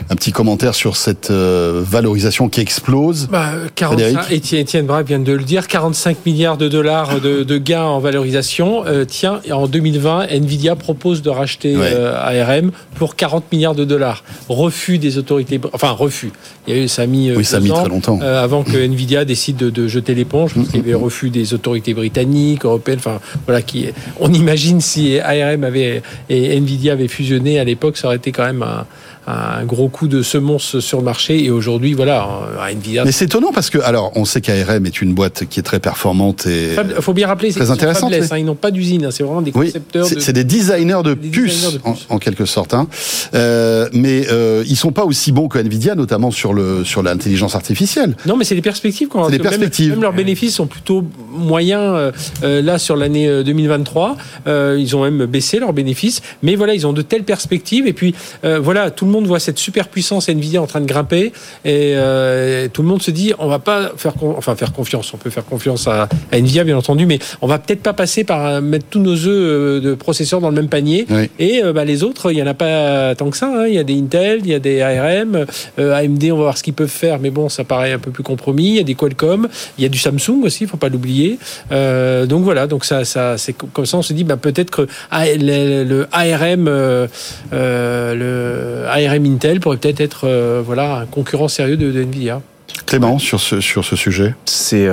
Un 0.10 0.16
petit 0.16 0.32
commentaire 0.32 0.74
sur 0.76 0.96
cette 0.98 1.32
euh, 1.32 1.82
valorisation 1.86 2.50
qui 2.50 2.62
explose. 2.62 3.28
Bah, 3.28 3.52
45, 3.76 4.32
Étienne, 4.32 4.62
Étienne 4.62 4.86
Braque 4.86 5.08
vient 5.08 5.20
de 5.20 5.32
le 5.34 5.44
dire, 5.44 5.68
45 5.68 6.26
milliards 6.26 6.58
de 6.58 6.68
dollars 6.68 7.20
de, 7.22 7.44
de 7.44 7.58
gains 7.58 7.84
en 7.84 8.00
valorisation. 8.00 8.84
Euh, 8.86 9.06
tiens, 9.06 9.42
en 9.52 9.68
2020, 9.68 10.28
Nvidia 10.30 10.76
propose 10.76 11.22
de 11.22 11.30
racheter 11.30 11.76
Ouais. 11.78 11.92
euh, 11.94 12.16
ARM 12.44 12.72
pour 12.96 13.16
40 13.16 13.52
milliards 13.52 13.76
de 13.76 13.86
dollars. 13.86 14.24
Refus 14.48 14.98
des 14.98 15.18
autorités, 15.18 15.60
enfin 15.74 15.92
refus. 15.92 16.32
Il 16.68 16.76
y 16.76 16.80
a 16.80 16.84
eu, 16.84 16.88
ça 16.88 17.04
a 17.04 17.06
mis, 17.06 17.32
Oui, 17.36 17.46
ça 17.46 17.58
a 17.58 17.60
deux 17.60 17.66
mis 17.66 17.72
ans, 17.72 17.82
très 17.82 17.90
longtemps. 17.90 18.20
euh, 18.22 18.44
avant 18.44 18.64
que 18.64 18.78
Nvidia 18.78 19.26
décide 19.26 19.58
de, 19.58 19.70
de 19.70 19.88
jeter 19.88 20.16
l'éponge, 20.16 20.54
parce 20.56 20.68
qu'il 20.70 20.78
y 20.80 20.84
avait 20.84 20.94
refus 20.94 21.30
des 21.30 21.54
autorités 21.54 21.94
britanniques, 21.94 22.66
européennes. 22.66 23.00
Enfin, 23.00 23.20
voilà, 23.46 23.62
qui. 23.62 23.88
On 24.20 24.32
imagine 24.34 24.82
si 24.82 25.20
ARM 25.20 25.64
avait 25.64 26.02
et 26.30 26.58
Nvidia 26.58 26.94
avaient 26.94 27.08
fusionné 27.08 27.60
à 27.60 27.64
l'époque, 27.64 27.98
ça 27.98 28.08
aurait 28.08 28.18
été 28.18 28.32
quand 28.32 28.46
même 28.46 28.64
un, 28.64 28.86
un 29.30 29.66
gros 29.66 29.90
coup 29.90 30.08
de 30.08 30.22
semonce 30.22 30.80
sur 30.80 30.98
le 31.00 31.04
marché. 31.04 31.44
Et 31.44 31.52
aujourd'hui, 31.52 31.94
voilà, 31.94 32.28
euh, 32.60 32.72
Nvidia. 32.72 33.06
Mais 33.06 33.12
c'est 33.12 33.26
étonnant 33.26 33.52
parce 33.54 33.70
que, 33.70 33.78
alors, 33.80 34.12
on 34.16 34.26
sait 34.26 34.42
qu'ARM 34.42 34.86
est 34.86 35.02
une 35.02 35.14
boîte 35.14 35.44
qui 35.50 35.60
est 35.60 35.64
très 35.64 35.80
performante 35.80 36.46
et. 36.48 36.70
Il 36.96 37.02
faut 37.02 37.14
bien 37.14 37.28
rappeler, 37.28 37.52
c'est 37.52 37.60
Très 37.60 37.70
oui. 37.72 38.16
hein, 38.32 38.38
ils 38.38 38.46
n'ont 38.46 38.56
pas 38.56 38.72
d'usine, 38.72 39.06
hein, 39.06 39.10
c'est 39.12 39.24
vraiment 39.24 39.42
des 39.42 39.52
Oui, 39.56 39.68
concepteurs. 39.68 40.06
c'est 40.06 40.16
de- 40.16 40.20
c'est 40.20 40.34
des 40.34 40.44
designers 40.44 41.02
de 41.04 41.14
des 41.14 41.30
puces, 41.30 41.54
designers 41.62 41.78
de 41.78 41.82
en, 41.90 41.94
puces. 41.94 42.06
en 42.10 42.18
quelque 42.20 42.46
sorte. 42.46 42.74
Hein. 42.74 42.88
Euh, 43.34 43.88
mais 43.94 44.26
euh, 44.32 44.64
ils 44.68 44.76
sont 44.76 44.92
pas 44.92 45.06
aussi 45.06 45.32
bons 45.32 45.48
que 45.48 45.58
Nvidia, 45.60 45.96
notamment 45.96 46.32
sur 46.32 46.54
le 46.54 46.84
sur 46.84 47.04
l'intelligence 47.04 47.56
artificielle. 47.56 48.16
Non, 48.26 48.36
mais 48.38 48.44
c'est 48.46 48.56
les 48.56 48.62
perspectives. 48.62 49.08
Quand 49.10 49.26
C'est 49.26 49.32
les 49.34 49.38
même- 49.38 49.44
perspectives. 49.48 49.92
Même, 49.92 50.02
leurs 50.02 50.14
bénéfices 50.14 50.56
sont 50.56 50.68
plutôt 50.68 51.04
moyens 51.32 52.12
euh, 52.44 52.62
là 52.62 52.78
sur 52.80 52.96
l'année 52.96 53.28
euh, 53.28 53.44
2023. 53.44 54.18
Euh, 54.48 54.78
ils 54.80 54.96
ont 54.96 55.04
même 55.04 55.26
baissé 55.26 55.60
leurs 55.60 55.74
bénéfices, 55.74 56.22
mais 56.44 56.56
voilà, 56.56 56.74
ils 56.74 56.86
ont 56.88 56.94
de 56.94 57.02
telles 57.02 57.24
perspectives. 57.24 57.88
Et 57.88 57.94
puis 57.94 58.14
voilà, 58.44 58.92
tout 58.92 59.06
le 59.06 59.12
monde 59.12 59.19
voit 59.28 59.40
cette 59.40 59.60
superpuissance 59.60 60.30
Nvidia 60.30 60.62
en 60.62 60.68
train 60.68 60.82
de 60.82 60.86
grimper 60.86 61.32
et 61.66 61.94
euh, 61.96 62.68
tout 62.72 62.82
le 62.82 62.88
monde 62.88 63.02
se 63.02 63.12
dit 63.12 63.34
on 63.40 63.48
va 63.48 63.60
pas 63.60 63.92
faire 63.98 64.14
enfin 64.38 64.56
faire 64.56 64.74
confiance. 64.74 65.14
On 65.14 65.18
peut 65.18 65.30
faire 65.30 65.46
confiance 65.46 65.88
à, 65.88 66.08
Nvidia 66.32 66.64
bien 66.64 66.78
entendu, 66.78 67.06
mais 67.06 67.20
on 67.42 67.48
va 67.48 67.60
peut-être 67.60 67.82
pas 67.82 67.94
passer 67.94 68.24
par 68.24 68.46
euh, 68.46 68.62
mettre 68.62 68.86
tous 68.90 69.00
nos 69.00 69.16
œufs 69.16 69.82
de 69.82 69.94
processeurs 69.96 70.42
dans 70.42 70.50
le 70.50 70.56
même 70.56 70.70
panier. 70.70 71.06
Et 71.40 71.62
bah, 71.74 71.86
les 71.86 72.04
autres, 72.04 72.32
il 72.32 72.38
y 72.38 72.44
en 72.44 72.48
a 72.48 72.54
pas 72.54 73.16
tant 73.16 73.30
que 73.30 73.38
ça. 73.38 73.48
Hein. 73.48 73.68
Il 73.68 73.74
y 73.74 73.78
a 73.78 73.84
des 73.84 73.98
Intel, 73.98 74.42
il 74.44 74.50
y 74.50 74.54
a 74.54 74.60
des 74.60 74.82
ARM, 74.82 75.46
AMD. 75.78 76.24
On 76.32 76.38
va 76.38 76.44
voir 76.44 76.58
ce 76.58 76.64
qu'ils 76.64 76.74
peuvent 76.74 76.88
faire, 76.88 77.20
mais 77.20 77.30
bon, 77.30 77.50
ça 77.50 77.64
paraît 77.64 77.94
un 77.94 78.00
peu 78.00 78.12
plus 78.12 78.24
compromis. 78.24 78.68
Il 78.68 78.76
y 78.76 78.80
a 78.80 78.84
des 78.84 78.96
Qualcomm, 78.96 79.48
il 79.78 79.84
y 79.84 79.86
a 79.86 79.90
du 79.90 79.98
Samsung 79.98 80.44
aussi, 80.44 80.64
il 80.64 80.68
faut 80.68 80.78
pas 80.78 80.90
l'oublier. 80.90 81.38
donc 81.72 82.44
voilà, 82.44 82.68
donc 82.68 82.86
ça, 82.86 83.06
ça 83.06 83.38
c'est 83.38 83.54
comme 83.54 83.86
ça 83.86 83.98
on 83.98 84.02
se 84.02 84.14
dit 84.14 84.24
bah, 84.24 84.38
peut-être 84.38 84.72
que 84.72 84.88
ah, 85.12 85.26
le, 85.26 86.08
ARM, 86.12 86.68
euh, 86.68 87.08
euh, 87.54 88.16
le 88.16 88.88
ARM 89.10 89.26
Intel 89.26 89.60
pourrait 89.60 89.78
peut-être 89.78 90.02
être, 90.02 90.22
euh, 90.26 90.62
voilà 90.66 90.98
un 90.98 91.06
concurrent 91.06 91.48
sérieux 91.48 91.78
de, 91.78 92.02
Nvidia. 92.02 92.42
Clément 92.86 93.20
sur 93.20 93.40
ce 93.40 93.62
sur 93.62 93.84
ce 93.84 93.96
sujet. 93.96 94.36
C'est 94.46 94.88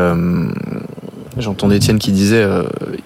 J'entendais 1.39 1.77
Étienne 1.77 1.99
qui 1.99 2.13
disait 2.13 2.47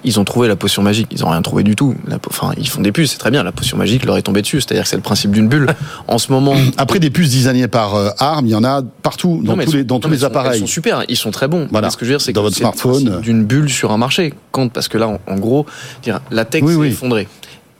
ils 0.04 0.20
ont 0.20 0.24
trouvé 0.24 0.46
la 0.46 0.54
potion 0.54 0.82
magique. 0.82 1.08
Ils 1.10 1.22
n'ont 1.22 1.30
rien 1.30 1.42
trouvé 1.42 1.64
du 1.64 1.74
tout. 1.74 1.96
enfin, 2.28 2.52
ils 2.56 2.68
font 2.68 2.80
des 2.80 2.92
puces, 2.92 3.10
c'est 3.10 3.18
très 3.18 3.32
bien. 3.32 3.42
La 3.42 3.50
potion 3.50 3.76
magique 3.76 4.04
leur 4.04 4.16
est 4.16 4.22
tombée 4.22 4.42
dessus. 4.42 4.60
C'est-à-dire 4.60 4.84
que 4.84 4.88
c'est 4.88 4.96
le 4.96 5.02
principe 5.02 5.32
d'une 5.32 5.48
bulle. 5.48 5.66
En 6.06 6.18
ce 6.18 6.30
moment. 6.32 6.54
Après 6.76 7.00
des 7.00 7.10
puces 7.10 7.30
designées 7.30 7.66
par 7.66 8.14
ARM, 8.18 8.46
il 8.46 8.50
y 8.50 8.54
en 8.54 8.62
a 8.62 8.82
partout 9.02 9.40
dans 9.44 9.56
tous 9.56 9.72
les 9.72 9.84
dans 9.84 9.98
tous 9.98 10.10
les 10.10 10.22
appareils. 10.22 10.58
Ils 10.58 10.60
sont 10.60 10.66
super. 10.66 11.04
Ils 11.08 11.16
sont 11.16 11.32
très 11.32 11.48
bons. 11.48 11.66
Voilà. 11.70 11.90
ce 11.90 11.96
que 11.96 12.04
je 12.04 12.10
veux 12.10 12.16
dire, 12.16 12.24
c'est 12.24 12.32
dans 12.32 12.42
votre 12.42 12.56
smartphone 12.56 13.20
d'une 13.20 13.44
bulle 13.44 13.68
sur 13.68 13.90
un 13.90 13.98
marché. 13.98 14.32
Quand 14.52 14.68
parce 14.68 14.86
que 14.86 14.98
là, 14.98 15.18
en, 15.26 15.34
gros, 15.36 15.66
la 16.30 16.44
tech 16.44 16.64
s'est 16.64 16.88
effondrée 16.88 17.26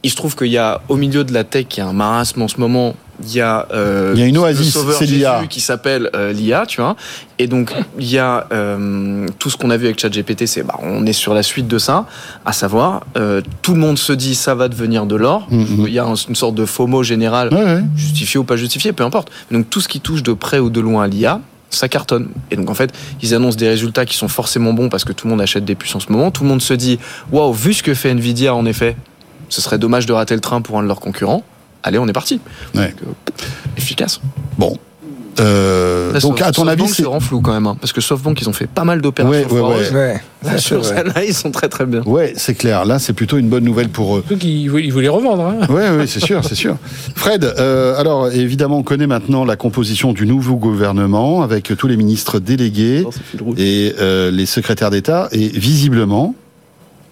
il 0.02 0.10
se 0.10 0.16
trouve 0.16 0.34
qu'il 0.36 0.48
y 0.48 0.58
a 0.58 0.80
au 0.88 0.96
milieu 0.96 1.24
de 1.24 1.32
la 1.32 1.44
tech, 1.44 1.66
il 1.72 1.78
y 1.78 1.80
a 1.80 1.86
un 1.86 1.92
marasme 1.92 2.42
en 2.42 2.48
ce 2.48 2.58
moment. 2.58 2.94
Il 3.22 3.34
y 3.34 3.40
a, 3.42 3.68
euh, 3.74 4.12
il 4.14 4.20
y 4.20 4.22
a 4.22 4.26
une 4.26 4.38
oasis, 4.38 4.78
c'est 4.98 5.04
l'IA 5.04 5.42
qui 5.46 5.60
s'appelle 5.60 6.08
euh, 6.14 6.32
l'IA, 6.32 6.64
tu 6.66 6.80
vois. 6.80 6.96
Et 7.38 7.48
donc 7.48 7.74
il 7.98 8.10
y 8.10 8.16
a 8.16 8.46
euh, 8.50 9.26
tout 9.38 9.50
ce 9.50 9.58
qu'on 9.58 9.68
a 9.68 9.76
vu 9.76 9.84
avec 9.84 10.00
ChatGPT, 10.00 10.46
c'est 10.46 10.62
bah, 10.62 10.76
on 10.80 11.04
est 11.04 11.12
sur 11.12 11.34
la 11.34 11.42
suite 11.42 11.68
de 11.68 11.76
ça, 11.76 12.06
à 12.46 12.54
savoir 12.54 13.02
euh, 13.18 13.42
tout 13.60 13.74
le 13.74 13.80
monde 13.80 13.98
se 13.98 14.14
dit 14.14 14.34
ça 14.34 14.54
va 14.54 14.68
devenir 14.68 15.04
de 15.04 15.16
l'or. 15.16 15.46
Mm-hmm. 15.52 15.84
Il 15.86 15.92
y 15.92 15.98
a 15.98 16.06
une 16.06 16.34
sorte 16.34 16.54
de 16.54 16.64
FOMO 16.64 17.02
général, 17.02 17.50
justifié 17.94 18.40
ou 18.40 18.44
pas 18.44 18.56
justifié, 18.56 18.94
peu 18.94 19.04
importe. 19.04 19.30
Donc 19.50 19.68
tout 19.68 19.82
ce 19.82 19.88
qui 19.88 20.00
touche 20.00 20.22
de 20.22 20.32
près 20.32 20.58
ou 20.58 20.70
de 20.70 20.80
loin 20.80 21.04
à 21.04 21.06
l'IA, 21.06 21.42
ça 21.68 21.88
cartonne. 21.88 22.28
Et 22.50 22.56
donc 22.56 22.70
en 22.70 22.74
fait, 22.74 22.90
ils 23.22 23.34
annoncent 23.34 23.58
des 23.58 23.68
résultats 23.68 24.06
qui 24.06 24.16
sont 24.16 24.28
forcément 24.28 24.72
bons 24.72 24.88
parce 24.88 25.04
que 25.04 25.12
tout 25.12 25.26
le 25.26 25.30
monde 25.32 25.42
achète 25.42 25.66
des 25.66 25.74
puces 25.74 25.94
en 25.94 26.00
ce 26.00 26.10
moment. 26.10 26.30
Tout 26.30 26.42
le 26.42 26.48
monde 26.48 26.62
se 26.62 26.72
dit 26.72 26.98
waouh, 27.32 27.52
vu 27.52 27.74
ce 27.74 27.82
que 27.82 27.92
fait 27.92 28.10
Nvidia 28.10 28.54
en 28.54 28.64
effet, 28.64 28.96
ce 29.50 29.60
serait 29.60 29.78
dommage 29.78 30.06
de 30.06 30.12
rater 30.12 30.34
le 30.34 30.40
train 30.40 30.62
pour 30.62 30.78
un 30.78 30.82
de 30.82 30.88
leurs 30.88 31.00
concurrents. 31.00 31.42
Allez, 31.82 31.98
on 31.98 32.08
est 32.08 32.12
parti. 32.12 32.40
Euh, 32.76 32.88
efficace. 33.76 34.20
Bon. 34.58 34.78
Euh, 35.38 36.18
donc, 36.20 36.40
à 36.42 36.52
ton 36.52 36.66
avis, 36.66 36.88
c'est 36.88 37.04
rend 37.04 37.20
flou 37.20 37.40
quand 37.40 37.52
même, 37.52 37.66
hein, 37.66 37.76
parce 37.80 37.92
que 37.92 38.00
SoftBank, 38.00 38.40
ils 38.40 38.48
ont 38.48 38.52
fait 38.52 38.66
pas 38.66 38.84
mal 38.84 39.00
d'opérations. 39.00 39.48
Ouais, 39.48 39.60
ouais, 39.60 40.20
ouais. 40.44 40.58
Sur 40.58 40.82
là 40.82 41.24
ils 41.24 41.34
sont 41.34 41.50
très 41.50 41.68
très 41.68 41.86
bien. 41.86 42.02
Ouais, 42.02 42.34
c'est 42.36 42.54
clair. 42.54 42.84
Là, 42.84 42.98
c'est 42.98 43.12
plutôt 43.12 43.38
une 43.38 43.48
bonne 43.48 43.64
nouvelle 43.64 43.88
pour 43.88 44.16
eux. 44.16 44.24
Donc, 44.28 44.42
ils 44.44 44.68
voulaient 44.68 45.08
revendre. 45.08 45.44
Hein. 45.44 45.66
Ouais, 45.68 45.90
ouais, 45.90 46.06
c'est 46.06 46.20
sûr, 46.20 46.44
c'est 46.44 46.54
sûr. 46.54 46.76
Fred, 47.14 47.44
euh, 47.44 47.98
alors 47.98 48.30
évidemment, 48.30 48.78
on 48.78 48.82
connaît 48.82 49.06
maintenant 49.06 49.44
la 49.44 49.56
composition 49.56 50.12
du 50.12 50.26
nouveau 50.26 50.56
gouvernement 50.56 51.42
avec 51.42 51.74
tous 51.76 51.86
les 51.86 51.96
ministres 51.96 52.38
délégués 52.38 53.04
oh, 53.06 53.54
et 53.56 53.94
euh, 53.98 54.30
les 54.30 54.46
secrétaires 54.46 54.90
d'État, 54.90 55.28
et 55.32 55.48
visiblement, 55.48 56.34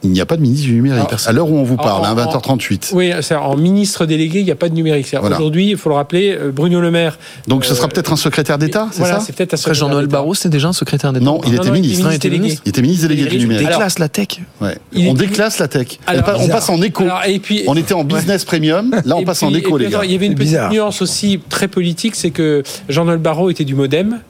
il 0.03 0.11
n'y 0.11 0.21
a 0.21 0.27
pas 0.27 0.37
de 0.37 0.43
ministre 0.43 0.67
du 0.67 0.75
numérique. 0.75 1.09
à 1.27 1.33
l'heure 1.33 1.51
où 1.51 1.57
on 1.57 1.65
vous 1.65 1.77
parle, 1.77 2.05
à 2.07 2.15
20h38. 2.15 2.91
Oui, 2.93 3.13
en 3.33 3.57
ministre 3.57 4.07
délégué, 4.07 4.41
il 4.41 4.45
n'y 4.45 4.51
a 4.51 4.57
pas 4.57 4.69
de 4.69 4.75
numérique. 4.75 5.15
Aujourd'hui, 5.23 5.71
il 5.71 5.77
faut 5.77 5.89
le 5.89 5.97
rappeler, 5.97 6.37
euh, 6.39 6.51
Bruno 6.51 6.81
Le 6.81 6.91
Maire. 6.91 7.19
Donc 7.47 7.65
ce 7.65 7.75
sera 7.75 7.87
euh, 7.87 7.91
peut-être 7.91 8.13
un 8.13 8.17
secrétaire 8.17 8.59
d'État, 8.59 8.89
c'est 8.93 8.99
voilà, 8.99 9.19
ça 9.19 9.27
c'est 9.27 9.35
peut-être 9.35 9.55
un 9.55 9.57
secrétaire 9.57 9.75
Jean-Noël 9.75 10.07
Barrot, 10.07 10.35
c'est 10.35 10.49
déjà 10.49 10.69
un 10.69 10.73
secrétaire 10.73 11.13
d'État. 11.13 11.25
Non, 11.25 11.41
il 11.47 11.55
était 11.55 11.71
ministre. 11.71 12.09
Il 12.11 12.15
était 12.15 12.31
ministre, 12.31 12.63
il 12.65 12.69
était 12.69 12.83
ministre 12.83 13.09
délégué 13.09 13.29
du 13.29 13.39
numérique. 13.39 13.67
On 13.67 13.71
déclasse 13.71 13.99
la 13.99 14.09
tech. 14.09 14.29
Ouais. 14.61 14.79
On 14.97 15.15
déclasse 15.15 15.59
la 15.59 15.69
tech. 15.69 15.99
on 16.09 16.49
passe 16.49 16.69
en 16.69 16.81
éco. 16.83 17.05
et 17.27 17.39
puis, 17.39 17.65
on 17.67 17.77
était 17.77 17.95
en 17.95 18.05
business 18.05 18.45
premium, 18.45 18.95
là 19.05 19.17
on 19.17 19.25
passe 19.25 19.43
en 19.43 19.53
éco, 19.53 19.79
les 19.79 19.89
gars. 19.89 20.03
Il 20.05 20.13
y 20.13 20.15
avait 20.15 20.27
une 20.27 20.35
petite 20.35 20.71
nuance 20.71 21.03
aussi 21.03 21.41
très 21.49 21.69
politique, 21.69 22.15
c'est 22.15 22.31
que 22.31 22.63
Jean-Noël 22.89 23.19
Barrot 23.19 23.51
était 23.51 23.65
du 23.65 23.75
Modem. 23.75 24.21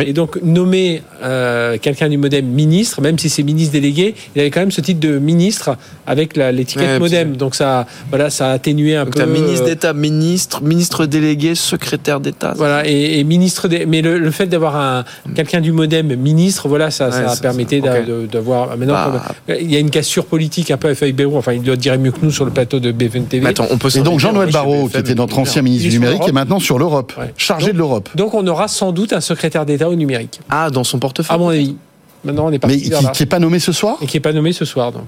Et 0.00 0.12
donc 0.12 0.40
nommer 0.42 1.02
euh, 1.22 1.78
quelqu'un 1.80 2.08
du 2.08 2.18
modem 2.18 2.46
ministre, 2.46 3.00
même 3.00 3.18
si 3.18 3.28
c'est 3.28 3.42
ministre 3.42 3.72
délégué, 3.72 4.14
il 4.34 4.40
avait 4.40 4.50
quand 4.50 4.60
même 4.60 4.72
ce 4.72 4.80
titre 4.80 5.00
de 5.00 5.18
ministre 5.18 5.76
avec 6.06 6.36
l'étiquette 6.36 7.00
modem. 7.00 7.36
Donc 7.36 7.54
ça, 7.54 7.86
voilà, 8.10 8.30
ça 8.30 8.50
a 8.50 8.52
atténué 8.52 8.96
un 8.96 9.04
donc 9.04 9.14
peu. 9.14 9.22
As 9.22 9.26
ministre 9.26 9.64
euh, 9.64 9.68
d'État, 9.68 9.92
ministre, 9.92 10.62
ministre 10.62 11.06
délégué, 11.06 11.54
secrétaire 11.54 12.20
d'État. 12.20 12.54
Voilà, 12.56 12.86
et, 12.86 13.22
ministre. 13.24 13.68
mais 13.86 14.02
le, 14.02 14.30
fait 14.30 14.46
d'avoir 14.46 14.76
un 14.76 15.04
quelqu'un 15.34 15.60
du 15.60 15.72
modem 15.72 16.14
ministre, 16.16 16.68
voilà, 16.68 16.90
ça, 16.90 17.10
ça 17.10 17.30
a 17.30 17.36
permis 17.36 17.64
d'avoir. 17.64 18.76
Maintenant, 18.76 18.94
bah. 18.94 19.54
il 19.60 19.72
y 19.72 19.76
a 19.76 19.78
une 19.78 19.90
cassure 19.90 20.26
politique 20.26 20.70
un 20.70 20.76
peu 20.76 20.88
à 20.88 20.94
Feuille 20.94 21.14
Enfin, 21.34 21.52
il 21.52 21.62
doit 21.62 21.76
dire 21.76 21.98
mieux 21.98 22.10
que 22.10 22.18
nous 22.22 22.30
sur 22.30 22.44
le 22.44 22.50
plateau 22.50 22.80
de 22.80 22.92
BFM 22.92 23.26
TV. 23.26 23.46
Attends, 23.46 23.66
on 23.70 23.78
peut 23.78 23.88
et 23.94 24.00
donc 24.00 24.20
Jean-Noël 24.20 24.50
Barrot, 24.50 24.88
qui 24.88 24.98
était 24.98 25.14
notre 25.14 25.38
ancien 25.38 25.62
ministre 25.62 25.88
du 25.88 25.98
numérique, 25.98 26.26
est 26.26 26.32
maintenant 26.32 26.58
sur 26.58 26.78
l'Europe, 26.78 27.12
chargé 27.36 27.72
de 27.72 27.78
l'Europe. 27.78 28.08
Donc 28.14 28.34
on 28.34 28.46
aura 28.46 28.68
sans 28.68 28.92
doute 28.92 29.12
un 29.12 29.20
secrétaire 29.20 29.66
d'État 29.66 29.83
au 29.88 29.94
numérique. 29.94 30.40
Ah, 30.48 30.70
dans 30.70 30.84
son 30.84 30.98
portefeuille 30.98 31.34
À 31.34 31.38
mon 31.38 31.48
avis. 31.48 31.76
Maintenant, 32.24 32.46
on 32.46 32.52
est 32.52 32.58
parti 32.58 32.90
Mais 32.90 33.10
qui 33.12 33.22
n'est 33.22 33.26
pas 33.26 33.38
nommé 33.38 33.58
ce 33.58 33.72
soir? 33.72 33.98
Et 34.00 34.06
qui 34.06 34.16
n'est 34.16 34.20
pas 34.22 34.32
nommé 34.32 34.52
ce 34.52 34.64
soir, 34.64 34.92
non. 34.92 35.04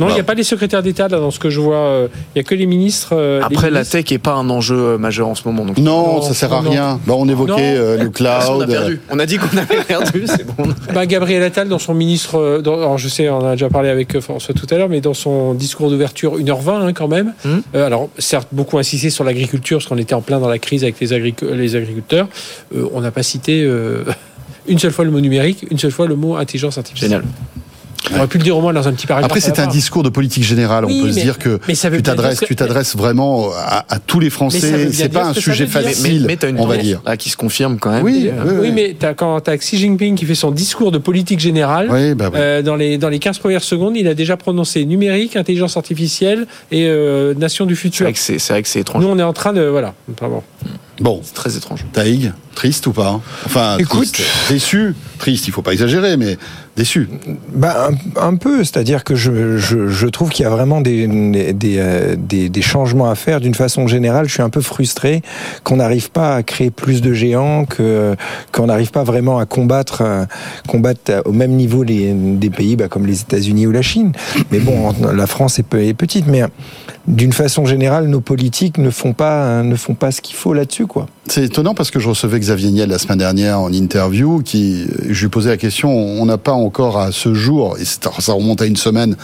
Non, 0.00 0.08
il 0.10 0.14
n'y 0.14 0.20
a 0.20 0.24
pas 0.24 0.34
les 0.34 0.42
secrétaires 0.42 0.82
d'État 0.82 1.08
là 1.08 1.18
dans 1.18 1.30
ce 1.30 1.38
que 1.38 1.50
je 1.50 1.60
vois. 1.60 1.76
Euh, 1.76 2.08
il 2.34 2.38
n'y 2.38 2.40
a 2.40 2.44
que 2.44 2.54
les 2.54 2.66
ministres. 2.66 3.10
Euh, 3.12 3.40
Après, 3.42 3.70
la 3.70 3.84
tech 3.84 4.10
n'est 4.10 4.18
pas 4.18 4.34
un 4.34 4.48
enjeu 4.50 4.76
euh, 4.76 4.98
majeur 4.98 5.28
en 5.28 5.34
ce 5.34 5.42
moment. 5.46 5.64
Donc... 5.64 5.78
Non, 5.78 6.22
ça 6.22 6.34
sert 6.34 6.52
à 6.52 6.60
rien. 6.60 7.00
Bah, 7.06 7.14
on 7.16 7.28
évoquait 7.28 7.96
le 7.98 8.08
cloud. 8.10 8.42
On 8.48 8.60
a 8.60 8.66
perdu. 8.66 9.00
On 9.10 9.18
a 9.18 9.26
dit 9.26 9.38
qu'on 9.38 9.56
avait 9.56 9.82
perdu. 9.82 10.24
C'est 10.26 10.46
bon. 10.46 10.64
Bah, 10.94 11.06
Gabriel 11.06 11.42
Attal, 11.42 11.68
dans 11.68 11.78
son 11.78 11.94
ministre, 11.94 12.60
alors 12.64 12.98
je 12.98 13.08
sais, 13.08 13.28
on 13.28 13.44
a 13.46 13.52
déjà 13.52 13.68
parlé 13.68 13.88
avec 13.88 14.18
François 14.20 14.54
tout 14.54 14.66
à 14.70 14.76
l'heure, 14.76 14.88
mais 14.88 15.00
dans 15.00 15.14
son 15.14 15.54
discours 15.54 15.90
d'ouverture 15.90 16.38
1h20 16.38 16.70
hein, 16.70 16.92
quand 16.92 17.08
même. 17.08 17.34
Hmm. 17.44 17.60
alors 17.74 18.08
certes, 18.18 18.48
beaucoup 18.52 18.78
insisté 18.78 19.10
sur 19.10 19.24
l'agriculture 19.24 19.78
parce 19.78 19.88
qu'on 19.88 19.98
était 19.98 20.14
en 20.14 20.20
plein 20.20 20.38
dans 20.38 20.48
la 20.48 20.58
crise 20.58 20.82
avec 20.82 21.00
les, 21.00 21.22
les 21.54 21.76
agriculteurs. 21.76 22.28
on 22.92 23.00
n'a 23.00 23.10
pas 23.10 23.22
cité 23.22 23.68
une 24.68 24.78
seule 24.78 24.92
fois 24.92 25.04
le 25.04 25.10
mot 25.10 25.20
numérique, 25.20 25.66
une 25.70 25.78
seule 25.78 25.90
fois 25.90 26.06
le 26.06 26.16
mot 26.16 26.36
intelligence 26.36 26.78
artificielle. 26.78 27.10
Génial. 27.10 27.24
On 28.12 28.18
aurait 28.18 28.26
pu 28.26 28.38
le 28.38 28.44
dire 28.44 28.56
au 28.56 28.60
moins 28.60 28.72
dans 28.72 28.88
un 28.88 28.92
petit 28.92 29.06
paragraphe. 29.06 29.30
Après, 29.30 29.40
c'est 29.40 29.58
un 29.58 29.66
discours 29.66 30.02
de 30.02 30.08
politique 30.08 30.44
générale. 30.44 30.84
on 30.84 30.88
peut 30.88 31.12
se 31.12 31.20
dire 31.20 31.38
que 31.38 31.60
tu 31.66 32.02
t'adresses, 32.02 32.40
tu 32.40 32.56
t'adresses 32.56 32.96
vraiment 32.96 33.50
à, 33.56 33.98
tous 34.04 34.20
les 34.20 34.30
Français. 34.30 34.90
C'est 34.92 35.08
pas 35.08 35.26
un 35.26 35.34
sujet 35.34 35.66
facile, 35.66 36.24
mais, 36.26 36.44
as 36.44 36.48
une 36.48 36.60
on 36.60 36.66
va 36.66 36.76
dire. 36.76 37.00
qui 37.18 37.30
se 37.30 37.36
confirme 37.36 37.78
quand 37.78 37.90
même. 37.90 38.04
Oui, 38.04 38.30
oui, 38.60 38.72
mais 38.72 38.96
as, 39.02 39.14
quand 39.14 39.40
tu 39.40 39.50
as 39.50 39.56
Xi 39.58 39.78
Jinping 39.78 40.14
qui 40.14 40.24
fait 40.24 40.34
son 40.34 40.50
discours 40.50 40.92
de 40.92 40.98
politique 40.98 41.40
générale, 41.40 41.88
bah 42.16 42.30
euh, 42.34 42.62
dans, 42.62 42.76
les, 42.76 42.98
dans 42.98 43.08
les 43.08 43.18
15 43.18 43.38
premières 43.38 43.62
secondes, 43.64 43.96
il 43.96 44.08
a 44.08 44.14
déjà 44.14 44.36
prononcé 44.36 44.84
numérique, 44.84 45.36
intelligence 45.36 45.76
artificielle 45.76 46.46
et 46.70 46.86
euh, 46.88 47.34
nation 47.34 47.66
du 47.66 47.76
futur. 47.76 48.08
C'est 48.14 48.38
vrai 48.48 48.62
que 48.62 48.68
c'est 48.68 48.80
étrange. 48.80 49.02
Nous, 49.02 49.08
on 49.08 49.18
est 49.18 49.22
en 49.22 49.32
train 49.32 49.52
de. 49.52 49.62
Voilà. 49.62 49.94
Pardon. 50.16 50.42
Bon. 51.00 51.20
C'est 51.22 51.34
très 51.34 51.56
étrange. 51.56 51.84
Taïg, 51.92 52.32
triste 52.54 52.86
ou 52.86 52.92
pas? 52.92 53.20
Enfin, 53.46 53.76
Écoute, 53.78 54.20
déçu. 54.48 54.94
Triste, 55.18 55.48
il 55.48 55.52
faut 55.52 55.62
pas 55.62 55.72
exagérer, 55.72 56.16
mais 56.16 56.38
déçu. 56.76 57.08
Bah, 57.52 57.90
un, 58.16 58.36
peu, 58.36 58.62
c'est-à-dire 58.64 59.04
que 59.04 59.14
je, 59.14 59.58
je, 59.58 59.88
je 59.88 60.06
trouve 60.06 60.30
qu'il 60.30 60.44
y 60.44 60.46
a 60.46 60.50
vraiment 60.50 60.80
des, 60.80 61.06
des, 61.52 61.76
euh, 61.78 62.16
des, 62.16 62.48
des, 62.48 62.62
changements 62.62 63.10
à 63.10 63.14
faire. 63.14 63.40
D'une 63.40 63.54
façon 63.54 63.86
générale, 63.88 64.28
je 64.28 64.34
suis 64.34 64.42
un 64.42 64.50
peu 64.50 64.60
frustré 64.60 65.22
qu'on 65.64 65.76
n'arrive 65.76 66.10
pas 66.10 66.36
à 66.36 66.42
créer 66.42 66.70
plus 66.70 67.00
de 67.00 67.12
géants, 67.12 67.64
que 67.64 68.14
qu'on 68.52 68.66
n'arrive 68.66 68.90
pas 68.90 69.04
vraiment 69.04 69.38
à 69.38 69.46
combattre, 69.46 70.02
euh, 70.02 70.24
combattre 70.68 71.22
au 71.24 71.32
même 71.32 71.52
niveau 71.52 71.82
les, 71.82 72.12
des 72.12 72.50
pays 72.50 72.76
bah, 72.76 72.88
comme 72.88 73.06
les 73.06 73.20
États-Unis 73.20 73.66
ou 73.66 73.72
la 73.72 73.82
Chine. 73.82 74.12
Mais 74.50 74.58
bon, 74.58 74.94
la 75.12 75.26
France 75.26 75.58
est, 75.58 75.74
est 75.74 75.94
petite, 75.94 76.26
mais 76.26 76.42
d'une 77.08 77.32
façon 77.32 77.64
générale, 77.64 78.06
nos 78.06 78.20
politiques 78.20 78.78
ne 78.78 78.90
font 78.90 79.14
pas, 79.14 79.62
ne 79.62 79.76
font 79.76 79.94
pas 79.94 80.12
ce 80.12 80.20
qu'il 80.20 80.36
faut 80.36 80.52
là-dessus, 80.52 80.86
C'est 81.26 81.44
étonnant 81.44 81.74
parce 81.74 81.90
que 81.90 82.00
je 82.00 82.08
recevais 82.08 82.40
Xavier 82.40 82.70
Niel 82.70 82.88
la 82.88 82.98
semaine 82.98 83.18
dernière 83.18 83.60
en 83.60 83.72
interview, 83.72 84.40
qui, 84.42 84.86
je 85.08 85.22
lui 85.22 85.28
posais 85.28 85.50
la 85.50 85.56
question, 85.56 85.90
on 85.90 86.24
n'a 86.24 86.38
pas 86.38 86.52
encore 86.52 86.98
à 86.98 87.12
ce 87.12 87.34
jour, 87.34 87.76
et 87.78 87.84
ça 87.84 88.32
remonte 88.32 88.62
à 88.62 88.66
une 88.66 88.76
semaine, 88.76 89.16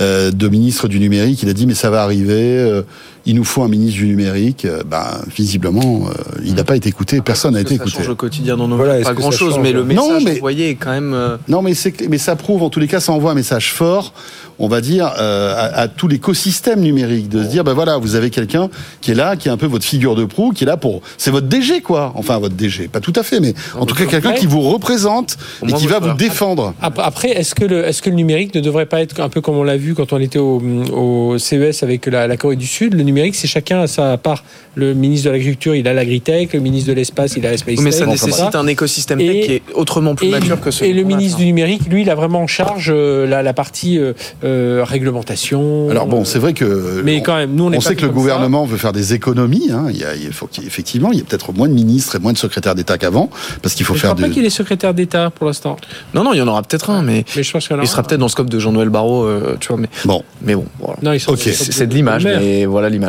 euh, 0.00 0.30
de 0.30 0.48
ministre 0.48 0.88
du 0.88 0.98
numérique, 0.98 1.42
il 1.42 1.48
a 1.48 1.52
dit 1.52 1.66
mais 1.66 1.74
ça 1.74 1.90
va 1.90 2.02
arriver, 2.02 2.58
euh, 2.58 2.82
il 3.26 3.34
nous 3.34 3.44
faut 3.44 3.62
un 3.62 3.68
ministre 3.68 3.98
du 3.98 4.06
numérique. 4.06 4.64
Euh, 4.64 4.82
ben, 4.84 5.22
visiblement, 5.34 6.06
euh, 6.08 6.40
il 6.44 6.54
n'a 6.54 6.64
pas 6.64 6.76
été 6.76 6.88
écouté, 6.88 7.20
personne 7.20 7.54
n'a 7.54 7.60
été 7.60 7.74
écouté. 7.74 7.90
Ça 7.90 7.98
change 7.98 8.08
le 8.08 8.14
quotidien 8.14 8.56
dans 8.56 8.68
nos 8.68 8.76
voilà, 8.76 9.02
pas 9.02 9.14
grand 9.14 9.30
chose, 9.30 9.58
mais 9.62 9.72
le 9.72 9.84
message 9.84 10.04
non, 10.04 10.20
mais, 10.20 10.36
envoyé 10.38 10.70
est 10.70 10.74
quand 10.74 10.90
même. 10.90 11.38
Non, 11.48 11.62
mais, 11.62 11.72
mais 12.08 12.18
ça 12.18 12.36
prouve, 12.36 12.62
en 12.62 12.70
tous 12.70 12.80
les 12.80 12.88
cas, 12.88 13.00
ça 13.00 13.12
envoie 13.12 13.32
un 13.32 13.34
message 13.34 13.72
fort 13.72 14.12
on 14.58 14.68
va 14.68 14.80
dire, 14.80 15.12
euh, 15.18 15.70
à, 15.74 15.88
tout 15.88 16.08
l'écosystème 16.08 16.80
numérique, 16.80 17.28
de 17.28 17.42
se 17.42 17.48
dire, 17.48 17.64
ben 17.64 17.72
voilà, 17.72 17.98
vous 17.98 18.14
avez 18.14 18.30
quelqu'un 18.30 18.68
qui 19.00 19.10
est 19.10 19.14
là, 19.14 19.36
qui 19.36 19.48
est 19.48 19.50
un 19.50 19.56
peu 19.56 19.66
votre 19.66 19.84
figure 19.84 20.14
de 20.14 20.24
proue, 20.24 20.52
qui 20.52 20.64
est 20.64 20.66
là 20.66 20.76
pour, 20.76 21.02
c'est 21.18 21.30
votre 21.30 21.46
DG 21.46 21.80
quoi, 21.80 22.12
enfin 22.16 22.38
votre 22.38 22.54
DG, 22.54 22.88
pas 22.88 23.00
tout 23.00 23.12
à 23.16 23.22
fait, 23.22 23.40
mais 23.40 23.54
en 23.78 23.86
tout 23.86 23.94
cas 23.94 24.06
quelqu'un 24.06 24.32
qui 24.32 24.46
vous 24.46 24.60
représente 24.60 25.36
et 25.66 25.72
qui 25.72 25.86
va 25.86 25.98
vous 25.98 26.14
défendre. 26.14 26.74
Après, 26.80 27.30
est-ce 27.30 27.54
que 27.54 27.64
le, 27.64 27.84
est-ce 27.84 28.02
que 28.02 28.10
le 28.10 28.16
numérique 28.16 28.54
ne 28.54 28.60
devrait 28.60 28.86
pas 28.86 29.00
être 29.00 29.20
un 29.20 29.28
peu 29.28 29.40
comme 29.40 29.56
on 29.56 29.64
l'a 29.64 29.76
vu 29.76 29.94
quand 29.94 30.12
on 30.12 30.20
était 30.20 30.38
au, 30.38 31.36
CES 31.38 31.82
avec 31.82 32.06
la, 32.06 32.36
Corée 32.36 32.56
du 32.56 32.66
Sud, 32.66 32.94
le 32.94 33.02
numérique, 33.02 33.13
c'est 33.32 33.46
chacun 33.48 33.80
à 33.80 33.86
sa 33.86 34.16
part. 34.18 34.44
Le 34.76 34.92
ministre 34.92 35.26
de 35.26 35.30
l'Agriculture, 35.30 35.76
il 35.76 35.86
a 35.86 35.94
l'agritech, 35.94 36.52
le 36.52 36.58
ministre 36.58 36.88
de 36.88 36.94
l'Espace, 36.94 37.34
il 37.36 37.46
a 37.46 37.52
l'Espace 37.52 37.78
Mais 37.78 37.92
ça 37.92 38.06
nécessite 38.06 38.54
un 38.56 38.66
écosystème 38.66 39.20
Et- 39.20 39.26
tech 39.28 39.46
qui 39.46 39.52
est 39.52 39.62
autrement 39.74 40.16
plus 40.16 40.26
et, 40.26 40.30
mature 40.30 40.60
que 40.60 40.72
celui 40.72 40.90
et 40.90 40.94
le 40.94 41.04
ministre 41.04 41.38
du 41.38 41.44
numérique, 41.46 41.82
lui, 41.88 42.02
il 42.02 42.10
a 42.10 42.16
vraiment 42.16 42.40
en 42.42 42.46
charge 42.48 42.90
euh, 42.92 43.24
la, 43.26 43.42
la 43.44 43.52
partie 43.52 43.98
euh, 43.98 44.14
euh, 44.42 44.82
réglementation. 44.84 45.88
Alors 45.90 46.06
bon, 46.06 46.24
c'est 46.24 46.38
vrai 46.40 46.52
que 46.54 47.02
Mais 47.04 47.18
on- 47.18 47.22
quand 47.22 47.36
même, 47.36 47.54
nous, 47.54 47.64
on 47.66 47.72
est 47.72 47.76
on 47.76 47.80
pas 47.80 47.88
sait 47.90 47.94
que 47.94 48.02
le 48.02 48.08
ça. 48.08 48.12
gouvernement 48.14 48.64
veut 48.64 48.76
faire 48.76 48.92
des 48.92 49.14
économies. 49.14 49.70
Hein. 49.70 49.86
Il, 49.90 49.96
y 49.96 50.04
a, 50.04 50.14
il 50.16 50.32
faut 50.32 50.46
qu'il- 50.46 50.66
effectivement, 50.66 51.12
il 51.12 51.18
y 51.18 51.20
a 51.22 51.24
peut-être 51.24 51.52
moins 51.52 51.68
de 51.68 51.74
ministres 51.74 52.16
et 52.16 52.18
moins 52.18 52.32
de 52.32 52.38
secrétaires 52.38 52.74
d'État 52.74 52.98
qu'avant, 52.98 53.30
parce 53.62 53.74
qu'il 53.74 53.86
faut 53.86 53.94
Je 53.94 54.00
faire 54.00 54.14
crois 54.14 54.26
pas 54.26 54.32
qu'il 54.32 54.44
est 54.44 54.50
secrétaire 54.50 54.92
d'État 54.94 55.30
pour 55.30 55.46
l'instant. 55.46 55.76
Non, 56.14 56.24
non, 56.24 56.32
il 56.32 56.38
y 56.38 56.42
en 56.42 56.48
aura 56.48 56.62
peut-être 56.62 56.90
un, 56.90 57.02
mais 57.02 57.24
Mais 57.36 57.42
je 57.44 57.52
pense 57.52 57.68
il 57.70 57.86
sera 57.88 58.02
peut-être 58.02 58.18
dans 58.20 58.26
le 58.26 58.30
scope 58.30 58.50
de 58.50 58.58
Jean-Noël 58.58 58.88
Barrot, 58.88 59.24
euh, 59.24 59.56
tu 59.60 59.68
vois. 59.68 59.76
Mais, 59.76 59.88
Bon, 60.04 60.24
mais 60.42 60.54
bon, 60.56 60.64
voilà. 60.80 60.96
Non, 61.02 61.12
Ok. 61.28 61.38
C'est 61.38 61.86
de 61.86 61.94
l'image, 61.94 62.24
mais 62.24 62.64
voilà 62.66 62.88
l'image. 62.88 63.03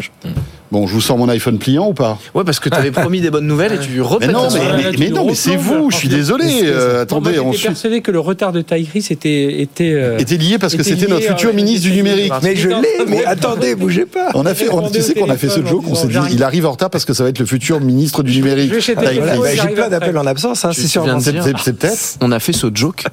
Bon, 0.71 0.87
je 0.87 0.93
vous 0.93 1.01
sors 1.01 1.17
mon 1.17 1.29
iPhone 1.29 1.57
pliant 1.57 1.87
ou 1.87 1.93
pas? 1.93 2.17
Ouais, 2.33 2.43
parce 2.43 2.59
que 2.59 2.69
tu 2.69 2.75
avais 2.75 2.91
promis 2.91 3.21
des 3.21 3.29
bonnes 3.29 3.47
nouvelles 3.47 3.73
et 3.73 3.79
tu 3.79 3.89
Mais 3.95 4.01
repètes 4.01 4.31
non, 4.31 4.47
mais, 4.51 4.59
là, 4.59 4.75
mais, 4.77 4.97
mais 4.97 5.09
nous 5.09 5.15
non, 5.15 5.25
mais 5.25 5.35
c'est 5.35 5.55
vous. 5.55 5.91
Je 5.91 5.97
suis 5.97 6.09
désolé. 6.09 6.61
euh, 6.63 7.03
attendez, 7.03 7.39
on 7.39 7.51
j'étais 7.51 7.67
persuadé 7.69 8.01
que 8.01 8.11
le 8.11 8.19
retard 8.19 8.51
de 8.51 8.61
Taïris 8.61 9.11
était 9.11 9.61
était. 9.61 9.91
euh, 9.93 10.17
était 10.17 10.37
lié 10.37 10.57
parce 10.57 10.75
que 10.75 10.81
était 10.81 10.91
c'était 10.91 11.07
notre 11.07 11.25
futur 11.25 11.53
ministre 11.53 11.87
du 11.87 11.93
numérique. 11.95 12.33
Mais 12.43 12.55
je 12.55 12.69
l'ai, 12.69 13.05
mais 13.07 13.23
attendez, 13.25 13.75
bougez 13.75 14.05
pas. 14.05 14.29
On 14.33 14.45
a 14.45 14.53
fait, 14.53 14.69
on, 14.69 14.89
tu 14.89 15.01
sais 15.01 15.13
qu'on 15.13 15.29
a 15.29 15.37
fait 15.37 15.49
ce 15.49 15.65
joke, 15.65 15.83
on 15.87 15.95
s'est 15.95 16.07
dit, 16.07 16.17
il 16.31 16.43
arrive 16.43 16.65
en 16.65 16.71
retard 16.71 16.89
parce 16.89 17.05
que 17.05 17.13
ça 17.13 17.23
va 17.23 17.29
être 17.29 17.39
le 17.39 17.45
futur 17.45 17.79
ministre 17.81 18.23
du 18.23 18.35
numérique. 18.37 18.73
J'ai 18.79 18.95
plein 18.95 19.89
d'appels 19.89 20.17
en 20.17 20.25
absence, 20.25 20.65
hein, 20.65 20.71
c'est 20.73 20.87
sûr. 20.87 21.05
C'est 21.21 21.73
peut-être. 21.77 22.17
On 22.21 22.31
a 22.31 22.39
fait 22.39 22.53
ce 22.53 22.67
joke. 22.73 23.03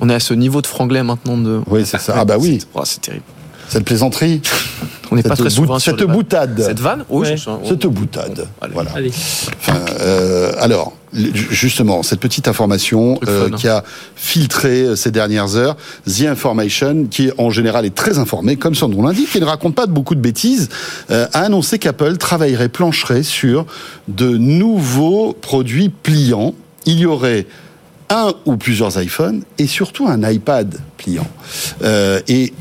On 0.00 0.08
est 0.08 0.14
à 0.14 0.20
ce 0.20 0.34
niveau 0.34 0.60
de 0.60 0.66
franglais 0.66 1.02
maintenant 1.02 1.36
de. 1.36 1.60
Oui, 1.66 1.82
c'est 1.84 1.98
ça. 2.00 2.14
Ah 2.16 2.24
bah 2.24 2.36
oui, 2.38 2.58
Oh, 2.74 2.82
c'est 2.84 3.00
terrible. 3.00 3.24
Cette 3.72 3.84
plaisanterie, 3.84 4.42
On 5.10 5.16
n'est 5.16 5.22
pas 5.22 5.30
cette, 5.30 5.38
très 5.46 5.50
souvent 5.50 5.78
sur 5.78 5.98
cette 5.98 6.06
boutade, 6.08 6.62
Cette 6.62 6.80
vanne 6.80 7.04
Oui, 7.08 7.22
Ouais. 7.28 7.36
je 7.36 7.42
sens- 7.42 7.60
cette 7.66 7.86
boutade. 7.86 8.46
Allez. 8.60 8.72
Voilà. 8.74 8.90
Allez. 8.94 9.08
Enfin, 9.10 9.78
euh, 10.00 10.52
alors, 10.58 10.92
justement, 11.12 12.02
cette 12.02 12.20
petite 12.20 12.48
information 12.48 13.18
euh, 13.26 13.48
fun, 13.48 13.54
hein. 13.54 13.56
qui 13.56 13.68
a 13.68 13.82
filtré 14.14 14.82
euh, 14.82 14.96
ces 14.96 15.10
dernières 15.10 15.56
heures, 15.56 15.76
The 16.06 16.22
Information, 16.26 17.06
qui 17.10 17.30
en 17.38 17.48
général 17.50 17.86
est 17.86 17.94
très 17.94 18.18
informé, 18.18 18.56
comme 18.56 18.74
son 18.74 18.88
nom 18.88 19.02
l'indique, 19.02 19.34
et 19.36 19.40
ne 19.40 19.44
raconte 19.46 19.74
pas 19.74 19.86
de 19.86 19.92
beaucoup 19.92 20.14
de 20.14 20.20
bêtises, 20.20 20.68
euh, 21.10 21.26
a 21.32 21.40
annoncé 21.40 21.78
qu'Apple 21.78 22.18
travaillerait, 22.18 22.68
plancherait 22.68 23.22
sur 23.22 23.64
de 24.08 24.36
nouveaux 24.36 25.32
produits 25.32 25.88
pliants. 25.88 26.54
Il 26.84 26.98
y 26.98 27.06
aurait 27.06 27.46
un 28.10 28.34
ou 28.44 28.56
plusieurs 28.56 29.00
iPhones 29.00 29.42
et 29.58 29.66
surtout 29.66 30.06
un 30.08 30.28
iPad 30.28 30.76
pliant. 30.98 31.26
Euh, 31.82 32.20
et 32.28 32.52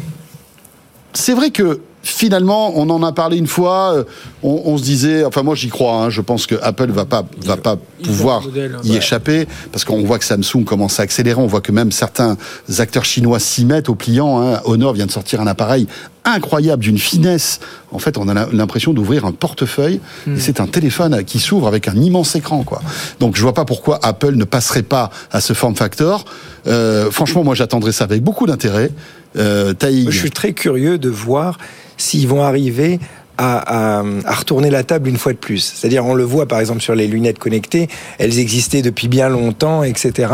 c'est 1.14 1.34
vrai 1.34 1.52
que 1.52 1.82
finalement, 2.04 2.74
on 2.76 2.90
en 2.90 3.04
a 3.04 3.12
parlé 3.12 3.38
une 3.38 3.46
fois. 3.48 3.94
euh, 3.94 4.04
On, 4.42 4.62
on 4.66 4.78
se 4.78 4.84
disait, 4.84 5.24
enfin 5.24 5.44
moi 5.44 5.54
j'y 5.54 5.70
crois. 5.70 5.94
hein, 6.06 6.10
je 6.10 6.22
pense 6.22 6.48
que 6.48 6.56
Apple 6.64 6.90
va 6.92 7.06
pas 7.06 7.24
va 7.46 7.58
pas 7.58 7.78
pouvoir 8.04 8.42
modèle, 8.42 8.76
y 8.84 8.92
ouais. 8.92 8.98
échapper 8.98 9.48
parce 9.72 9.86
qu'on 9.86 10.02
voit 10.04 10.18
que 10.18 10.26
Samsung 10.26 10.64
commence 10.66 11.00
à 11.00 11.04
accélérer. 11.04 11.40
On 11.40 11.46
voit 11.46 11.62
que 11.62 11.72
même 11.72 11.92
certains 11.92 12.38
acteurs 12.80 13.06
chinois 13.06 13.40
s'y 13.40 13.66
mettent 13.66 13.88
au 13.90 13.94
pliant. 13.96 14.42
Hein. 14.42 14.62
Honor 14.66 14.94
vient 14.94 15.06
de 15.06 15.12
sortir 15.12 15.42
un 15.42 15.48
appareil 15.48 15.86
incroyable 16.26 16.82
d'une 16.84 16.98
finesse. 16.98 17.60
En 17.92 18.00
fait, 18.00 18.18
on 18.18 18.28
a 18.28 18.48
l'impression 18.52 18.94
d'ouvrir 18.94 19.26
un 19.26 19.32
portefeuille 19.32 20.00
Hmm. 20.26 20.36
et 20.38 20.40
c'est 20.40 20.60
un 20.60 20.68
téléphone 20.68 21.24
qui 21.24 21.40
s'ouvre 21.40 21.68
avec 21.68 21.88
un 21.88 21.96
immense 21.96 22.36
écran, 22.36 22.64
quoi. 22.64 22.82
Donc, 23.20 23.36
je 23.36 23.42
vois 23.42 23.54
pas 23.54 23.66
pourquoi 23.66 24.00
Apple 24.04 24.36
ne 24.36 24.44
passerait 24.44 24.84
pas 24.84 25.10
à 25.32 25.42
ce 25.42 25.54
form 25.54 25.76
factor. 25.76 26.26
Euh, 26.68 27.10
franchement, 27.12 27.44
moi, 27.44 27.56
j'attendrai 27.56 27.92
ça 27.92 28.04
avec 28.06 28.22
beaucoup 28.24 28.46
d'intérêt. 28.46 28.92
Euh, 29.38 29.74
Je 29.82 30.10
suis 30.10 30.32
très 30.32 30.54
curieux 30.54 30.98
de 30.98 31.10
voir 31.10 31.58
s'ils 31.98 32.28
vont 32.28 32.44
arriver 32.44 33.00
à, 33.38 34.04
retourner 34.28 34.70
la 34.70 34.84
table 34.84 35.10
une 35.10 35.18
fois 35.18 35.34
de 35.34 35.38
plus. 35.38 35.74
C'est-à-dire, 35.76 36.06
on 36.06 36.14
le 36.14 36.24
voit 36.24 36.48
par 36.48 36.60
exemple 36.60 36.82
sur 36.82 36.94
les 36.94 37.08
lunettes 37.08 37.40
connectées, 37.40 37.88
elles 38.20 38.38
existaient 38.38 38.84
depuis 38.84 39.08
bien 39.08 39.30
longtemps, 39.30 39.82
etc. 39.82 40.32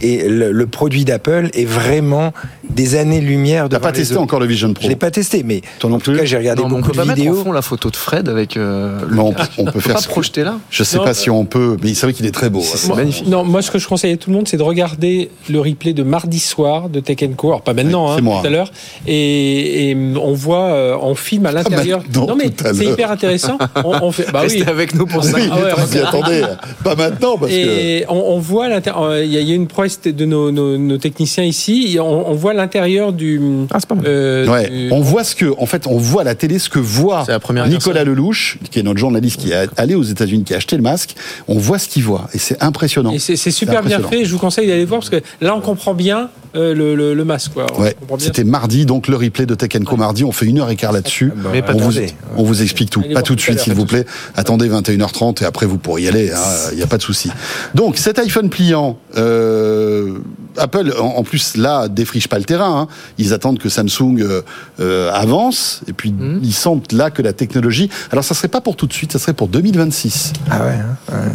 Et 0.00 0.28
le 0.28 0.66
produit 0.66 1.04
d'Apple 1.04 1.50
est 1.52 1.66
vraiment 1.66 2.32
des 2.78 2.94
années-lumière 2.94 3.68
de. 3.68 3.74
t'as 3.74 3.80
pas 3.80 3.90
testé 3.92 4.16
encore 4.16 4.38
le 4.38 4.46
Vision 4.46 4.72
Pro 4.72 4.84
Je 4.84 4.88
l'ai 4.88 4.96
pas 4.96 5.10
testé, 5.10 5.42
mais 5.42 5.62
Toi 5.80 5.90
non 5.90 5.96
en 5.96 5.98
tout 5.98 6.12
plus 6.12 6.20
cas, 6.20 6.24
j'ai 6.24 6.36
regardé 6.36 6.62
Non, 6.62 6.68
mais 6.68 6.74
on 6.74 6.78
beaucoup 6.78 6.90
peut 6.92 6.96
pas 6.96 7.02
de 7.02 7.08
mettre 7.08 7.20
en 7.20 7.24
vidéos. 7.32 7.44
fond 7.44 7.52
la 7.52 7.62
photo 7.62 7.90
de 7.90 7.96
Fred 7.96 8.28
avec. 8.28 8.56
euh, 8.56 8.98
Non, 9.10 9.26
on 9.28 9.32
peut, 9.32 9.42
on 9.58 9.64
peut 9.64 9.80
faire 9.80 9.96
pas 9.96 10.00
ce 10.00 10.08
projeter 10.08 10.44
là 10.44 10.58
Je 10.70 10.84
sais 10.84 10.96
euh, 10.96 11.00
Non, 11.00 11.04
pas 11.06 11.14
si 11.14 11.28
on 11.30 11.44
peut, 11.44 11.76
mais 11.82 11.92
c'est 11.94 12.06
vrai 12.06 12.12
qu'il 12.12 12.24
est 12.26 12.30
très 12.30 12.50
beau. 12.50 12.60
C'est 12.62 12.90
hein. 12.92 12.94
magnifique. 12.94 13.26
Non, 13.26 13.42
moi, 13.44 13.62
ce 13.62 13.70
que 13.72 13.78
je 13.78 13.88
conseille 13.88 14.12
à 14.12 14.16
tout 14.16 14.30
le 14.30 14.36
monde, 14.36 14.46
c'est 14.46 14.56
de 14.56 14.62
regarder 14.62 15.30
le 15.50 15.60
replay 15.60 15.92
de 15.92 16.02
mardi 16.04 16.38
soir 16.38 16.88
de 16.88 17.00
Tech 17.00 17.18
Co. 17.36 17.48
Alors, 17.48 17.62
pas 17.62 17.74
maintenant, 17.74 18.06
Oui, 18.06 18.10
hein, 18.12 18.14
c'est 18.16 18.22
moi. 18.22 18.40
tout 18.40 18.46
à 18.46 18.50
l'heure. 18.50 18.70
Et, 19.06 19.90
et 19.90 19.96
on 20.22 20.32
voit, 20.34 20.66
euh, 20.66 20.96
on 21.02 21.14
filme 21.16 21.46
à 21.46 21.52
l'intérieur. 21.52 22.00
maintenant, 22.02 22.26
Non, 22.28 22.36
mais 22.36 22.50
c'est 22.56 22.72
l'heure. 22.84 22.92
hyper 22.92 23.10
intéressant. 23.10 23.58
On, 23.84 23.92
on 24.02 24.12
fait, 24.12 24.30
bah 24.32 24.40
Restez 24.42 24.62
oui. 24.62 24.68
avec 24.68 24.94
nous 24.94 25.06
pour 25.06 25.24
ça. 25.24 25.32
Oui, 25.36 25.48
Ah 25.50 25.56
ouais, 25.56 25.62
ouais. 25.64 26.00
attendez, 26.00 26.42
pas 26.84 26.94
maintenant 26.94 27.36
parce 27.38 27.50
que. 27.50 27.56
Et 27.56 28.04
on, 28.08 28.38
voit 28.38 28.68
l'intérieur- 28.68 29.02
euh, 29.02 29.24
il 29.24 29.32
y 29.32 29.52
a 29.52 29.54
une 29.54 29.66
prouesse 29.66 30.00
de 30.02 30.24
nos, 30.24 30.98
techniciens 30.98 31.44
ici. 31.44 31.98
On 32.00 32.34
voit 32.34 32.52
l'intérieur 32.54 32.67
du. 33.12 33.40
Ah, 33.70 33.76
c'est 33.80 33.88
pas 33.88 33.94
mal. 33.94 34.04
euh, 34.06 34.46
Ouais, 34.46 34.68
du- 34.68 34.88
on 34.92 35.00
voit 35.00 35.24
ce 35.24 35.34
que, 35.34 35.52
en 35.58 35.66
fait, 35.66 35.86
on 35.86 35.96
voit 35.98 36.22
à 36.22 36.24
la 36.24 36.34
télé 36.34 36.58
ce 36.58 36.68
que 36.68 36.78
voit 36.78 37.24
C'est 37.26 37.32
la 37.32 37.40
première 37.40 37.66
Nicolas 37.66 38.04
Lelouch, 38.04 38.58
qui 38.70 38.78
est 38.78 38.82
notre 38.82 38.98
journaliste 38.98 39.40
qui 39.40 39.52
est 39.52 39.68
allé 39.76 39.94
aux 39.94 40.02
États-Unis, 40.02 40.44
qui 40.44 40.54
a 40.54 40.58
acheté 40.58 40.76
le 40.76 40.82
masque. 40.82 41.14
On 41.48 41.58
voit 41.58 41.78
ce 41.78 41.88
qu'il 41.88 42.02
voit 42.04 42.28
et 42.34 42.38
c'est 42.38 42.62
impressionnant. 42.62 43.12
Et 43.12 43.18
c'est 43.18 43.36
super 43.50 43.82
bien 43.82 44.00
fait. 44.00 44.24
Je 44.24 44.32
vous 44.32 44.38
conseille 44.38 44.66
d'aller 44.68 44.84
voir 44.84 45.00
parce 45.00 45.10
que 45.10 45.20
là, 45.40 45.54
on 45.54 45.60
comprend 45.60 45.94
bien 45.94 46.30
euh, 46.56 46.74
le, 46.74 46.94
le- 46.94 47.14
le 47.14 47.24
masque. 47.24 47.52
Quoi. 47.54 47.66
Ouais, 47.80 47.96
c'était 48.18 48.44
mardi, 48.44 48.86
donc 48.86 49.08
le 49.08 49.16
replay 49.16 49.46
de 49.46 49.54
Tech 49.54 49.70
Co 49.84 49.96
mardi. 49.96 50.24
On 50.24 50.32
fait 50.32 50.46
une 50.46 50.58
heure 50.60 50.70
et 50.70 50.76
quart 50.76 50.92
là-dessus. 50.92 51.32
Mais 51.52 51.62
pas 51.62 51.72
on, 51.74 51.78
vous, 51.78 51.98
attendez. 51.98 52.14
on 52.36 52.42
vous 52.42 52.62
explique 52.62 52.90
tout. 52.90 53.00
Allez 53.04 53.14
Pas 53.14 53.22
tout 53.22 53.34
de 53.34 53.40
suite, 53.40 53.60
s'il 53.60 53.74
vous 53.74 53.86
plaît. 53.86 54.04
Attendez 54.36 54.68
21h30 54.68 55.42
et 55.42 55.46
après 55.46 55.66
vous 55.66 55.78
pourrez 55.78 56.02
y 56.02 56.08
aller. 56.08 56.32
Il 56.72 56.76
n'y 56.76 56.82
a 56.82 56.86
pas 56.86 56.96
de 56.98 57.02
souci. 57.02 57.30
Donc 57.74 57.96
cet 57.98 58.18
iPhone 58.18 58.48
pliant, 58.50 58.98
euh, 59.16 60.18
Apple 60.56 60.92
en, 60.98 61.04
en 61.06 61.22
plus 61.22 61.56
là 61.56 61.88
défriche 61.88 62.28
pas 62.28 62.38
le 62.38 62.44
terrain. 62.44 62.80
hein. 62.82 62.88
Ils 63.18 63.32
attendent 63.32 63.58
que 63.58 63.68
Samsung 63.68 64.16
euh, 64.20 64.42
euh, 64.80 65.12
avance 65.12 65.82
et 65.86 65.92
puis 65.92 66.08
Hmm. 66.12 66.40
ils 66.42 66.54
sentent 66.54 66.92
là 66.92 67.10
que 67.10 67.20
la 67.22 67.32
technologie. 67.32 67.90
Alors 68.10 68.24
ça 68.24 68.34
serait 68.34 68.48
pas 68.48 68.60
pour 68.60 68.76
tout 68.76 68.86
de 68.86 68.92
suite, 68.92 69.12
ça 69.12 69.18
serait 69.18 69.34
pour 69.34 69.48
2026. 69.48 70.32
Ah 70.50 70.64
ouais. 70.64 70.70
hein, 70.72 70.96
ouais. 71.12 71.32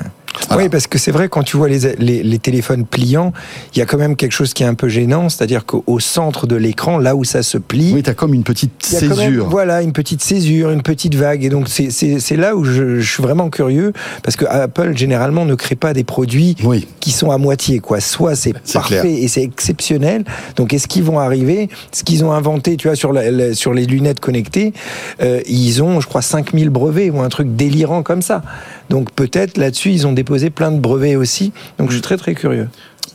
Voilà. 0.48 0.64
Oui, 0.64 0.70
parce 0.70 0.88
que 0.88 0.98
c'est 0.98 1.12
vrai, 1.12 1.30
quand 1.30 1.44
tu 1.44 1.58
vois 1.58 1.70
les, 1.70 1.96
les, 2.00 2.24
les 2.24 2.40
téléphones 2.40 2.86
pliants, 2.86 3.34
il 3.76 3.80
y 3.80 3.82
a 3.82 3.86
quand 3.86 3.98
même 3.98 4.16
quelque 4.16 4.32
chose 4.32 4.54
qui 4.54 4.64
est 4.64 4.66
un 4.66 4.74
peu 4.74 4.88
gênant, 4.88 5.30
c'est-à-dire 5.30 5.66
qu'au 5.66 6.00
centre 6.00 6.48
de 6.48 6.56
l'écran, 6.56 6.98
là 6.98 7.16
où 7.16 7.24
ça 7.24 7.44
se 7.44 7.58
plie, 7.58 7.92
Oui, 7.94 8.04
t'as 8.04 8.14
comme 8.14 8.34
une 8.34 8.44
petite 8.44 8.72
même, 9.02 9.14
césure. 9.14 9.48
voilà, 9.50 9.82
une 9.84 9.94
petite 9.94 10.22
césure, 10.24 10.72
une 10.72 10.82
petite 10.82 11.16
vague. 11.16 11.44
Et 11.44 11.50
donc, 11.50 11.68
c'est- 11.70 12.36
là 12.36 12.56
où 12.56 12.64
je, 12.64 13.00
je 13.00 13.12
suis 13.12 13.22
vraiment 13.22 13.50
curieux, 13.50 13.94
parce 14.24 14.36
que 14.36 14.46
Apple, 14.46 14.98
généralement, 14.98 15.46
ne 15.46 15.56
crée 15.56 15.76
pas 15.76 15.94
des 15.94 16.04
produits 16.04 16.56
Oui. 16.64 16.88
qui 17.00 17.12
sont 17.12 17.30
à 17.32 17.38
moitié, 17.38 17.80
quoi. 17.80 18.00
Soit 18.00 18.36
c'est 18.36 18.54
parfait 18.74 19.02
clair. 19.02 19.06
et 19.06 19.28
c'est 19.28 19.44
exceptionnel. 19.44 20.24
Donc, 20.56 20.74
est-ce 20.74 20.88
qu'ils 20.88 21.04
vont 21.04 21.20
arriver? 21.20 21.70
Ce 21.92 22.04
qu'ils 22.04 22.26
ont 22.26 22.32
inventé, 22.32 22.76
tu 22.78 22.88
vois, 22.88 22.96
sur, 22.96 23.14
la- 23.14 23.30
la- 23.32 23.54
sur 23.54 23.74
les 23.74 23.86
lunettes 23.86 24.20
connectées, 24.20 24.74
euh, 25.22 25.42
ils 25.48 25.82
ont, 25.84 26.02
je 26.02 26.08
crois, 26.08 26.22
5000 26.22 26.70
brevets 26.70 27.10
ou 27.12 27.22
un 27.22 27.30
truc 27.30 27.56
délirant 27.56 28.02
comme 28.04 28.22
ça. 28.22 28.42
Donc, 28.90 29.12
peut-être 29.12 29.58
là-dessus, 29.58 29.92
ils 29.92 30.06
ont 30.08 30.12
déposé 30.24 30.50
plein 30.50 30.72
de 30.72 30.80
brevets 30.80 31.16
aussi. 31.16 31.52
Donc, 31.78 31.90
je 31.90 31.96
suis 31.96 32.02
très, 32.02 32.18
très 32.18 32.34
curieux. 32.34 32.70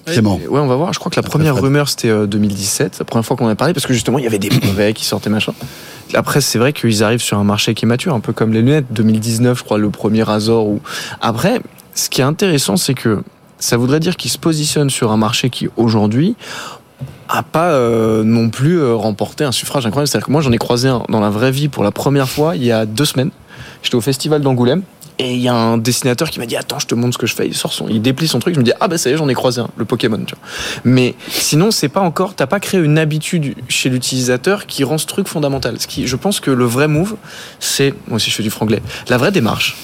Clément. 0.05 0.37
Ouais, 0.49 0.61
on 0.61 0.67
va 0.67 0.77
voir. 0.77 0.93
Je 0.93 0.99
crois 0.99 1.11
que 1.11 1.17
la 1.17 1.23
première 1.23 1.57
rumeur, 1.57 1.89
c'était 1.89 2.09
euh, 2.09 2.27
2017, 2.27 2.99
la 2.99 3.05
première 3.05 3.25
fois 3.25 3.37
qu'on 3.37 3.47
en 3.47 3.51
a 3.51 3.55
parlé, 3.55 3.75
parce 3.75 3.87
que 3.87 3.93
justement, 3.93 4.19
il 4.19 4.25
y 4.25 4.27
avait 4.27 4.39
des 4.39 4.49
brevets 4.49 4.95
qui 4.95 5.05
sortaient, 5.05 5.31
machin. 5.31 5.53
Après, 6.15 6.41
c'est 6.41 6.59
vrai 6.59 6.73
qu'ils 6.73 7.03
arrivent 7.03 7.23
sur 7.23 7.39
un 7.39 7.45
marché 7.45 7.75
qui 7.75 7.85
est 7.85 7.89
mature, 7.89 8.15
un 8.15 8.21
peu 8.21 8.33
comme 8.33 8.53
les 8.53 8.61
lunettes. 8.61 8.87
2019, 8.91 9.59
je 9.59 9.65
crois, 9.65 9.79
le 9.79 9.91
premier 9.91 10.23
Razor. 10.23 10.67
Ou... 10.67 10.81
Après, 11.21 11.61
ce 11.95 12.09
qui 12.09 12.21
est 12.21 12.25
intéressant, 12.25 12.77
c'est 12.77 12.95
que 12.95 13.23
ça 13.59 13.77
voudrait 13.77 14.01
dire 14.01 14.17
qu'ils 14.17 14.31
se 14.31 14.39
positionnent 14.39 14.91
sur 14.91 15.11
un 15.11 15.17
marché 15.17 15.51
qui, 15.51 15.69
aujourd'hui, 15.77 16.37
a 17.29 17.43
pas 17.43 17.73
euh, 17.73 18.25
non 18.25 18.49
plus 18.49 18.81
euh, 18.81 18.95
remporté 18.95 19.45
un 19.45 19.53
suffrage 19.53 19.85
incroyable. 19.85 20.09
C'est-à-dire 20.09 20.27
que 20.27 20.33
moi, 20.33 20.41
j'en 20.41 20.53
ai 20.53 20.59
croisé 20.59 20.89
un 20.89 21.03
dans 21.09 21.21
la 21.21 21.31
vraie 21.31 21.51
vie 21.51 21.69
pour 21.69 21.85
la 21.85 21.91
première 21.91 22.29
fois 22.29 22.57
il 22.57 22.65
y 22.65 22.73
a 22.73 22.87
deux 22.87 23.05
semaines. 23.05 23.31
J'étais 23.83 23.97
au 23.97 24.01
festival 24.01 24.41
d'Angoulême. 24.41 24.83
Et 25.21 25.35
il 25.35 25.41
y 25.41 25.49
a 25.49 25.55
un 25.55 25.79
dessinateur 25.79 26.31
qui 26.31 26.39
m'a 26.39 26.47
dit 26.47 26.57
attends 26.57 26.79
je 26.79 26.87
te 26.87 26.95
montre 26.95 27.15
ce 27.15 27.19
que 27.19 27.27
je 27.27 27.35
fais. 27.35 27.47
Il 27.47 27.55
sort 27.55 27.73
son 27.73 27.89
il 27.89 28.01
déplie 28.01 28.29
son 28.29 28.39
truc. 28.39 28.55
Je 28.55 28.61
me 28.61 28.65
dis 28.65 28.73
ah 28.81 28.89
bah 28.89 28.99
ça 28.99 29.11
y 29.11 29.13
est 29.13 29.17
j'en 29.17 29.29
ai 29.29 29.35
croisé 29.35 29.61
un 29.61 29.69
le 29.77 29.85
Pokémon 29.85 30.23
tu 30.25 30.35
vois. 30.35 30.45
Mais 30.85 31.15
sinon 31.29 31.71
c'est 31.71 31.89
pas 31.89 32.01
encore 32.01 32.35
t'as 32.35 32.47
pas 32.47 32.61
créé 32.61 32.81
une 32.81 32.99
habitude 32.99 33.55
chez 33.69 33.89
l'utilisateur 33.89 34.67
qui 34.67 34.85
rend 34.85 34.99
ce 34.99 35.07
truc 35.07 35.27
fondamental. 35.27 35.79
Ce 35.81 35.87
qui 35.87 36.07
je 36.07 36.17
pense 36.17 36.41
que 36.41 36.51
le 36.51 36.65
vrai 36.65 36.89
move 36.89 37.17
c'est 37.59 37.95
moi 38.07 38.17
aussi 38.17 38.31
je 38.31 38.37
fais 38.37 38.43
du 38.43 38.51
franglais 38.51 38.81
la 39.09 39.17
vraie 39.17 39.33
démarche 39.33 39.77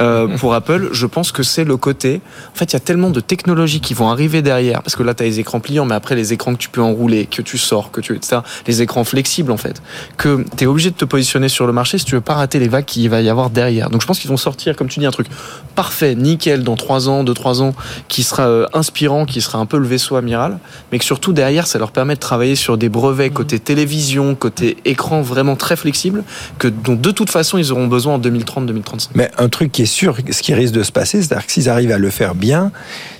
euh, 0.00 0.36
pour 0.38 0.54
Apple 0.54 0.90
je 0.92 1.06
pense 1.06 1.32
que 1.32 1.42
c'est 1.42 1.64
le 1.64 1.76
côté 1.76 2.20
en 2.52 2.56
fait 2.56 2.72
il 2.72 2.74
y 2.74 2.76
a 2.76 2.80
tellement 2.80 3.10
de 3.10 3.20
technologies 3.20 3.80
qui 3.80 3.94
vont 3.94 4.10
arriver 4.10 4.42
derrière 4.42 4.82
parce 4.82 4.96
que 4.96 5.02
là 5.02 5.14
tu 5.14 5.22
as 5.22 5.26
les 5.26 5.40
écrans 5.40 5.60
pliants 5.60 5.84
mais 5.84 5.94
après 5.94 6.14
les 6.14 6.32
écrans 6.32 6.52
que 6.54 6.58
tu 6.58 6.68
peux 6.68 6.82
enrouler 6.82 7.26
que 7.26 7.42
tu 7.42 7.58
sors 7.58 7.90
que 7.90 8.00
tu 8.00 8.14
etc 8.14 8.40
les 8.66 8.82
écrans 8.82 9.04
flexibles 9.04 9.52
en 9.52 9.56
fait 9.56 9.82
que 10.16 10.44
tu 10.56 10.64
es 10.64 10.66
obligé 10.66 10.90
de 10.90 10.96
te 10.96 11.04
positionner 11.04 11.48
sur 11.48 11.66
le 11.66 11.72
marché 11.72 11.98
si 11.98 12.04
tu 12.04 12.14
veux 12.14 12.20
pas 12.20 12.34
rater 12.34 12.58
les 12.58 12.68
vagues 12.68 12.84
qu'il 12.84 13.08
va 13.08 13.20
y 13.20 13.28
avoir 13.28 13.50
derrière 13.50 13.90
donc 13.90 14.00
je 14.00 14.06
pense 14.06 14.18
qu'ils 14.18 14.30
vont 14.30 14.36
sortir 14.36 14.76
comme 14.76 14.88
tu 14.88 15.00
dis, 15.00 15.06
un 15.06 15.10
truc 15.10 15.28
parfait, 15.74 16.14
nickel, 16.14 16.62
dans 16.62 16.76
3 16.76 17.08
ans, 17.08 17.24
2-3 17.24 17.62
ans, 17.62 17.74
qui 18.08 18.22
sera 18.22 18.46
euh, 18.46 18.66
inspirant, 18.74 19.24
qui 19.24 19.40
sera 19.40 19.58
un 19.58 19.66
peu 19.66 19.78
le 19.78 19.86
vaisseau 19.86 20.16
amiral, 20.16 20.58
mais 20.90 20.98
que 20.98 21.04
surtout 21.04 21.32
derrière, 21.32 21.66
ça 21.66 21.78
leur 21.78 21.92
permet 21.92 22.14
de 22.14 22.20
travailler 22.20 22.56
sur 22.56 22.76
des 22.76 22.88
brevets 22.88 23.28
Mhm. 23.28 23.34
côté 23.34 23.58
télévision, 23.58 24.34
côté 24.34 24.76
écran 24.84 25.22
vraiment 25.22 25.56
très 25.56 25.76
flexibles, 25.76 26.24
que 26.58 26.68
dont 26.68 26.94
de 26.94 27.10
toute 27.10 27.30
façon 27.30 27.58
ils 27.58 27.72
auront 27.72 27.86
besoin 27.86 28.14
en 28.14 28.18
2030-2035. 28.18 29.10
Mais 29.14 29.30
un 29.38 29.48
truc 29.48 29.72
qui 29.72 29.81
est 29.82 29.86
sûr, 29.86 30.16
ce 30.30 30.42
qui 30.42 30.54
risque 30.54 30.74
de 30.74 30.82
se 30.82 30.92
passer, 30.92 31.22
c'est-à-dire 31.22 31.46
que 31.46 31.52
s'ils 31.52 31.68
arrivent 31.68 31.92
à 31.92 31.98
le 31.98 32.10
faire 32.10 32.34
bien, 32.34 32.72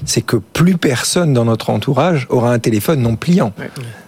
c'est 0.05 0.23
que 0.23 0.37
plus 0.37 0.77
personne 0.77 1.33
dans 1.35 1.45
notre 1.45 1.71
entourage 1.71 2.27
aura 2.31 2.53
un 2.53 2.59
téléphone 2.59 3.01
non 3.01 3.17
pliant. 3.17 3.53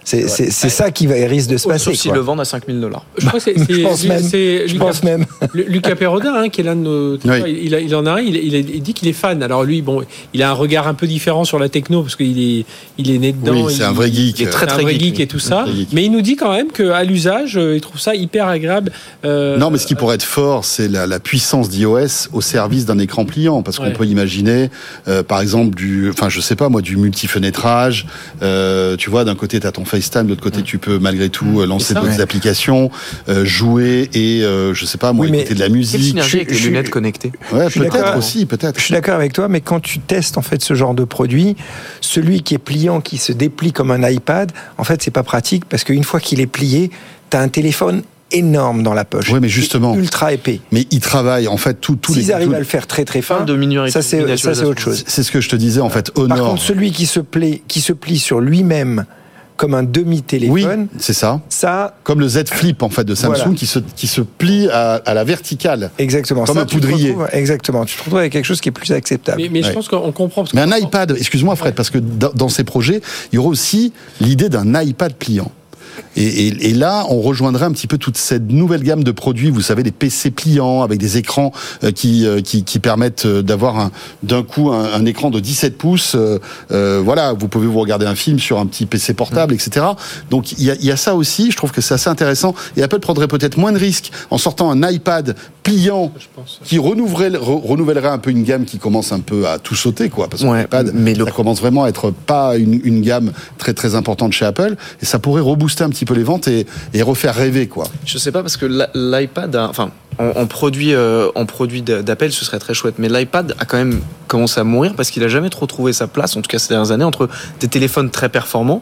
C'est 0.05 0.69
ça 0.69 0.91
qui 0.91 1.07
va, 1.07 1.15
risque 1.15 1.49
de 1.49 1.57
se 1.57 1.67
passer. 1.67 1.85
Sauf 1.85 1.95
s'ils 1.95 2.11
quoi. 2.11 2.17
le 2.17 2.23
vendent 2.23 2.41
à 2.41 2.45
5000 2.45 2.79
dollars. 2.79 3.03
Je 3.17 3.25
crois 3.27 3.39
que 3.39 3.43
c'est- 3.43 3.55
Je 3.57 3.81
pense 3.81 4.03
même. 4.05 4.23
Je 4.31 4.71
Lucas- 4.73 4.85
pense 4.85 5.03
même. 5.03 5.25
Lu- 5.53 5.65
Lucas 5.67 5.95
Perrodin, 5.95 6.33
hein, 6.35 6.49
qui 6.49 6.61
est 6.61 6.63
l'un 6.63 6.75
de 6.75 6.81
nos. 6.81 7.13
Oui. 7.17 7.59
Il, 7.63 7.73
a- 7.75 7.79
il 7.79 7.93
en 7.95 8.05
a 8.05 8.11
un, 8.13 8.19
il, 8.19 8.81
dit 8.81 8.93
qu'il 8.93 9.07
est 9.07 9.13
fan. 9.13 9.41
Alors 9.43 9.63
lui, 9.63 9.81
bon, 9.81 10.03
il 10.33 10.43
a 10.43 10.49
un 10.49 10.53
regard 10.53 10.87
un 10.87 10.93
peu 10.93 11.07
différent 11.07 11.43
sur 11.43 11.59
la 11.59 11.69
techno 11.69 12.03
parce 12.03 12.15
qu'il 12.15 12.39
est, 12.59 12.65
il 12.97 13.11
est 13.11 13.17
né 13.17 13.31
dedans. 13.33 13.65
Oui, 13.65 13.73
c'est 13.75 13.83
un 13.83 13.91
vrai 13.93 14.11
geek. 14.11 14.39
il 14.39 14.47
est 14.47 14.49
très, 14.49 14.65
un 14.65 14.67
très 14.67 14.83
vrai 14.83 14.97
geek, 14.99 15.19
et 15.19 15.27
tout 15.27 15.39
ça. 15.39 15.65
Mais 15.91 16.05
il 16.05 16.11
nous 16.11 16.21
dit 16.21 16.35
quand 16.35 16.51
même 16.53 16.71
qu'à 16.71 17.03
l'usage, 17.03 17.57
euh, 17.57 17.75
il 17.75 17.81
trouve 17.81 17.99
ça 17.99 18.13
hyper 18.15 18.47
agréable. 18.47 18.91
euh, 19.25 19.57
Non, 19.57 19.71
mais 19.71 19.77
ce 19.77 19.87
qui 19.87 19.95
pourrait 19.95 20.15
être 20.15 20.23
fort, 20.23 20.65
c'est 20.65 20.87
la, 20.87 21.07
la 21.07 21.19
puissance 21.19 21.69
d'iOS 21.69 22.29
au 22.31 22.41
service 22.41 22.85
d'un 22.85 22.99
écran 22.99 23.25
pliant, 23.25 23.63
parce 23.63 23.77
qu'on 23.77 23.85
Ouais. 23.85 23.93
peut 23.93 24.05
imaginer, 24.05 24.69
euh, 25.07 25.23
par 25.23 25.41
exemple, 25.41 25.75
du, 25.75 26.09
enfin, 26.09 26.29
je 26.29 26.39
sais 26.41 26.55
pas 26.55 26.69
moi, 26.69 26.81
du 26.81 26.95
multifenêtrage. 26.97 28.05
Euh, 28.41 28.95
tu 28.97 29.09
vois, 29.09 29.23
d'un 29.25 29.35
côté, 29.35 29.59
tu 29.59 29.67
as 29.67 29.71
ton 29.71 29.85
FaceTime, 29.95 30.23
de 30.23 30.29
l'autre 30.29 30.41
côté, 30.43 30.61
tu 30.61 30.77
peux 30.77 30.99
malgré 30.99 31.29
tout 31.29 31.63
lancer 31.65 31.93
d'autres 31.93 32.07
ouais. 32.07 32.21
applications, 32.21 32.91
euh, 33.29 33.45
jouer 33.45 34.09
et, 34.13 34.43
euh, 34.43 34.73
je 34.73 34.85
sais 34.85 34.97
pas 34.97 35.13
moi, 35.13 35.25
Oui, 35.25 35.31
mais 35.31 35.39
écouter 35.39 35.55
de 35.55 35.59
la 35.59 35.67
Quelle 35.67 35.75
musique. 35.75 36.01
synergie 36.01 36.37
avec 36.37 36.53
je 36.53 36.63
les 36.63 36.69
lunettes 36.69 36.89
connectées 36.89 37.31
Ouais, 37.51 37.69
suis 37.69 37.79
peut-être 37.79 37.93
d'accord. 37.93 38.17
aussi, 38.17 38.45
peut-être. 38.45 38.79
Je 38.79 38.85
suis 38.85 38.93
d'accord 38.93 39.15
avec 39.15 39.33
toi, 39.33 39.47
mais 39.47 39.61
quand 39.61 39.79
tu 39.79 39.99
testes 39.99 40.37
en 40.37 40.41
fait 40.41 40.61
ce 40.63 40.73
genre 40.73 40.93
de 40.93 41.03
produit, 41.03 41.55
celui 42.01 42.41
qui 42.41 42.55
est 42.55 42.59
pliant, 42.59 43.01
qui 43.01 43.17
se 43.17 43.31
déplie 43.31 43.71
comme 43.71 43.91
un 43.91 44.09
iPad, 44.09 44.51
en 44.77 44.83
fait, 44.83 45.01
c'est 45.01 45.11
pas 45.11 45.23
pratique 45.23 45.65
parce 45.65 45.83
qu'une 45.83 46.03
fois 46.03 46.19
qu'il 46.19 46.39
est 46.39 46.47
plié, 46.47 46.91
tu 47.29 47.37
as 47.37 47.39
un 47.41 47.49
téléphone 47.49 48.03
énorme 48.31 48.83
dans 48.83 48.93
la 48.93 49.05
poche. 49.05 49.29
Ouais, 49.31 49.39
mais 49.39 49.49
justement. 49.49 49.95
Ultra 49.95 50.33
épais. 50.33 50.59
Mais 50.71 50.85
ils 50.91 50.99
travaillent 50.99 51.47
en 51.47 51.57
fait 51.57 51.75
tout, 51.79 51.95
tous 51.95 52.13
les. 52.13 52.21
S'ils 52.21 52.33
arrivent 52.33 52.53
à 52.53 52.59
le 52.59 52.65
faire 52.65 52.87
très 52.87 53.05
très 53.05 53.21
fin, 53.21 53.43
de 53.43 53.89
ça 53.89 54.01
c'est 54.01 54.37
ça, 54.37 54.55
c'est 54.55 54.63
autre 54.63 54.81
chose. 54.81 55.03
C'est 55.07 55.23
ce 55.23 55.31
que 55.31 55.41
je 55.41 55.49
te 55.49 55.55
disais 55.55 55.81
en 55.81 55.89
fait. 55.89 56.11
Par 56.11 56.23
Honor. 56.23 56.49
contre, 56.49 56.61
celui 56.61 56.91
qui 56.91 57.05
se, 57.05 57.19
plie, 57.19 57.61
qui 57.67 57.81
se 57.81 57.93
plie 57.93 58.19
sur 58.19 58.39
lui-même 58.39 59.05
comme 59.57 59.73
un 59.73 59.81
oui, 59.83 59.87
demi-téléphone, 59.87 60.87
c'est 60.97 61.13
ça. 61.13 61.39
ça, 61.49 61.95
Comme 62.03 62.19
le 62.19 62.27
Z 62.27 62.43
Flip 62.47 62.83
en 62.83 62.89
fait 62.89 63.03
de 63.03 63.15
Samsung 63.15 63.35
Voilà. 63.37 63.53
qui 63.55 63.65
se 63.65 63.79
qui 63.95 64.07
se 64.07 64.21
plie 64.21 64.67
à, 64.69 64.95
à 65.05 65.13
la 65.13 65.23
verticale. 65.23 65.91
exactement. 65.97 66.43
Comme 66.43 66.55
ça, 66.55 66.61
un 66.61 66.65
poudrier. 66.65 67.15
exactement. 67.31 67.85
Tu 67.85 67.95
te 67.95 68.01
retrouves 68.03 68.19
avec 68.19 68.33
quelque 68.33 68.45
chose 68.45 68.61
qui 68.61 68.69
est 68.69 68.71
plus 68.73 68.91
acceptable. 68.91 69.41
Mais, 69.41 69.49
mais 69.49 69.63
je 69.63 69.71
pense 69.71 69.87
qu'on 69.87 70.11
comprend. 70.11 70.43
parce 70.43 70.53
Mais 70.53 70.61
un 70.61 70.75
iPad, 70.77 71.15
excuse-moi 71.17 71.55
Fred, 71.55 71.73
parce 71.75 71.89
que 71.89 71.97
dans, 71.99 72.31
dans 72.33 72.49
ces 72.49 72.63
projets, 72.63 73.01
il 73.31 73.35
y 73.35 73.37
aura 73.37 73.49
aussi 73.49 73.93
l'idée 74.21 74.49
d'un 74.49 74.81
iPad 74.81 75.13
pliant. 75.13 75.51
Et, 76.15 76.23
et- 76.47 76.69
et 76.69 76.73
là, 76.73 77.05
on 77.09 77.21
rejoindrait 77.21 77.65
un 77.65 77.71
petit 77.71 77.87
peu 77.87 77.97
toute 77.97 78.17
cette 78.17 78.49
nouvelle 78.51 78.83
gamme 78.83 79.03
de 79.03 79.11
produits, 79.11 79.49
vous 79.49 79.61
savez, 79.61 79.83
des 79.83 79.91
PC 79.91 80.31
pliants 80.31 80.81
avec 80.81 80.99
des 80.99 81.17
écrans 81.17 81.51
euh, 81.83 81.91
qui, 81.91 82.25
euh, 82.25 82.41
qui, 82.41 82.63
qui 82.63 82.79
permettent 82.79 83.25
euh, 83.25 83.41
d'avoir 83.41 83.79
un- 83.79 83.91
d'un 84.23 84.43
coup 84.43 84.71
un, 84.71 84.93
un 84.93 85.05
écran 85.05 85.29
de 85.29 85.39
17 85.39 85.77
pouces. 85.77 86.15
euh, 86.15 87.01
voilà, 87.03 87.33
vous 87.33 87.47
pouvez 87.47 87.67
vous 87.67 87.79
regarder 87.79 88.05
un 88.05 88.15
film 88.15 88.39
sur 88.39 88.59
un 88.59 88.65
petit 88.65 88.85
PC 88.85 89.13
portable, 89.13 89.53
etc. 89.53 89.85
Donc 90.29 90.51
il 90.53 90.63
y 90.63 90.71
a, 90.71 90.75
il 90.75 90.85
y 90.85 90.91
a 90.91 90.97
ça 90.97 91.15
aussi. 91.15 91.51
Je 91.51 91.57
trouve 91.57 91.71
que 91.71 91.81
c'est 91.81 91.93
assez 91.93 92.09
intéressant. 92.09 92.55
Et 92.77 92.83
Apple 92.83 92.99
prendrait 92.99 93.27
peut-être 93.27 93.57
moins 93.57 93.71
de 93.71 93.77
risques 93.77 94.11
en 94.31 94.37
sortant 94.37 94.71
un 94.71 94.89
iPad 94.89 95.35
pliant 95.63 96.11
qui 96.63 96.77
renouvellerait, 96.77 97.37
re- 97.39 97.67
renouvellerait 97.67 98.07
un 98.09 98.17
peu 98.19 98.29
une 98.31 98.43
gamme 98.43 98.65
qui 98.65 98.77
commence 98.77 99.11
un 99.11 99.19
peu 99.19 99.47
à 99.47 99.57
tout 99.59 99.75
sauter, 99.75 100.09
quoi. 100.09 100.27
Parce 100.29 100.43
que 100.43 100.47
Ouais, 100.47 100.61
l'iPad, 100.61 100.91
le- 100.93 101.25
ça 101.25 101.31
commence 101.31 101.59
vraiment 101.59 101.83
à 101.85 101.89
être 101.89 102.11
pas 102.11 102.55
une, 102.57 102.79
une 102.83 103.01
gamme 103.01 103.31
très 103.57 103.73
très 103.73 103.95
importante 103.95 104.31
chez 104.33 104.45
Apple, 104.45 104.75
et 105.01 105.05
ça 105.05 105.17
pourrait 105.19 105.41
rebooster 105.41 105.84
un 105.85 105.89
petit 105.89 106.05
peu 106.05 106.13
les 106.13 106.23
ventes 106.23 106.47
et, 106.47 106.65
et 106.93 107.01
refaire 107.01 107.33
rêver, 107.35 107.67
quoi. 107.67 107.85
Je 108.05 108.17
sais 108.17 108.31
pas 108.31 108.41
parce 108.41 108.57
que 108.57 108.65
l'i- 108.65 108.83
l'iPad, 108.93 109.55
a- 109.55 109.67
enfin, 109.69 109.91
en, 110.19 110.27
en 110.41 110.45
produit, 110.47 110.93
euh, 110.93 111.29
en 111.35 111.45
produit 111.45 111.81
d'a- 111.81 112.01
d'Apple, 112.01 112.31
ce 112.31 112.43
serait 112.45 112.59
très 112.59 112.73
chouette. 112.73 112.95
Mais 112.99 113.09
l'iPad 113.09 113.55
a 113.59 113.65
quand 113.65 113.77
même 113.77 113.99
commencé 114.27 114.59
à 114.59 114.63
mourir 114.63 114.93
parce 114.95 115.09
qu'il 115.11 115.23
a 115.23 115.27
jamais 115.27 115.49
trop 115.49 115.65
trouvé 115.65 115.93
sa 115.93 116.07
place, 116.07 116.35
en 116.35 116.41
tout 116.41 116.49
cas 116.49 116.59
ces 116.59 116.69
dernières 116.69 116.91
années, 116.91 117.03
entre 117.03 117.29
des 117.59 117.67
téléphones 117.67 118.09
très 118.09 118.29
performants 118.29 118.81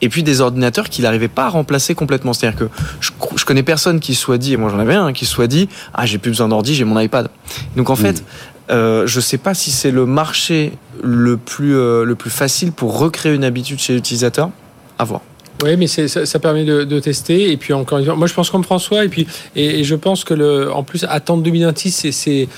et 0.00 0.08
puis 0.08 0.22
des 0.22 0.40
ordinateurs 0.40 0.88
qu'il 0.88 1.04
n'arrivait 1.04 1.28
pas 1.28 1.44
à 1.46 1.48
remplacer 1.48 1.94
complètement. 1.94 2.32
C'est-à-dire 2.32 2.58
que 2.58 2.68
je, 3.00 3.10
je 3.36 3.44
connais 3.44 3.62
personne 3.62 4.00
qui 4.00 4.14
soit 4.14 4.38
dit, 4.38 4.52
et 4.52 4.56
moi 4.56 4.70
j'en 4.70 4.78
avais 4.80 4.94
un, 4.94 5.12
qui 5.12 5.24
se 5.24 5.32
soit 5.32 5.46
dit, 5.46 5.68
ah 5.94 6.04
j'ai 6.06 6.18
plus 6.18 6.30
besoin 6.32 6.48
d'ordi, 6.48 6.74
j'ai 6.74 6.84
mon 6.84 6.98
iPad. 6.98 7.28
Donc 7.76 7.88
en 7.88 7.96
fait, 7.96 8.22
euh, 8.70 9.06
je 9.06 9.20
sais 9.20 9.38
pas 9.38 9.54
si 9.54 9.70
c'est 9.70 9.90
le 9.90 10.04
marché 10.06 10.72
le 11.02 11.36
plus, 11.36 11.76
euh, 11.76 12.04
le 12.04 12.14
plus 12.16 12.30
facile 12.30 12.72
pour 12.72 12.98
recréer 12.98 13.34
une 13.34 13.44
habitude 13.44 13.78
chez 13.78 13.94
l'utilisateur. 13.94 14.50
À 14.98 15.04
voir. 15.04 15.20
Oui, 15.62 15.76
mais 15.76 15.86
ça, 15.86 16.26
ça 16.26 16.38
permet 16.38 16.64
de, 16.64 17.00
tester. 17.00 17.52
Et 17.52 17.56
puis 17.56 17.72
encore 17.72 17.98
une 17.98 18.04
fois, 18.04 18.16
moi 18.16 18.26
je 18.26 18.34
pense 18.34 18.50
comme 18.50 18.64
François. 18.64 19.04
Et 19.04 19.08
puis 19.08 19.26
et, 19.56 19.80
et 19.80 19.84
je 19.84 19.94
pense 19.94 20.24
que 20.24 20.34
le, 20.34 20.72
en 20.72 20.82
plus 20.82 21.04
attendre 21.08 21.42
2026, 21.42 22.10
c'est 22.10 22.48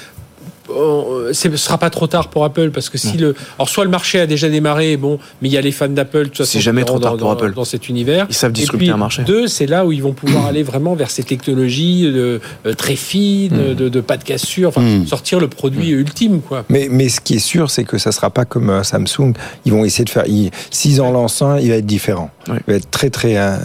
euh, 0.71 1.33
ce 1.33 1.55
sera 1.57 1.77
pas 1.79 1.91
trop 1.91 2.07
tard 2.07 2.29
pour 2.29 2.45
Apple 2.45 2.71
parce 2.71 2.89
que 2.89 2.97
si 2.99 3.19
le 3.19 3.35
alors 3.59 3.69
soit 3.69 3.85
le 3.85 3.91
marché 3.91 4.19
a 4.21 4.27
déjà 4.27 4.49
démarré 4.49 4.97
bon 4.97 5.19
mais 5.43 5.49
il 5.49 5.53
y 5.53 5.59
a 5.59 5.61
les 5.61 5.73
fans 5.73 5.89
d'Apple 5.89 6.19
de 6.21 6.25
toute 6.25 6.39
façon, 6.39 6.53
C'est 6.53 6.61
jamais 6.61 6.85
trop 6.85 6.99
tard 6.99 7.13
pour 7.17 7.21
dans, 7.21 7.33
Apple. 7.33 7.53
dans 7.53 7.65
cet 7.67 7.89
univers 7.91 8.27
Ils 8.31 8.35
savent 8.35 8.51
et 8.51 8.55
disrupter 8.55 8.79
puis 8.87 8.91
un 8.91 8.97
marché. 8.97 9.23
deux 9.25 9.47
c'est 9.47 9.67
là 9.67 9.85
où 9.85 9.93
ils 9.93 10.03
vont 10.03 10.15
pouvoir 10.15 10.47
aller 10.47 10.63
vraiment 10.63 10.95
vers 10.95 11.11
ces 11.11 11.23
technologies 11.23 12.03
de, 12.11 12.41
euh, 12.67 12.73
très 12.75 12.97
fines 12.97 13.75
de, 13.75 13.89
de 13.91 14.01
pas 14.01 14.17
de 14.17 14.25
cassure 14.25 14.69
enfin 14.69 14.81
Mm. 14.81 15.07
sortir 15.07 15.41
le 15.41 15.49
produit 15.49 15.91
ultime 15.91 16.41
quoi 16.41 16.65
Mais, 16.69 16.89
mais 16.91 17.09
ce 17.09 17.21
qui 17.21 17.35
est 17.35 17.39
sûr, 17.39 17.71
c'est 17.71 17.85
que 17.85 17.97
ça 17.99 18.13
sera 18.13 18.31
pas 18.31 18.45
comme 18.45 18.71
euh, 18.71 18.83
Samsung. 18.83 19.33
Ils 19.65 19.73
vont 19.73 19.85
essayer 19.85 20.05
de 20.05 20.11
faire. 20.11 20.25
ils- 20.27 20.51
S'ils 20.71 21.01
en 21.01 21.11
lancent 21.11 21.43
un, 21.43 21.59
il 21.59 21.71
va 21.71 21.77
être 21.77 21.87
différent. 21.87 22.31
Il 22.49 22.61
va 22.67 22.75
être 22.75 22.91
très 22.91 23.09
très 23.11 23.37
euh, 23.39 23.57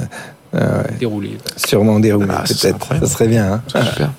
euh, 0.55 0.83
déroulé 0.99 1.31
sûrement 1.57 1.99
déroulé. 1.99 2.27
Ah, 2.31 2.43
Peut-être. 2.47 2.87
Ça 2.99 3.05
serait 3.07 3.27
bien. 3.27 3.61
hein. 3.75 3.83
Super. 3.91 4.11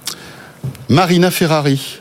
Marina 0.89 1.31
Ferrari, 1.31 2.01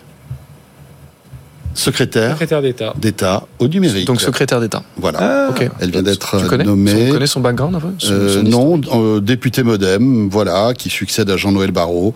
secrétaire 1.74 2.32
secrétaire 2.32 2.62
d'État 2.62 2.94
d'État 2.98 3.44
au 3.60 3.68
numérique. 3.68 4.06
Donc 4.08 4.22
secrétaire 4.22 4.60
d'État. 4.60 4.84
Voilà. 4.98 5.20
Ah, 5.22 5.48
Ok. 5.50 5.70
Elle 5.80 5.92
vient 5.92 6.04
d'être 6.04 6.38
Tu 6.40 6.46
connais 6.48 6.64
nommée. 6.64 7.06
Tu 7.08 7.12
connais 7.14 7.28
son 7.28 7.40
background 7.40 7.76
un 7.76 7.80
peu 7.80 7.88
Son- 7.98 8.14
Euh, 8.14 8.34
son 8.44 8.44
non, 8.44 8.82
euh, 8.94 9.20
député 9.20 9.64
MoDem, 9.64 10.30
voilà, 10.30 10.74
qui 10.78 10.90
succède 10.90 11.30
à 11.30 11.38
Jean-Noël 11.38 11.72
Barrot. 11.72 12.14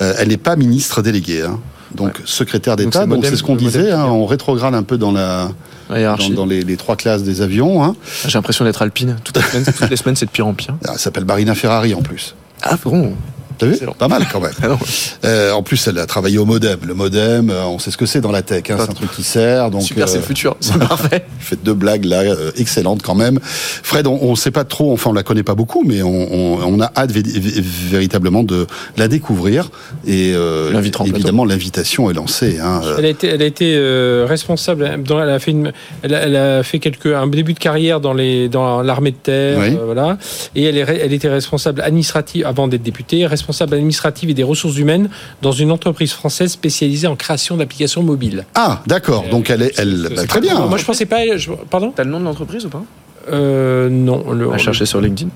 Euh, 0.00 0.14
elle 0.18 0.28
n'est 0.28 0.36
pas 0.36 0.56
ministre 0.56 1.02
déléguée, 1.02 1.42
hein. 1.42 1.58
donc 1.94 2.20
secrétaire 2.24 2.76
d'État. 2.76 3.00
c'est 3.02 3.06
Donc 3.06 3.18
Modem- 3.18 3.30
c'est 3.30 3.36
ce 3.36 3.42
qu'on 3.42 3.56
disait, 3.56 3.90
hein, 3.92 4.06
on 4.06 4.26
rétrograde 4.26 4.74
un 4.74 4.82
peu 4.82 4.98
dans 4.98 5.12
la 5.12 5.50
dans, 5.88 5.96
hiérarchie. 5.96 6.32
dans 6.34 6.46
les, 6.46 6.62
les 6.62 6.76
trois 6.76 6.96
classes 6.96 7.22
des 7.22 7.42
avions. 7.42 7.84
Hein. 7.84 7.94
J'ai 8.26 8.38
l'impression 8.38 8.64
d'être 8.64 8.80
alpine. 8.82 9.16
Toutes 9.24 9.36
les 9.36 9.42
semaines, 9.42 9.64
toutes 9.78 9.90
les 9.90 9.96
semaines 9.96 10.16
c'est 10.16 10.26
de 10.26 10.30
pire 10.30 10.46
en 10.46 10.54
pire. 10.54 10.74
Elle 10.88 10.98
s'appelle 10.98 11.24
Marina 11.24 11.54
Ferrari 11.54 11.94
en 11.94 12.02
plus. 12.02 12.34
Ah 12.62 12.78
bon 12.82 13.12
T'as 13.58 13.66
vu 13.66 13.72
Excellent. 13.72 13.92
Pas 13.92 14.08
mal 14.08 14.26
quand 14.30 14.40
même. 14.40 14.52
Ah. 14.62 14.76
Euh, 15.24 15.52
en 15.52 15.62
plus, 15.62 15.86
elle 15.88 15.98
a 15.98 16.06
travaillé 16.06 16.38
au 16.38 16.44
modem. 16.44 16.78
Le 16.86 16.94
modem, 16.94 17.50
euh, 17.50 17.64
on 17.64 17.78
sait 17.78 17.90
ce 17.90 17.96
que 17.96 18.06
c'est 18.06 18.20
dans 18.20 18.30
la 18.32 18.42
tech. 18.42 18.64
Hein, 18.70 18.76
c'est 18.78 18.90
un 18.90 18.94
truc 18.94 19.10
qui 19.12 19.22
sert. 19.22 19.70
Donc, 19.70 19.82
Super, 19.82 20.08
c'est 20.08 20.16
euh, 20.16 20.20
le 20.20 20.26
futur. 20.26 20.56
C'est 20.60 20.78
parfait. 20.78 21.24
Faites 21.38 21.62
deux 21.62 21.74
blagues 21.74 22.04
là, 22.04 22.20
euh, 22.22 22.50
excellentes 22.56 23.02
quand 23.02 23.14
même. 23.14 23.38
Fred, 23.42 24.06
on 24.06 24.30
ne 24.30 24.36
sait 24.36 24.50
pas 24.50 24.64
trop, 24.64 24.92
enfin 24.92 25.10
on 25.10 25.12
la 25.12 25.22
connaît 25.22 25.42
pas 25.42 25.54
beaucoup, 25.54 25.82
mais 25.86 26.02
on, 26.02 26.08
on, 26.10 26.58
on 26.64 26.80
a 26.80 26.90
hâte 26.96 27.12
vé- 27.12 27.22
vé- 27.22 27.60
véritablement 27.90 28.42
de 28.42 28.66
la 28.96 29.08
découvrir. 29.08 29.70
Et 30.06 30.32
euh, 30.34 30.72
évidemment, 31.06 31.44
l'invitation 31.44 32.10
est 32.10 32.14
lancée. 32.14 32.58
Hein. 32.60 32.80
Euh, 32.84 32.96
Elle 32.98 33.04
a 33.06 33.08
été, 33.08 33.26
elle 33.28 33.42
a 33.42 33.46
été 33.46 33.74
euh, 33.76 34.26
responsable. 34.28 35.02
Dans, 35.04 35.22
elle 35.22 35.30
a 35.30 35.38
fait 35.38 35.50
une, 35.52 35.72
elle 36.02 36.14
a, 36.14 36.20
elle 36.22 36.36
a 36.36 36.62
fait 36.62 36.78
quelques 36.78 37.06
un 37.06 37.26
début 37.26 37.54
de 37.54 37.58
carrière 37.58 38.00
dans 38.00 38.12
les 38.14 38.48
dans 38.48 38.82
l'armée 38.82 39.10
de 39.12 39.16
terre, 39.16 39.58
Oui. 39.60 39.68
euh, 39.76 39.84
voilà. 39.84 40.18
Et 40.54 40.64
elle 40.64 40.76
est, 40.78 40.84
re- 40.84 40.98
elle 41.02 41.12
était 41.12 41.28
responsable 41.28 41.80
administrative 41.82 42.46
avant 42.46 42.68
d'être 42.68 42.82
députée, 42.82 43.26
responsable 43.26 43.51
administrative 43.60 44.30
et 44.30 44.34
des 44.34 44.42
ressources 44.42 44.78
humaines 44.78 45.10
dans 45.42 45.52
une 45.52 45.70
entreprise 45.70 46.12
française 46.12 46.52
spécialisée 46.52 47.06
en 47.06 47.16
création 47.16 47.56
d'applications 47.56 48.02
mobiles. 48.02 48.46
Ah, 48.54 48.82
d'accord. 48.86 49.24
Donc 49.30 49.50
elle 49.50 49.62
est, 49.62 49.78
elle, 49.78 50.08
bah, 50.16 50.26
très 50.26 50.40
bien. 50.40 50.66
Moi, 50.66 50.78
je 50.78 50.84
pensais 50.84 51.04
pas. 51.06 51.36
je- 51.36 51.50
pardon? 51.68 51.92
T'as 51.94 52.04
le 52.04 52.10
nom 52.10 52.20
de 52.20 52.24
l'entreprise 52.24 52.64
ou 52.64 52.68
pas? 52.70 52.82
Euh, 53.30 53.88
non. 53.90 54.32
Le, 54.32 54.48
On 54.48 54.52
va 54.52 54.58
chercher 54.58 54.86
sur 54.86 55.00
LinkedIn. 55.00 55.30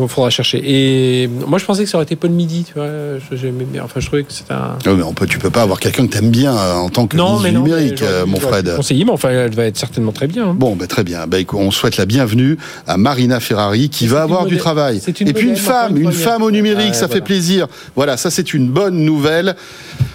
Il 0.00 0.08
faudra 0.08 0.30
chercher. 0.30 0.60
Et 0.64 1.26
moi, 1.28 1.58
je 1.58 1.64
pensais 1.64 1.82
que 1.84 1.90
ça 1.90 1.96
aurait 1.98 2.04
été 2.04 2.14
Paul 2.16 2.30
Midi. 2.30 2.64
Tu 2.66 2.74
vois. 2.74 2.86
J'aimais 3.32 3.64
bien. 3.64 3.82
Enfin, 3.84 4.00
je 4.00 4.06
trouvais 4.06 4.22
que 4.22 4.32
c'était 4.32 4.52
un. 4.54 4.76
Ouais, 4.86 4.96
mais 4.96 5.02
on 5.02 5.12
peut, 5.12 5.26
tu 5.26 5.38
peux 5.38 5.50
pas 5.50 5.62
avoir 5.62 5.80
quelqu'un 5.80 6.06
que 6.06 6.12
t'aimes 6.12 6.30
bien 6.30 6.56
euh, 6.56 6.74
en 6.74 6.88
tant 6.88 7.06
que 7.06 7.16
Non, 7.16 7.40
mais 7.40 7.50
non. 7.52 7.62
numérique, 7.64 8.00
mais 8.00 8.06
euh, 8.06 8.26
mon 8.26 8.38
Fred. 8.38 8.76
conseiller, 8.76 9.04
mais 9.04 9.10
enfin, 9.10 9.30
elle 9.30 9.54
va 9.54 9.64
être 9.64 9.76
certainement 9.76 10.12
très 10.12 10.26
bien. 10.28 10.48
hein. 10.50 10.54
Bon, 10.56 10.76
ben 10.76 10.86
très 10.86 11.04
bien. 11.04 11.26
Ben, 11.26 11.38
écoute, 11.38 11.58
on 11.60 11.70
souhaite 11.70 11.96
la 11.96 12.06
bienvenue 12.06 12.56
à 12.86 12.96
Marina 12.96 13.40
Ferrari 13.40 13.88
qui 13.88 14.06
va 14.06 14.22
avoir 14.22 14.46
du 14.46 14.56
travail. 14.56 15.00
Et 15.20 15.32
puis 15.32 15.48
une 15.48 15.56
femme, 15.56 15.96
une 15.96 16.12
femme 16.12 16.42
au 16.42 16.50
numérique, 16.50 16.94
ça 16.94 17.08
fait 17.08 17.20
plaisir. 17.20 17.66
Voilà, 17.96 18.16
ça 18.16 18.30
c'est 18.30 18.54
une 18.54 18.68
bonne 18.68 18.96
nouvelle. 19.04 19.56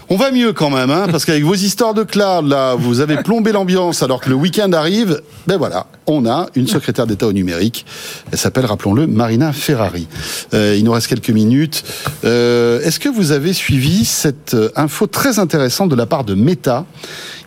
On 0.10 0.16
va 0.18 0.32
mieux 0.32 0.54
quand 0.54 0.70
même, 0.70 0.92
hein, 0.92 1.08
parce 1.10 1.26
qu'avec 1.26 1.44
vos 1.44 1.56
histoires 1.56 1.94
de 1.94 2.04
cloud, 2.04 2.48
là, 2.48 2.76
vous 2.76 3.00
avez 3.00 3.18
plombé 3.18 3.52
l'ambiance 3.52 4.04
alors 4.04 4.20
que 4.22 4.30
le 4.30 4.36
week-end 4.36 4.72
arrive. 4.74 5.22
Ben 5.48 5.58
voilà, 5.58 5.88
on 6.08 6.26
a 6.26 6.48
une 6.56 6.68
secrétaire 6.68 7.08
d'État 7.08 7.28
au 7.28 7.34
numérique. 7.34 7.86
Elle 8.32 8.38
s'appelle, 8.38 8.66
rappelons-le, 8.66 9.08
Marina 9.08 9.54
Ferrari. 9.54 10.08
Euh, 10.54 10.76
il 10.78 10.84
nous 10.84 10.92
reste 10.92 11.08
quelques 11.08 11.30
minutes. 11.30 11.84
Euh, 12.26 12.82
Est-ce 12.82 13.00
que 13.00 13.10
vous 13.10 13.32
avez 13.32 13.54
suivi 13.54 14.06
cette 14.06 14.54
euh, 14.54 14.70
info 14.76 15.08
très 15.08 15.40
intéressante 15.40 15.90
de 15.90 15.96
la 15.96 16.06
part 16.06 16.24
de 16.24 16.34
Meta, 16.36 16.86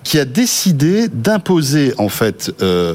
qui 0.03 0.19
a 0.19 0.25
décidé 0.25 1.09
d'imposer 1.09 1.95
en 1.99 2.09
fait 2.09 2.53
euh, 2.63 2.95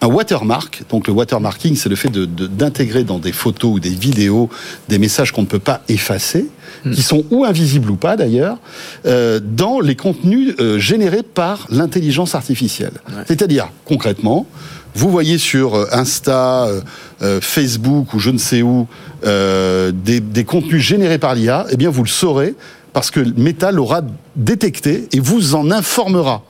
un 0.00 0.06
watermark? 0.06 0.82
Donc 0.90 1.06
le 1.08 1.12
watermarking, 1.12 1.76
c'est 1.76 1.88
le 1.88 1.96
fait 1.96 2.08
de- 2.08 2.24
de- 2.24 2.46
d'intégrer 2.46 3.04
dans 3.04 3.18
des 3.18 3.32
photos 3.32 3.72
ou 3.74 3.80
des 3.80 3.90
vidéos 3.90 4.48
des 4.88 4.98
messages 4.98 5.32
qu'on 5.32 5.42
ne 5.42 5.46
peut 5.46 5.58
pas 5.58 5.82
effacer, 5.88 6.46
qui 6.94 7.02
sont 7.02 7.24
ou 7.30 7.44
invisibles 7.44 7.90
ou 7.90 7.96
pas 7.96 8.16
d'ailleurs, 8.16 8.58
euh, 9.06 9.40
dans 9.42 9.80
les 9.80 9.96
contenus 9.96 10.54
euh, 10.60 10.78
générés 10.78 11.22
par 11.24 11.66
l'intelligence 11.70 12.34
artificielle. 12.36 12.92
C'est-à-dire, 13.26 13.68
concrètement, 13.84 14.46
vous 14.94 15.10
voyez 15.10 15.38
sur 15.38 15.74
euh, 15.74 15.86
Insta, 15.92 16.66
euh, 16.66 16.80
euh, 17.22 17.40
Facebook 17.40 18.14
ou 18.14 18.18
je 18.18 18.30
ne 18.30 18.38
sais 18.38 18.62
où 18.62 18.86
euh, 19.24 19.92
des, 19.92 20.20
des 20.20 20.44
contenus 20.44 20.82
générés 20.82 21.18
par 21.18 21.34
l'IA, 21.34 21.66
eh 21.70 21.76
bien 21.76 21.90
vous 21.90 22.02
le 22.02 22.08
saurez 22.08 22.54
parce 22.92 23.10
que 23.10 23.20
Meta 23.36 23.70
l'aura 23.70 24.02
détecté 24.34 25.08
et 25.12 25.20
vous 25.20 25.54
en 25.54 25.70
informera. 25.70 26.42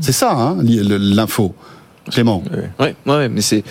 C'est 0.00 0.12
ça, 0.12 0.32
hein, 0.32 0.56
l'info. 0.62 1.54
Clément. 2.10 2.42
Ouais, 2.52 2.70
ouais, 2.86 2.94
ouais, 3.06 3.28
mais 3.28 3.40
c'est. 3.40 3.64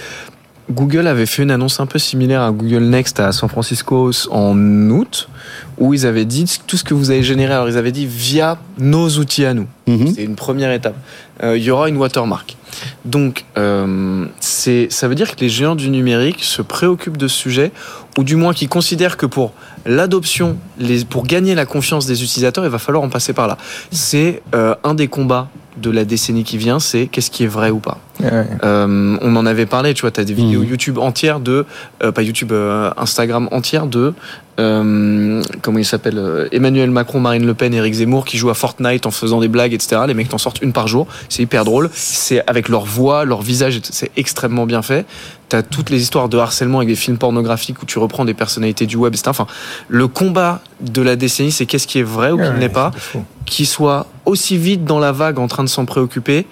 Google 0.69 1.07
avait 1.07 1.25
fait 1.25 1.43
une 1.43 1.51
annonce 1.51 1.79
un 1.79 1.85
peu 1.85 1.97
similaire 1.97 2.41
à 2.41 2.51
Google 2.51 2.83
Next 2.83 3.21
à 3.21 3.31
San 3.31 3.47
Francisco 3.47 4.11
en 4.31 4.57
août, 4.89 5.29
où 5.77 5.93
ils 5.93 6.05
avaient 6.05 6.25
dit 6.25 6.45
tout 6.67 6.75
ce 6.75 6.83
que 6.83 6.93
vous 6.93 7.09
avez 7.09 7.23
généré. 7.23 7.53
Alors, 7.53 7.69
ils 7.69 7.77
avaient 7.77 7.93
dit 7.93 8.05
via 8.05 8.57
nos 8.77 9.07
outils 9.09 9.45
à 9.45 9.53
nous. 9.53 9.67
Mhm. 9.87 10.13
C'est 10.13 10.23
une 10.23 10.35
première 10.35 10.71
étape. 10.73 10.95
Euh, 11.41 11.57
il 11.57 11.63
y 11.63 11.71
aura 11.71 11.87
une 11.87 11.95
watermark. 11.95 12.57
Donc, 13.05 13.45
euh, 13.57 14.25
c'est, 14.39 14.87
ça 14.89 15.07
veut 15.07 15.15
dire 15.15 15.35
que 15.35 15.39
les 15.41 15.49
géants 15.49 15.75
du 15.75 15.89
numérique 15.89 16.43
se 16.43 16.61
préoccupent 16.61 17.17
de 17.17 17.27
ce 17.27 17.37
sujet, 17.37 17.71
ou 18.17 18.23
du 18.23 18.35
moins 18.35 18.53
qu'ils 18.53 18.69
considèrent 18.69 19.17
que 19.17 19.25
pour 19.25 19.53
l'adoption, 19.85 20.57
pour 21.09 21.25
gagner 21.25 21.55
la 21.55 21.65
confiance 21.65 22.05
des 22.05 22.23
utilisateurs, 22.23 22.65
il 22.65 22.71
va 22.71 22.79
falloir 22.79 23.03
en 23.03 23.09
passer 23.09 23.33
par 23.33 23.47
là. 23.47 23.57
C'est 23.91 24.41
euh, 24.55 24.75
un 24.83 24.93
des 24.93 25.07
combats 25.07 25.49
de 25.81 25.91
la 25.91 26.05
décennie 26.05 26.43
qui 26.43 26.57
vient, 26.57 26.79
c'est 26.79 27.07
qu'est-ce 27.07 27.29
qui 27.29 27.43
est 27.43 27.47
vrai 27.47 27.69
ou 27.69 27.77
pas. 27.79 27.99
Ouais. 28.19 28.47
Euh, 28.63 29.17
on 29.21 29.35
en 29.35 29.45
avait 29.45 29.67
parlé, 29.67 29.93
tu 29.93 30.01
vois, 30.01 30.11
tu 30.11 30.19
as 30.19 30.23
des 30.23 30.33
vidéos 30.33 30.61
Mhm. 30.61 30.69
YouTube 30.69 30.97
entières 30.97 31.39
de, 31.39 31.65
euh, 32.03 32.11
pas 32.11 32.23
YouTube, 32.23 32.51
euh, 32.51 32.91
Instagram 32.97 33.47
entières 33.51 33.85
de, 33.85 34.13
euh, 34.59 35.43
comment 35.61 35.77
il 35.77 35.85
s'appelle, 35.85 36.17
euh, 36.17 36.47
Emmanuel 36.51 36.89
Macron, 36.89 37.19
Marine 37.19 37.45
Le 37.45 37.53
Pen, 37.53 37.73
Éric 37.73 37.93
Zemmour 37.93 38.25
qui 38.25 38.37
jouent 38.37 38.49
à 38.49 38.55
Fortnite 38.55 39.05
en 39.05 39.11
faisant 39.11 39.39
des 39.39 39.47
blagues, 39.47 39.73
etc. 39.73 40.01
Les 40.07 40.13
mecs 40.13 40.29
t'en 40.29 40.37
sortent 40.37 40.61
une 40.61 40.73
par 40.73 40.87
jour, 40.87 41.07
c'est 41.29 41.43
hyper 41.43 41.63
drôle. 41.63 41.89
C'est 41.93 42.43
avec 42.47 42.69
leur 42.69 42.85
voix, 42.85 43.25
leur 43.25 43.41
visage, 43.41 43.79
c'est 43.83 44.11
extrêmement 44.17 44.65
bien 44.65 44.81
fait. 44.81 45.05
T'as 45.49 45.61
toutes 45.61 45.89
les 45.89 46.01
histoires 46.01 46.27
de 46.27 46.37
harcèlement 46.37 46.79
avec 46.79 46.89
des 46.89 46.95
films 46.95 47.17
pornographiques 47.17 47.81
où 47.81 47.85
tu 47.85 47.99
reprends 47.99 48.25
des 48.25 48.33
personnalités 48.33 48.85
du 48.85 48.97
web, 48.97 49.13
etc. 49.13 49.29
Enfin, 49.29 49.47
le 49.87 50.07
combat 50.07 50.61
de 50.81 51.01
la 51.01 51.15
décennie, 51.15 51.51
c'est 51.51 51.65
qu'est-ce 51.65 51.87
qui 51.87 51.99
est 51.99 52.03
vrai 52.03 52.31
ou 52.31 52.37
qui 52.37 52.43
ne 52.43 52.49
Ouais, 52.49 52.59
l'est 52.59 52.69
pas 52.69 52.91
qui 53.47 53.65
soit 53.65 54.05
aussi 54.25 54.57
vite 54.57 54.83
dans 54.85 54.99
la 54.99 55.11
vague 55.11 55.39
en 55.39 55.47
train 55.47 55.63
de 55.63 55.69
s'en 55.69 55.85
préoccuper. 55.85 56.45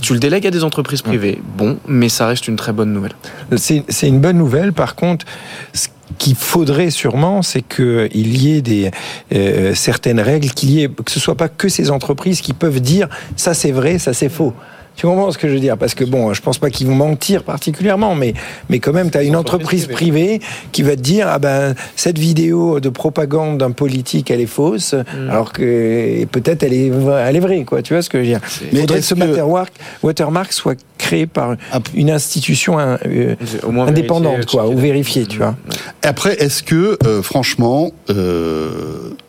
Tu 0.00 0.12
le 0.12 0.18
délègues 0.18 0.46
à 0.46 0.50
des 0.50 0.64
entreprises 0.64 1.02
privées, 1.02 1.40
bon, 1.56 1.78
mais 1.86 2.08
ça 2.08 2.26
reste 2.26 2.48
une 2.48 2.56
très 2.56 2.72
bonne 2.72 2.92
nouvelle. 2.92 3.12
C'est 3.56 3.84
c'est 3.88 4.08
une 4.08 4.20
bonne 4.20 4.38
nouvelle. 4.38 4.72
Par 4.72 4.94
contre, 4.94 5.24
ce 5.72 5.88
qu'il 6.18 6.34
faudrait 6.34 6.90
sûrement, 6.90 7.42
c'est 7.42 7.62
qu'il 7.62 8.36
y 8.42 8.56
ait 8.56 8.62
des 8.62 8.90
euh, 9.34 9.74
certaines 9.74 10.20
règles, 10.20 10.50
qu'il 10.50 10.70
y 10.70 10.82
ait 10.82 10.88
que 10.88 11.10
ce 11.10 11.20
soit 11.20 11.36
pas 11.36 11.48
que 11.48 11.68
ces 11.68 11.90
entreprises 11.90 12.40
qui 12.40 12.52
peuvent 12.52 12.80
dire 12.80 13.08
ça 13.36 13.54
c'est 13.54 13.72
vrai, 13.72 13.98
ça 13.98 14.12
c'est 14.12 14.28
faux. 14.28 14.52
Tu 14.94 15.06
comprends 15.06 15.30
ce 15.30 15.38
que 15.38 15.48
je 15.48 15.54
veux 15.54 15.60
dire? 15.60 15.76
Parce 15.78 15.94
que 15.94 16.04
bon, 16.04 16.32
je 16.34 16.42
pense 16.42 16.58
pas 16.58 16.70
qu'ils 16.70 16.86
vont 16.86 16.94
mentir 16.94 17.42
particulièrement, 17.44 18.14
mais 18.14 18.34
mais 18.68 18.78
quand 18.78 18.92
même, 18.92 19.10
tu 19.10 19.18
as 19.18 19.22
une 19.22 19.36
entreprise 19.36 19.86
privée 19.86 20.40
qui 20.70 20.82
va 20.82 20.96
te 20.96 21.00
dire 21.00 21.26
ah 21.28 21.38
ben 21.38 21.74
cette 21.96 22.18
vidéo 22.18 22.78
de 22.78 22.88
propagande 22.88 23.58
d'un 23.58 23.70
politique 23.70 24.30
elle 24.30 24.40
est 24.40 24.46
fausse, 24.46 24.94
alors 25.30 25.52
que 25.52 26.24
peut-être 26.26 26.62
elle 26.62 26.74
est 26.74 26.90
elle 27.26 27.36
est 27.36 27.40
vraie 27.40 27.64
quoi. 27.64 27.82
Tu 27.82 27.94
vois 27.94 28.02
ce 28.02 28.10
que 28.10 28.18
je 28.18 28.22
veux 28.22 28.28
dire? 28.28 28.40
Mais 28.64 28.68
Il 28.72 28.80
faudrait 28.80 28.98
que 29.00 29.04
ce 29.04 29.14
que- 29.14 29.20
watermark, 29.20 29.72
watermark 30.02 30.52
soit 30.52 30.78
créé 30.98 31.26
par 31.26 31.56
Ah. 31.72 31.80
une 31.94 32.10
institution 32.10 32.78
euh, 32.78 33.34
Au 33.64 33.72
moins 33.72 33.88
indépendante 33.88 34.34
vérifier, 34.34 34.58
quoi, 34.58 34.68
ou 34.68 34.76
vérifiée, 34.78 35.26
tu 35.26 35.38
vois. 35.38 35.56
Après, 36.02 36.34
est-ce 36.40 36.62
que, 36.62 36.96
euh, 37.04 37.22
franchement, 37.22 37.90
euh, 38.10 38.68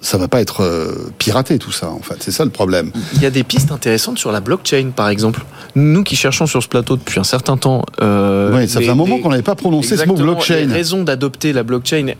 ça 0.01 0.17
va 0.19 0.27
pas 0.27 0.39
être 0.41 0.61
euh, 0.61 1.11
piraté 1.17 1.57
tout 1.57 1.71
ça, 1.71 1.89
en 1.89 1.99
fait? 1.99 2.15
C'est 2.19 2.31
ça 2.31 2.43
le 2.45 2.51
problème. 2.51 2.91
Il 3.15 3.23
y 3.23 3.25
a 3.25 3.31
des 3.31 3.43
pistes 3.43 3.71
intéressantes 3.71 4.19
sur 4.19 4.31
la 4.31 4.39
blockchain, 4.39 4.91
par 4.95 5.09
exemple. 5.09 5.43
Nous 5.75 6.03
qui 6.03 6.15
cherchons 6.15 6.45
sur 6.45 6.61
ce 6.63 6.67
plateau 6.67 6.95
depuis 6.97 7.19
un 7.19 7.23
certain 7.23 7.57
temps. 7.57 7.83
euh, 8.01 8.53
ouais, 8.53 8.67
ça 8.67 8.79
les- 8.79 8.85
fait 8.85 8.91
un 8.91 8.95
moment 8.95 9.19
qu'on 9.19 9.29
n'avait 9.29 9.41
pas 9.43 9.55
prononcé 9.55 9.97
ce 9.97 10.05
mot 10.05 10.15
blockchain. 10.15 10.55
Les 10.55 10.65
raisons 10.73 11.03
d'adopter 11.03 11.53
la 11.53 11.63
blockchain. 11.63 12.13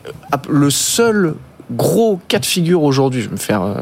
Le 0.50 0.70
seul 0.70 1.36
gros 1.72 2.20
cas 2.28 2.40
de 2.40 2.46
figure 2.46 2.84
aujourd'hui, 2.84 3.22
je 3.22 3.28
vais 3.28 3.34
me 3.34 3.38
faire 3.40 3.62
euh, 3.64 3.74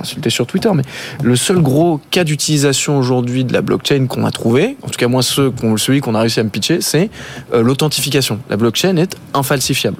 insulter 0.00 0.28
sur 0.30 0.46
Twitter, 0.46 0.70
mais 0.74 0.82
le 1.22 1.34
seul 1.34 1.60
gros 1.60 1.98
cas 2.10 2.24
d'utilisation 2.24 2.98
aujourd'hui 2.98 3.44
de 3.44 3.52
la 3.52 3.62
blockchain 3.62 4.06
qu'on 4.06 4.24
a 4.26 4.30
trouvé, 4.30 4.76
en 4.82 4.88
tout 4.88 4.98
cas 4.98 5.08
moi 5.08 5.22
ceux 5.22 5.50
celui 5.78 6.00
qu'on 6.00 6.14
a 6.14 6.20
réussi 6.20 6.40
à 6.40 6.44
me 6.44 6.50
pitcher, 6.50 6.80
c'est 6.82 7.10
euh, 7.54 7.62
l'authentification. 7.62 8.38
La 8.50 8.56
blockchain 8.56 8.96
est 8.98 9.16
infalsifiable. 9.34 9.96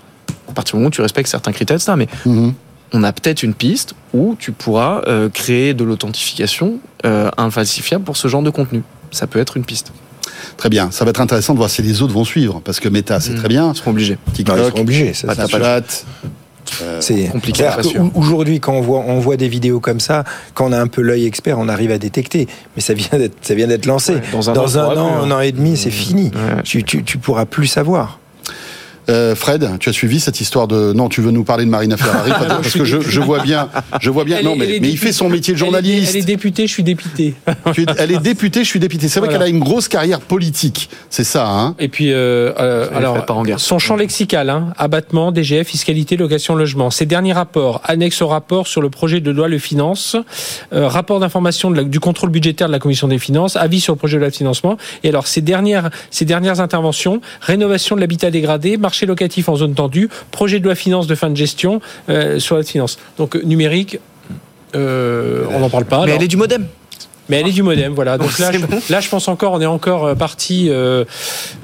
À 0.48 0.52
partir 0.52 0.74
du 0.74 0.80
moment 0.80 0.88
où 0.88 0.90
tu 0.92 1.00
respectes 1.00 1.30
certains 1.30 1.52
critères, 1.52 1.76
etc. 1.76 1.94
Mais 1.96 2.08
Mhm. 2.26 2.52
On 2.92 3.02
a 3.02 3.12
peut-être 3.12 3.42
une 3.42 3.54
piste 3.54 3.94
où 4.12 4.36
tu 4.38 4.52
pourras 4.52 5.02
euh, 5.06 5.28
créer 5.28 5.74
de 5.74 5.84
l'authentification 5.84 6.78
euh, 7.04 7.30
infalsifiable 7.36 8.04
pour 8.04 8.16
ce 8.16 8.28
genre 8.28 8.42
de 8.42 8.50
contenu. 8.50 8.82
Ça 9.10 9.26
peut 9.26 9.38
être 9.38 9.56
une 9.56 9.64
piste. 9.64 9.92
Très 10.56 10.68
bien. 10.68 10.90
Ça 10.90 11.04
va 11.04 11.10
être 11.10 11.20
intéressant 11.20 11.52
de 11.54 11.58
voir 11.58 11.70
si 11.70 11.82
les 11.82 12.02
autres 12.02 12.12
vont 12.14 12.24
suivre, 12.24 12.60
parce 12.64 12.80
que 12.80 12.88
Meta, 12.88 13.20
c'est 13.20 13.32
Mhm. 13.32 13.38
très 13.38 13.48
bien. 13.48 13.72
Ils 13.72 13.76
seront 13.78 13.90
obligés. 13.90 14.14
Non, 14.14 14.18
ils 14.28 14.32
TikTok, 14.34 14.58
seront 14.58 14.80
obligés. 14.80 15.14
ça, 15.14 15.28
Pas 15.28 15.34
c'est. 15.48 16.04
C'est 17.00 17.28
compliqué. 17.28 17.68
Aujourd'hui, 18.14 18.58
quand 18.60 18.72
on 18.72 18.80
voit, 18.80 19.00
on 19.06 19.18
voit 19.18 19.36
des 19.36 19.48
vidéos 19.48 19.78
comme 19.80 20.00
ça, 20.00 20.24
quand 20.54 20.66
on 20.68 20.72
a 20.72 20.80
un 20.80 20.86
peu 20.86 21.02
l'œil 21.02 21.26
expert, 21.26 21.58
on 21.58 21.68
arrive 21.68 21.90
à 21.90 21.98
détecter. 21.98 22.46
Mais 22.76 22.82
ça 22.82 22.94
vient 22.94 23.18
d'être, 23.18 23.34
ça 23.42 23.54
vient 23.54 23.66
d'être 23.66 23.84
lancé. 23.84 24.14
Ouais, 24.14 24.22
dans 24.32 24.48
un 24.48 24.52
an, 24.52 24.56
Dans 24.56 24.78
un 24.78 24.96
an, 24.96 25.06
hein. 25.16 25.20
un 25.24 25.30
an 25.32 25.40
et 25.40 25.52
demi, 25.52 25.76
c'est 25.76 25.88
Mmh. 25.90 25.92
fini. 25.92 26.24
Ouais. 26.26 26.62
Tu, 26.64 26.82
tu, 26.84 27.02
tu 27.04 27.18
pourras 27.18 27.44
plus 27.44 27.66
savoir. 27.66 28.20
Euh, 29.08 29.34
Fred, 29.34 29.68
tu 29.80 29.88
as 29.88 29.92
suivi 29.92 30.20
cette 30.20 30.40
histoire 30.40 30.68
de 30.68 30.92
non, 30.92 31.08
tu 31.08 31.20
veux 31.20 31.30
nous 31.32 31.44
parler 31.44 31.64
de 31.64 31.70
Marina 31.70 31.96
Ferrari 31.96 32.30
parce 32.48 32.72
que 32.72 32.84
je, 32.84 33.00
je 33.00 33.20
vois 33.20 33.40
bien, 33.40 33.68
je 34.00 34.10
vois 34.10 34.24
bien. 34.24 34.38
Elle 34.38 34.44
non, 34.44 34.54
est- 34.54 34.58
mais, 34.58 34.78
mais 34.80 34.90
il 34.90 34.98
fait 34.98 35.12
son 35.12 35.28
métier 35.28 35.54
de 35.54 35.58
Elle 35.58 35.62
est- 35.62 35.66
journaliste. 35.66 36.10
Elle 36.14 36.20
est 36.20 36.24
députée, 36.24 36.66
je 36.66 36.72
suis 36.72 36.82
dépité. 36.84 37.34
Elle 37.98 38.12
est 38.12 38.18
députée, 38.22 38.62
je 38.64 38.68
suis 38.68 38.78
dépité. 38.80 39.08
C'est 39.08 39.18
vrai 39.20 39.28
Voilà. 39.28 39.44
qu'elle 39.44 39.54
a 39.54 39.56
une 39.56 39.62
grosse 39.62 39.88
carrière 39.88 40.20
politique. 40.20 40.88
C'est 41.10 41.24
ça, 41.24 41.48
hein 41.48 41.74
Et 41.78 41.88
puis, 41.88 42.12
euh, 42.12 42.52
euh, 42.58 42.88
alors, 42.94 43.24
son 43.58 43.78
champ 43.78 43.96
lexical, 43.96 44.50
hein, 44.50 44.72
abattement, 44.78 45.32
DGF, 45.32 45.66
fiscalité, 45.68 46.16
location, 46.16 46.54
logement. 46.54 46.90
Ces 46.90 47.06
derniers 47.06 47.32
rapports, 47.32 47.80
annexes 47.84 48.22
au 48.22 48.28
rapport 48.28 48.66
sur 48.66 48.80
le 48.82 48.90
projet 48.90 49.20
de 49.20 49.30
loi 49.30 49.48
Le 49.48 49.58
Finance, 49.58 50.16
euh, 50.72 50.86
rapport 50.88 51.20
d'information 51.20 51.70
du 51.70 52.00
contrôle 52.00 52.30
budgétaire 52.30 52.66
de 52.68 52.72
la 52.72 52.78
Commission 52.78 53.08
des 53.08 53.18
finances, 53.18 53.56
avis 53.56 53.80
sur 53.80 53.92
le 53.94 53.98
projet 53.98 54.16
de 54.16 54.20
loi 54.20 54.30
de 54.30 54.34
financement. 54.36 54.76
Et 55.02 55.08
alors, 55.08 55.26
ces 55.26 55.40
dernières, 55.40 55.90
ces 56.10 56.24
dernières 56.24 56.60
interventions, 56.60 57.20
rénovation 57.40 57.96
de 57.96 58.00
l'habitat 58.00 58.30
dégradé, 58.30 58.76
marché 58.92 59.06
locatif 59.06 59.48
en 59.48 59.56
zone 59.56 59.72
tendue, 59.72 60.10
projet 60.32 60.58
de 60.58 60.64
loi 60.64 60.74
finance 60.74 61.06
de 61.06 61.14
fin 61.14 61.30
de 61.30 61.36
gestion 61.36 61.80
euh, 62.10 62.38
sur 62.38 62.56
la 62.56 62.62
finance. 62.62 62.98
Donc, 63.16 63.36
numérique, 63.36 63.98
euh, 64.74 65.46
on 65.50 65.60
n'en 65.60 65.70
parle 65.70 65.86
pas. 65.86 66.00
Mais 66.00 66.02
alors. 66.02 66.16
elle 66.16 66.24
est 66.24 66.28
du 66.28 66.36
modem. 66.36 66.66
Mais 67.28 67.40
elle 67.40 67.46
est 67.48 67.52
du 67.52 67.62
modem, 67.62 67.92
voilà. 67.94 68.18
Donc 68.18 68.38
là, 68.40 68.50
je, 68.52 68.92
là, 68.92 69.00
je 69.00 69.08
pense 69.08 69.28
encore, 69.28 69.52
on 69.52 69.60
est 69.60 69.66
encore 69.66 70.06
euh, 70.06 70.14
parti. 70.14 70.66
Euh, 70.70 71.04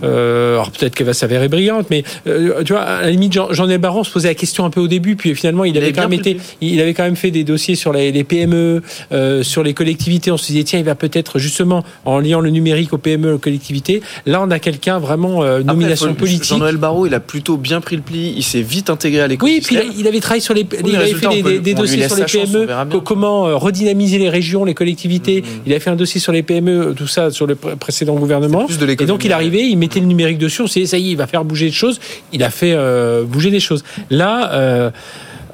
euh, 0.02 0.54
alors 0.54 0.70
peut-être 0.70 0.94
qu'elle 0.94 1.06
va 1.06 1.14
s'avérer 1.14 1.48
brillante, 1.48 1.86
mais 1.90 2.04
euh, 2.26 2.62
tu 2.64 2.72
vois, 2.72 2.82
à 2.82 3.02
la 3.02 3.10
limite, 3.10 3.32
Jean, 3.32 3.52
Jean 3.52 3.66
Barron 3.78 4.04
se 4.04 4.10
posait 4.10 4.28
la 4.28 4.34
question 4.34 4.64
un 4.64 4.70
peu 4.70 4.80
au 4.80 4.88
début, 4.88 5.16
puis 5.16 5.34
finalement, 5.34 5.64
il, 5.64 5.74
Il 5.74 5.78
avait 5.78 5.92
quand 5.92 6.02
même 6.08 6.12
été, 6.18 6.38
il 6.60 6.80
avait 6.80 6.94
quand 6.94 7.02
même 7.04 7.16
fait 7.16 7.30
des 7.30 7.44
dossiers 7.44 7.74
sur 7.74 7.92
les, 7.92 8.12
les 8.12 8.24
PME, 8.24 8.82
euh, 9.12 9.42
sur 9.42 9.62
les 9.62 9.74
collectivités. 9.74 10.30
On 10.30 10.36
se 10.36 10.46
disait 10.46 10.64
tiens, 10.64 10.78
il 10.78 10.84
va 10.84 10.94
peut-être 10.94 11.38
justement 11.38 11.84
en 12.04 12.18
liant 12.20 12.40
le 12.40 12.50
numérique 12.50 12.92
aux 12.92 12.98
PME, 12.98 13.34
aux 13.34 13.38
collectivités. 13.38 14.02
Là, 14.26 14.40
on 14.42 14.50
a 14.50 14.58
quelqu'un 14.58 14.98
vraiment 14.98 15.42
euh, 15.42 15.62
nomination 15.62 16.06
Après, 16.10 16.18
politique. 16.18 16.44
Jean-Noël 16.44 16.76
Barrot, 16.76 17.06
il 17.06 17.14
a 17.14 17.20
plutôt 17.20 17.56
bien 17.56 17.80
pris 17.80 17.96
le 17.96 18.02
pli. 18.02 18.32
Il 18.36 18.42
s'est 18.42 18.62
vite 18.62 18.90
intégré 18.90 19.22
à 19.22 19.24
Oui, 19.24 19.30
l'écosystème. 19.30 19.80
puis 19.80 19.88
il, 19.94 19.96
a- 19.96 20.00
il 20.02 20.06
avait 20.08 20.20
travaillé 20.20 20.40
sur 20.40 20.54
les, 20.54 20.66
il 20.84 20.90
les 20.92 20.96
avait 20.96 21.14
fait 21.14 21.58
des, 21.60 21.74
dossiers 21.74 22.06
sur 22.06 22.16
les 22.16 22.28
chance, 22.28 22.50
PME, 22.52 22.66
co- 22.90 23.00
comment 23.00 23.58
redynamiser 23.58 24.18
les 24.18 24.28
régions, 24.28 24.64
les 24.64 24.74
collectivités. 24.74 25.42
Il 25.66 25.72
a 25.74 25.80
fait 25.80 25.90
un 25.90 25.96
dossier 25.96 26.20
sur 26.20 26.32
les 26.32 26.42
PME, 26.42 26.94
tout 26.96 27.06
ça 27.06 27.30
sur 27.30 27.46
le 27.46 27.54
pré- 27.54 27.76
précédent 27.76 28.14
gouvernement. 28.14 28.64
plus 28.66 28.78
de 28.78 28.86
Et 28.90 29.06
donc 29.06 29.24
il 29.24 29.32
arrivait, 29.32 29.66
il 29.68 29.76
mettait 29.76 30.00
le 30.00 30.06
numérique 30.06 30.38
dessus, 30.38 30.62
on 30.62 30.66
s'est 30.66 30.80
dit 30.80 30.86
ça 30.86 30.98
y 30.98 31.08
est, 31.08 31.12
il 31.12 31.16
va 31.16 31.26
faire 31.26 31.44
bouger 31.44 31.66
des 31.66 31.72
choses. 31.72 32.00
Il 32.32 32.42
a 32.42 32.50
fait 32.50 32.72
euh, 32.74 33.24
bouger 33.24 33.50
des 33.50 33.60
choses. 33.60 33.84
Là, 34.10 34.52
euh, 34.52 34.90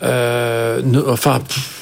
euh, 0.02 0.80
ne- 0.84 1.00
enfin. 1.08 1.40
pff, 1.46 1.73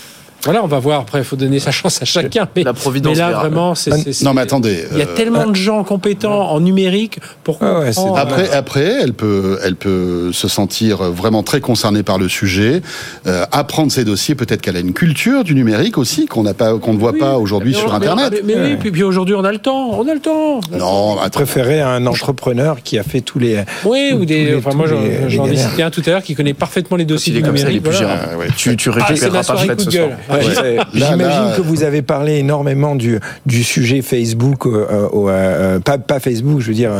Voilà, 0.45 0.64
on 0.64 0.66
va 0.66 0.78
voir. 0.80 1.01
Après, 1.03 1.18
il 1.20 1.24
faut 1.24 1.36
donner 1.36 1.61
sa 1.61 1.70
chance 1.70 2.03
à 2.03 2.05
chacun. 2.05 2.49
Mais, 2.57 2.64
La 2.64 2.72
Providence 2.72 3.12
mais 3.16 3.18
là, 3.22 3.30
vraiment, 3.30 3.74
c'est. 3.76 4.12
c'est- 4.12 4.24
Non, 4.24 4.34
mais 4.34 4.40
attendez. 4.43 4.84
Il 4.90 4.99
y 4.99 5.03
a 5.03 5.07
euh, 5.07 5.14
tellement 5.14 5.47
de 5.47 5.55
gens 5.55 5.84
compétents 5.84 6.51
en 6.51 6.59
numérique 6.61 7.20
pour 7.45 7.59
Ah 7.61 7.80
ouais, 7.80 7.90
Après, 8.16 8.49
euh, 8.51 8.59
après, 8.59 8.93
elle 9.03 9.12
peut, 9.14 9.59
elle 9.62 9.76
peut 9.76 10.32
se 10.32 10.49
sentir 10.49 10.99
vraiment 11.12 11.45
très 11.45 11.61
concernée 11.61 12.03
par 12.03 12.18
le 12.18 12.28
sujet, 12.28 12.82
euh, 13.28 13.45
apprendre 13.53 13.93
ses 13.93 14.05
dossiers. 14.05 14.34
Peut-être 14.34 14.61
qu'elle 14.62 14.76
a 14.76 14.80
une 14.80 14.95
culture 14.95 15.45
du 15.45 15.55
numérique 15.55 15.97
aussi 15.97 16.26
qu'on 16.26 16.43
n'a 16.43 16.55
pas, 16.55 16.76
qu'on 16.78 16.95
ne 16.95 16.99
voit 16.99 17.12
oui, 17.12 17.20
pas 17.20 17.38
aujourd'hui 17.38 17.74
sur 17.74 17.88
mais- 17.90 17.97
Internet. 17.97 18.43
Mais, 18.45 18.55
mais 18.57 18.62
oui, 18.70 18.76
puis, 18.80 18.90
puis 18.90 19.03
aujourd'hui, 19.05 19.36
on 19.36 19.45
a 19.45 19.53
le 19.53 19.59
temps. 19.59 19.90
On 19.93 20.09
a 20.09 20.14
le 20.14 20.20
temps. 20.20 20.61
Non, 20.76 21.18
attends. 21.20 21.30
préférais 21.38 21.80
un 21.82 22.05
entrepreneur 22.07 22.82
qui 22.82 22.99
a 22.99 23.05
fait 23.05 23.20
tous 23.20 23.38
les. 23.38 23.59
Oui, 23.84 24.09
tous- 24.11 24.16
ou 24.18 24.24
des. 24.24 24.57
enfin, 24.57 24.74
moi, 24.76 24.86
j'en 25.28 25.47
ai 25.47 25.57
cité 25.57 25.84
un 25.84 25.90
tout 25.90 26.03
à 26.07 26.11
l'heure 26.11 26.22
qui 26.22 26.34
connaît 26.34 26.55
parfaitement 26.55 26.97
les 26.97 27.05
dossiers 27.05 27.32
il 27.32 27.36
est 27.36 27.43
du 27.43 27.47
comme 27.47 27.57
ça, 27.57 27.70
il 27.70 27.76
est 27.76 27.78
numérique. 27.78 27.82
plus 27.84 28.05
voilà. 28.05 28.16
gérable. 28.16 28.30
Ah, 28.34 28.38
ouais. 28.38 28.47
Tu, 28.57 28.70
Ah, 28.70 29.05
récupéreras 29.07 29.43
pas 29.45 30.32
Ouais, 30.33 30.78
J'imagine 30.95 31.57
que 31.57 31.61
vous 31.62 31.83
avez 31.83 32.03
parlé 32.03 32.37
énormément 32.39 32.95
du, 32.95 33.18
du 33.47 33.62
sujet 33.62 34.03
Facebook, 34.03 34.66
euh, 34.66 34.87
euh, 34.91 35.09
au, 35.09 35.28
euh, 35.28 35.78
pas, 35.80 35.99
pas 35.99 36.20
Facebook, 36.20 36.61
je 36.61 36.68
veux 36.68 36.74
dire, 36.74 36.91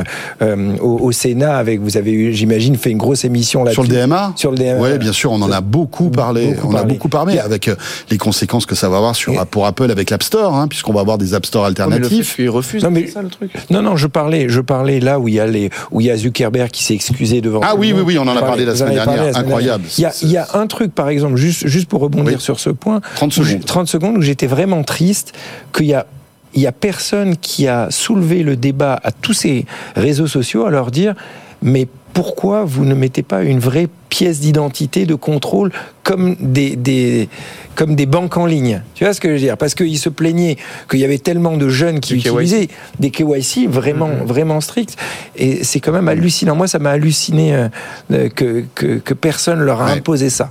euh, 0.43 0.76
au, 0.80 0.99
au 1.01 1.12
Sénat, 1.12 1.57
avec, 1.57 1.80
vous 1.80 1.97
avez 1.97 2.12
eu, 2.12 2.33
j'imagine, 2.33 2.76
fait 2.76 2.91
une 2.91 2.99
grosse 2.99 3.24
émission 3.24 3.64
là 3.64 3.72
Sur 3.72 3.83
le 3.83 3.89
DMA 3.89 4.33
Sur 4.37 4.51
le 4.51 4.57
DMA. 4.59 4.78
Oui, 4.80 4.99
bien 4.99 5.12
sûr, 5.12 5.33
on 5.33 5.41
en 5.43 5.51
a 5.53 5.61
beaucoup 5.61 6.11
parlé. 6.11 6.49
Beaucoup 6.55 6.68
on 6.68 6.70
a 6.70 6.78
parlé. 6.78 6.93
beaucoup 6.95 7.09
parlé 7.09 7.39
a- 7.39 7.45
avec 7.45 7.68
euh, 7.68 7.74
les 8.11 8.18
conséquences 8.18 8.66
que 8.66 8.74
ça 8.74 8.89
va 8.89 8.97
avoir 8.99 9.16
sur, 9.16 9.47
pour 9.47 9.66
Apple 9.66 9.91
avec 9.91 10.11
l'App 10.11 10.22
Store, 10.22 10.55
hein, 10.55 10.68
puisqu'on 10.68 10.93
va 10.93 11.01
avoir 11.01 11.18
des 11.18 11.35
App 11.35 11.47
Store 11.47 11.62
Oh, 11.64 11.66
alternatifs. 11.68 12.37
qu'il 12.37 12.51
refuse, 12.51 12.83
Non, 12.83 12.91
mais- 12.91 13.07
c'est 13.07 13.12
ça 13.12 13.22
le 13.22 13.28
truc. 13.28 13.51
Non, 13.70 13.83
non, 13.83 13.97
je 13.97 14.07
parlais, 14.07 14.47
je 14.49 14.61
parlais 14.61 15.01
là 15.01 15.18
où 15.20 15.28
il 15.28 15.35
y 15.35 15.41
a 15.41 15.47
les, 15.47 15.70
où 15.91 16.01
il 16.01 16.07
y 16.07 16.11
a 16.11 16.16
Zuckerberg 16.16 16.70
qui 16.70 16.83
s'est 16.85 16.95
excusé 16.95 17.41
devant. 17.41 17.61
Ah 17.62 17.74
oui, 17.76 17.93
monde. 17.93 18.01
oui, 18.07 18.14
oui, 18.14 18.18
on 18.18 18.22
en 18.28 18.37
a 18.37 18.41
parlé 18.41 18.64
la 18.64 18.74
semaine 18.74 18.95
dernière. 18.95 19.37
Incroyable. 19.37 19.85
Il 19.99 20.01
y 20.03 20.05
a, 20.05 20.12
il 20.22 20.30
y 20.30 20.37
a 20.37 20.47
un 20.55 20.66
truc, 20.66 20.95
par 20.95 21.09
exemple, 21.09 21.37
juste, 21.37 21.66
juste 21.66 21.89
pour 21.89 22.01
rebondir 22.01 22.35
Oui. 22.37 22.41
sur 22.41 22.59
ce 22.61 22.70
point. 22.70 23.01
30 23.30 23.36
où 23.38 23.44
j'ai- 23.44 23.50
secondes. 23.52 23.64
30 23.66 23.88
secondes 23.88 24.16
où 24.18 24.22
j'étais 24.22 24.46
vraiment 24.46 24.82
triste 24.82 25.32
qu'il 25.72 25.86
y 25.86 25.94
a 25.94 26.06
il 26.54 26.60
y 26.60 26.66
a 26.66 26.72
personne 26.72 27.38
qui 27.38 27.66
a 27.66 27.90
soulevé 27.90 28.42
le 28.42 28.56
débat 28.56 29.00
à 29.02 29.10
tous 29.10 29.32
ces 29.32 29.64
réseaux 29.96 30.26
sociaux 30.26 30.66
à 30.66 30.70
leur 30.70 30.90
dire 30.90 31.14
mais 31.62 31.86
pourquoi 32.12 32.64
vous 32.64 32.84
ne 32.84 32.94
mettez 32.94 33.22
pas 33.22 33.42
une 33.42 33.58
vraie 33.58 33.88
pièce 34.10 34.40
d'identité 34.40 35.06
de 35.06 35.14
contrôle 35.14 35.72
comme 36.12 36.36
des, 36.40 36.76
des 36.76 37.28
comme 37.74 37.94
des 37.96 38.04
banques 38.04 38.36
en 38.36 38.44
ligne 38.44 38.82
tu 38.94 39.04
vois 39.04 39.14
ce 39.14 39.20
que 39.20 39.28
je 39.28 39.32
veux 39.34 39.38
dire? 39.38 39.56
Parce 39.56 39.74
qu'ils 39.74 39.98
se 39.98 40.10
plaignaient 40.10 40.56
qu'il 40.90 41.00
y 41.00 41.04
avait 41.04 41.16
tellement 41.18 41.56
de 41.56 41.68
jeunes 41.70 42.00
qui 42.00 42.18
KYC. 42.18 42.26
utilisaient 42.26 42.68
des 43.00 43.10
KYC 43.10 43.66
vraiment 43.68 44.10
vraiment 44.26 44.60
stricts 44.60 44.96
et 45.36 45.64
c'est 45.64 45.80
quand 45.80 45.92
même 45.92 46.08
hallucinant 46.08 46.54
moi 46.54 46.66
ça 46.66 46.78
m'a 46.78 46.90
halluciné 46.90 47.54
euh, 47.54 47.68
euh, 48.12 48.28
que, 48.28 48.64
que 48.74 48.98
que 48.98 49.14
personne 49.14 49.60
leur 49.60 49.80
a 49.80 49.86
Ouais. 49.86 49.92
imposé 49.92 50.28
ça 50.30 50.50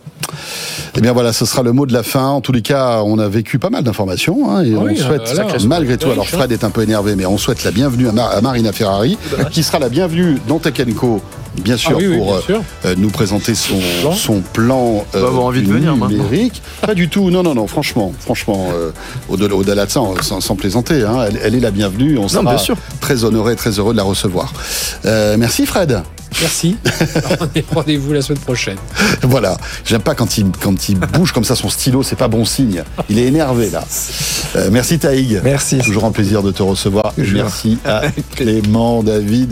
Eh 0.97 1.01
bien 1.01 1.13
voilà, 1.13 1.31
ce 1.33 1.45
sera 1.45 1.61
le 1.63 1.71
mot 1.73 1.85
de 1.85 1.93
la 1.93 2.03
fin. 2.03 2.25
En 2.27 2.41
tous 2.41 2.51
les 2.51 2.61
cas, 2.61 3.01
on 3.05 3.17
a 3.19 3.27
vécu 3.27 3.59
pas 3.59 3.69
mal 3.69 3.83
d'informations 3.83 4.49
hein, 4.49 4.63
et 4.63 4.75
on 4.75 4.93
souhaite, 4.95 5.29
euh, 5.29 5.43
là, 5.43 5.47
malgré 5.67 5.97
tout, 5.97 6.09
alors 6.09 6.25
je- 6.25 6.35
Fred 6.35 6.51
est 6.51 6.63
un 6.63 6.69
peu 6.69 6.81
énervé, 6.83 7.15
mais 7.15 7.25
on 7.25 7.37
souhaite 7.37 7.63
la 7.63 7.71
bienvenue 7.71 8.07
à, 8.09 8.11
Mar- 8.11 8.31
à 8.35 8.41
Marina 8.41 8.71
Ferrari, 8.73 9.17
qui 9.51 9.63
sera 9.63 9.79
la 9.79 9.89
bienvenue 9.89 10.37
dans 10.47 10.59
Tech 10.59 10.73
Co, 10.95 11.21
bien 11.63 11.77
sûr, 11.77 11.91
Ah 11.93 11.97
oui, 11.97 12.07
oui, 12.07 12.17
pour 12.17 12.25
bien 12.27 12.35
euh, 12.35 12.41
sûr. 12.41 12.63
euh, 12.85 12.95
nous 12.97 13.09
présenter 13.09 13.55
son, 13.55 13.79
Plan. 14.01 14.11
son 14.13 14.41
plan 14.41 15.05
envie 15.51 15.67
de 15.67 15.71
venir, 15.71 15.95
maintenant. 15.95 16.23
numérique. 16.23 16.61
Pas 16.81 16.95
du 16.95 17.09
tout, 17.09 17.29
non, 17.29 17.43
non, 17.43 17.53
non, 17.55 17.67
franchement, 17.67 18.13
franchement, 18.19 18.69
euh, 18.73 18.91
au-delà 19.29 19.85
de 19.85 19.91
ça, 19.91 20.01
sans, 20.21 20.41
sans 20.41 20.55
plaisanter, 20.55 21.03
hein, 21.03 21.25
elle, 21.27 21.39
elle 21.43 21.55
est 21.55 21.59
la 21.59 21.71
bienvenue, 21.71 22.17
on 22.17 22.27
sera 22.27 22.43
bien 22.43 22.57
sûr. 22.57 22.77
très 22.99 23.23
honoré, 23.23 23.55
très 23.55 23.71
heureux 23.71 23.93
de 23.93 23.97
la 23.97 24.03
recevoir. 24.03 24.53
Euh, 25.05 25.35
merci 25.37 25.65
Fred. 25.65 26.01
Merci. 26.39 26.77
Rendez-vous 27.73 28.13
la 28.13 28.21
semaine 28.21 28.39
prochaine. 28.39 28.77
Voilà, 29.21 29.57
j'aime 29.85 30.01
pas 30.01 30.15
quand 30.15 30.37
il, 30.37 30.45
quand 30.61 30.89
il 30.89 30.97
bouge 30.97 31.33
comme 31.33 31.43
ça 31.43 31.55
son 31.55 31.69
stylo, 31.69 32.03
c'est 32.03 32.15
pas 32.15 32.29
bon 32.29 32.45
signe. 32.45 32.83
Il 33.09 33.19
est 33.19 33.25
énervé 33.25 33.69
là. 33.69 33.83
Euh, 34.55 34.69
merci 34.71 34.97
Taïg. 34.97 35.41
merci 35.43 35.79
Toujours 35.79 36.05
un 36.05 36.11
plaisir 36.11 36.41
de 36.41 36.51
te 36.51 36.63
recevoir. 36.63 37.13
Toujours. 37.13 37.43
Merci 37.43 37.77
à 37.85 38.03
Clément, 38.35 39.03
David. 39.03 39.49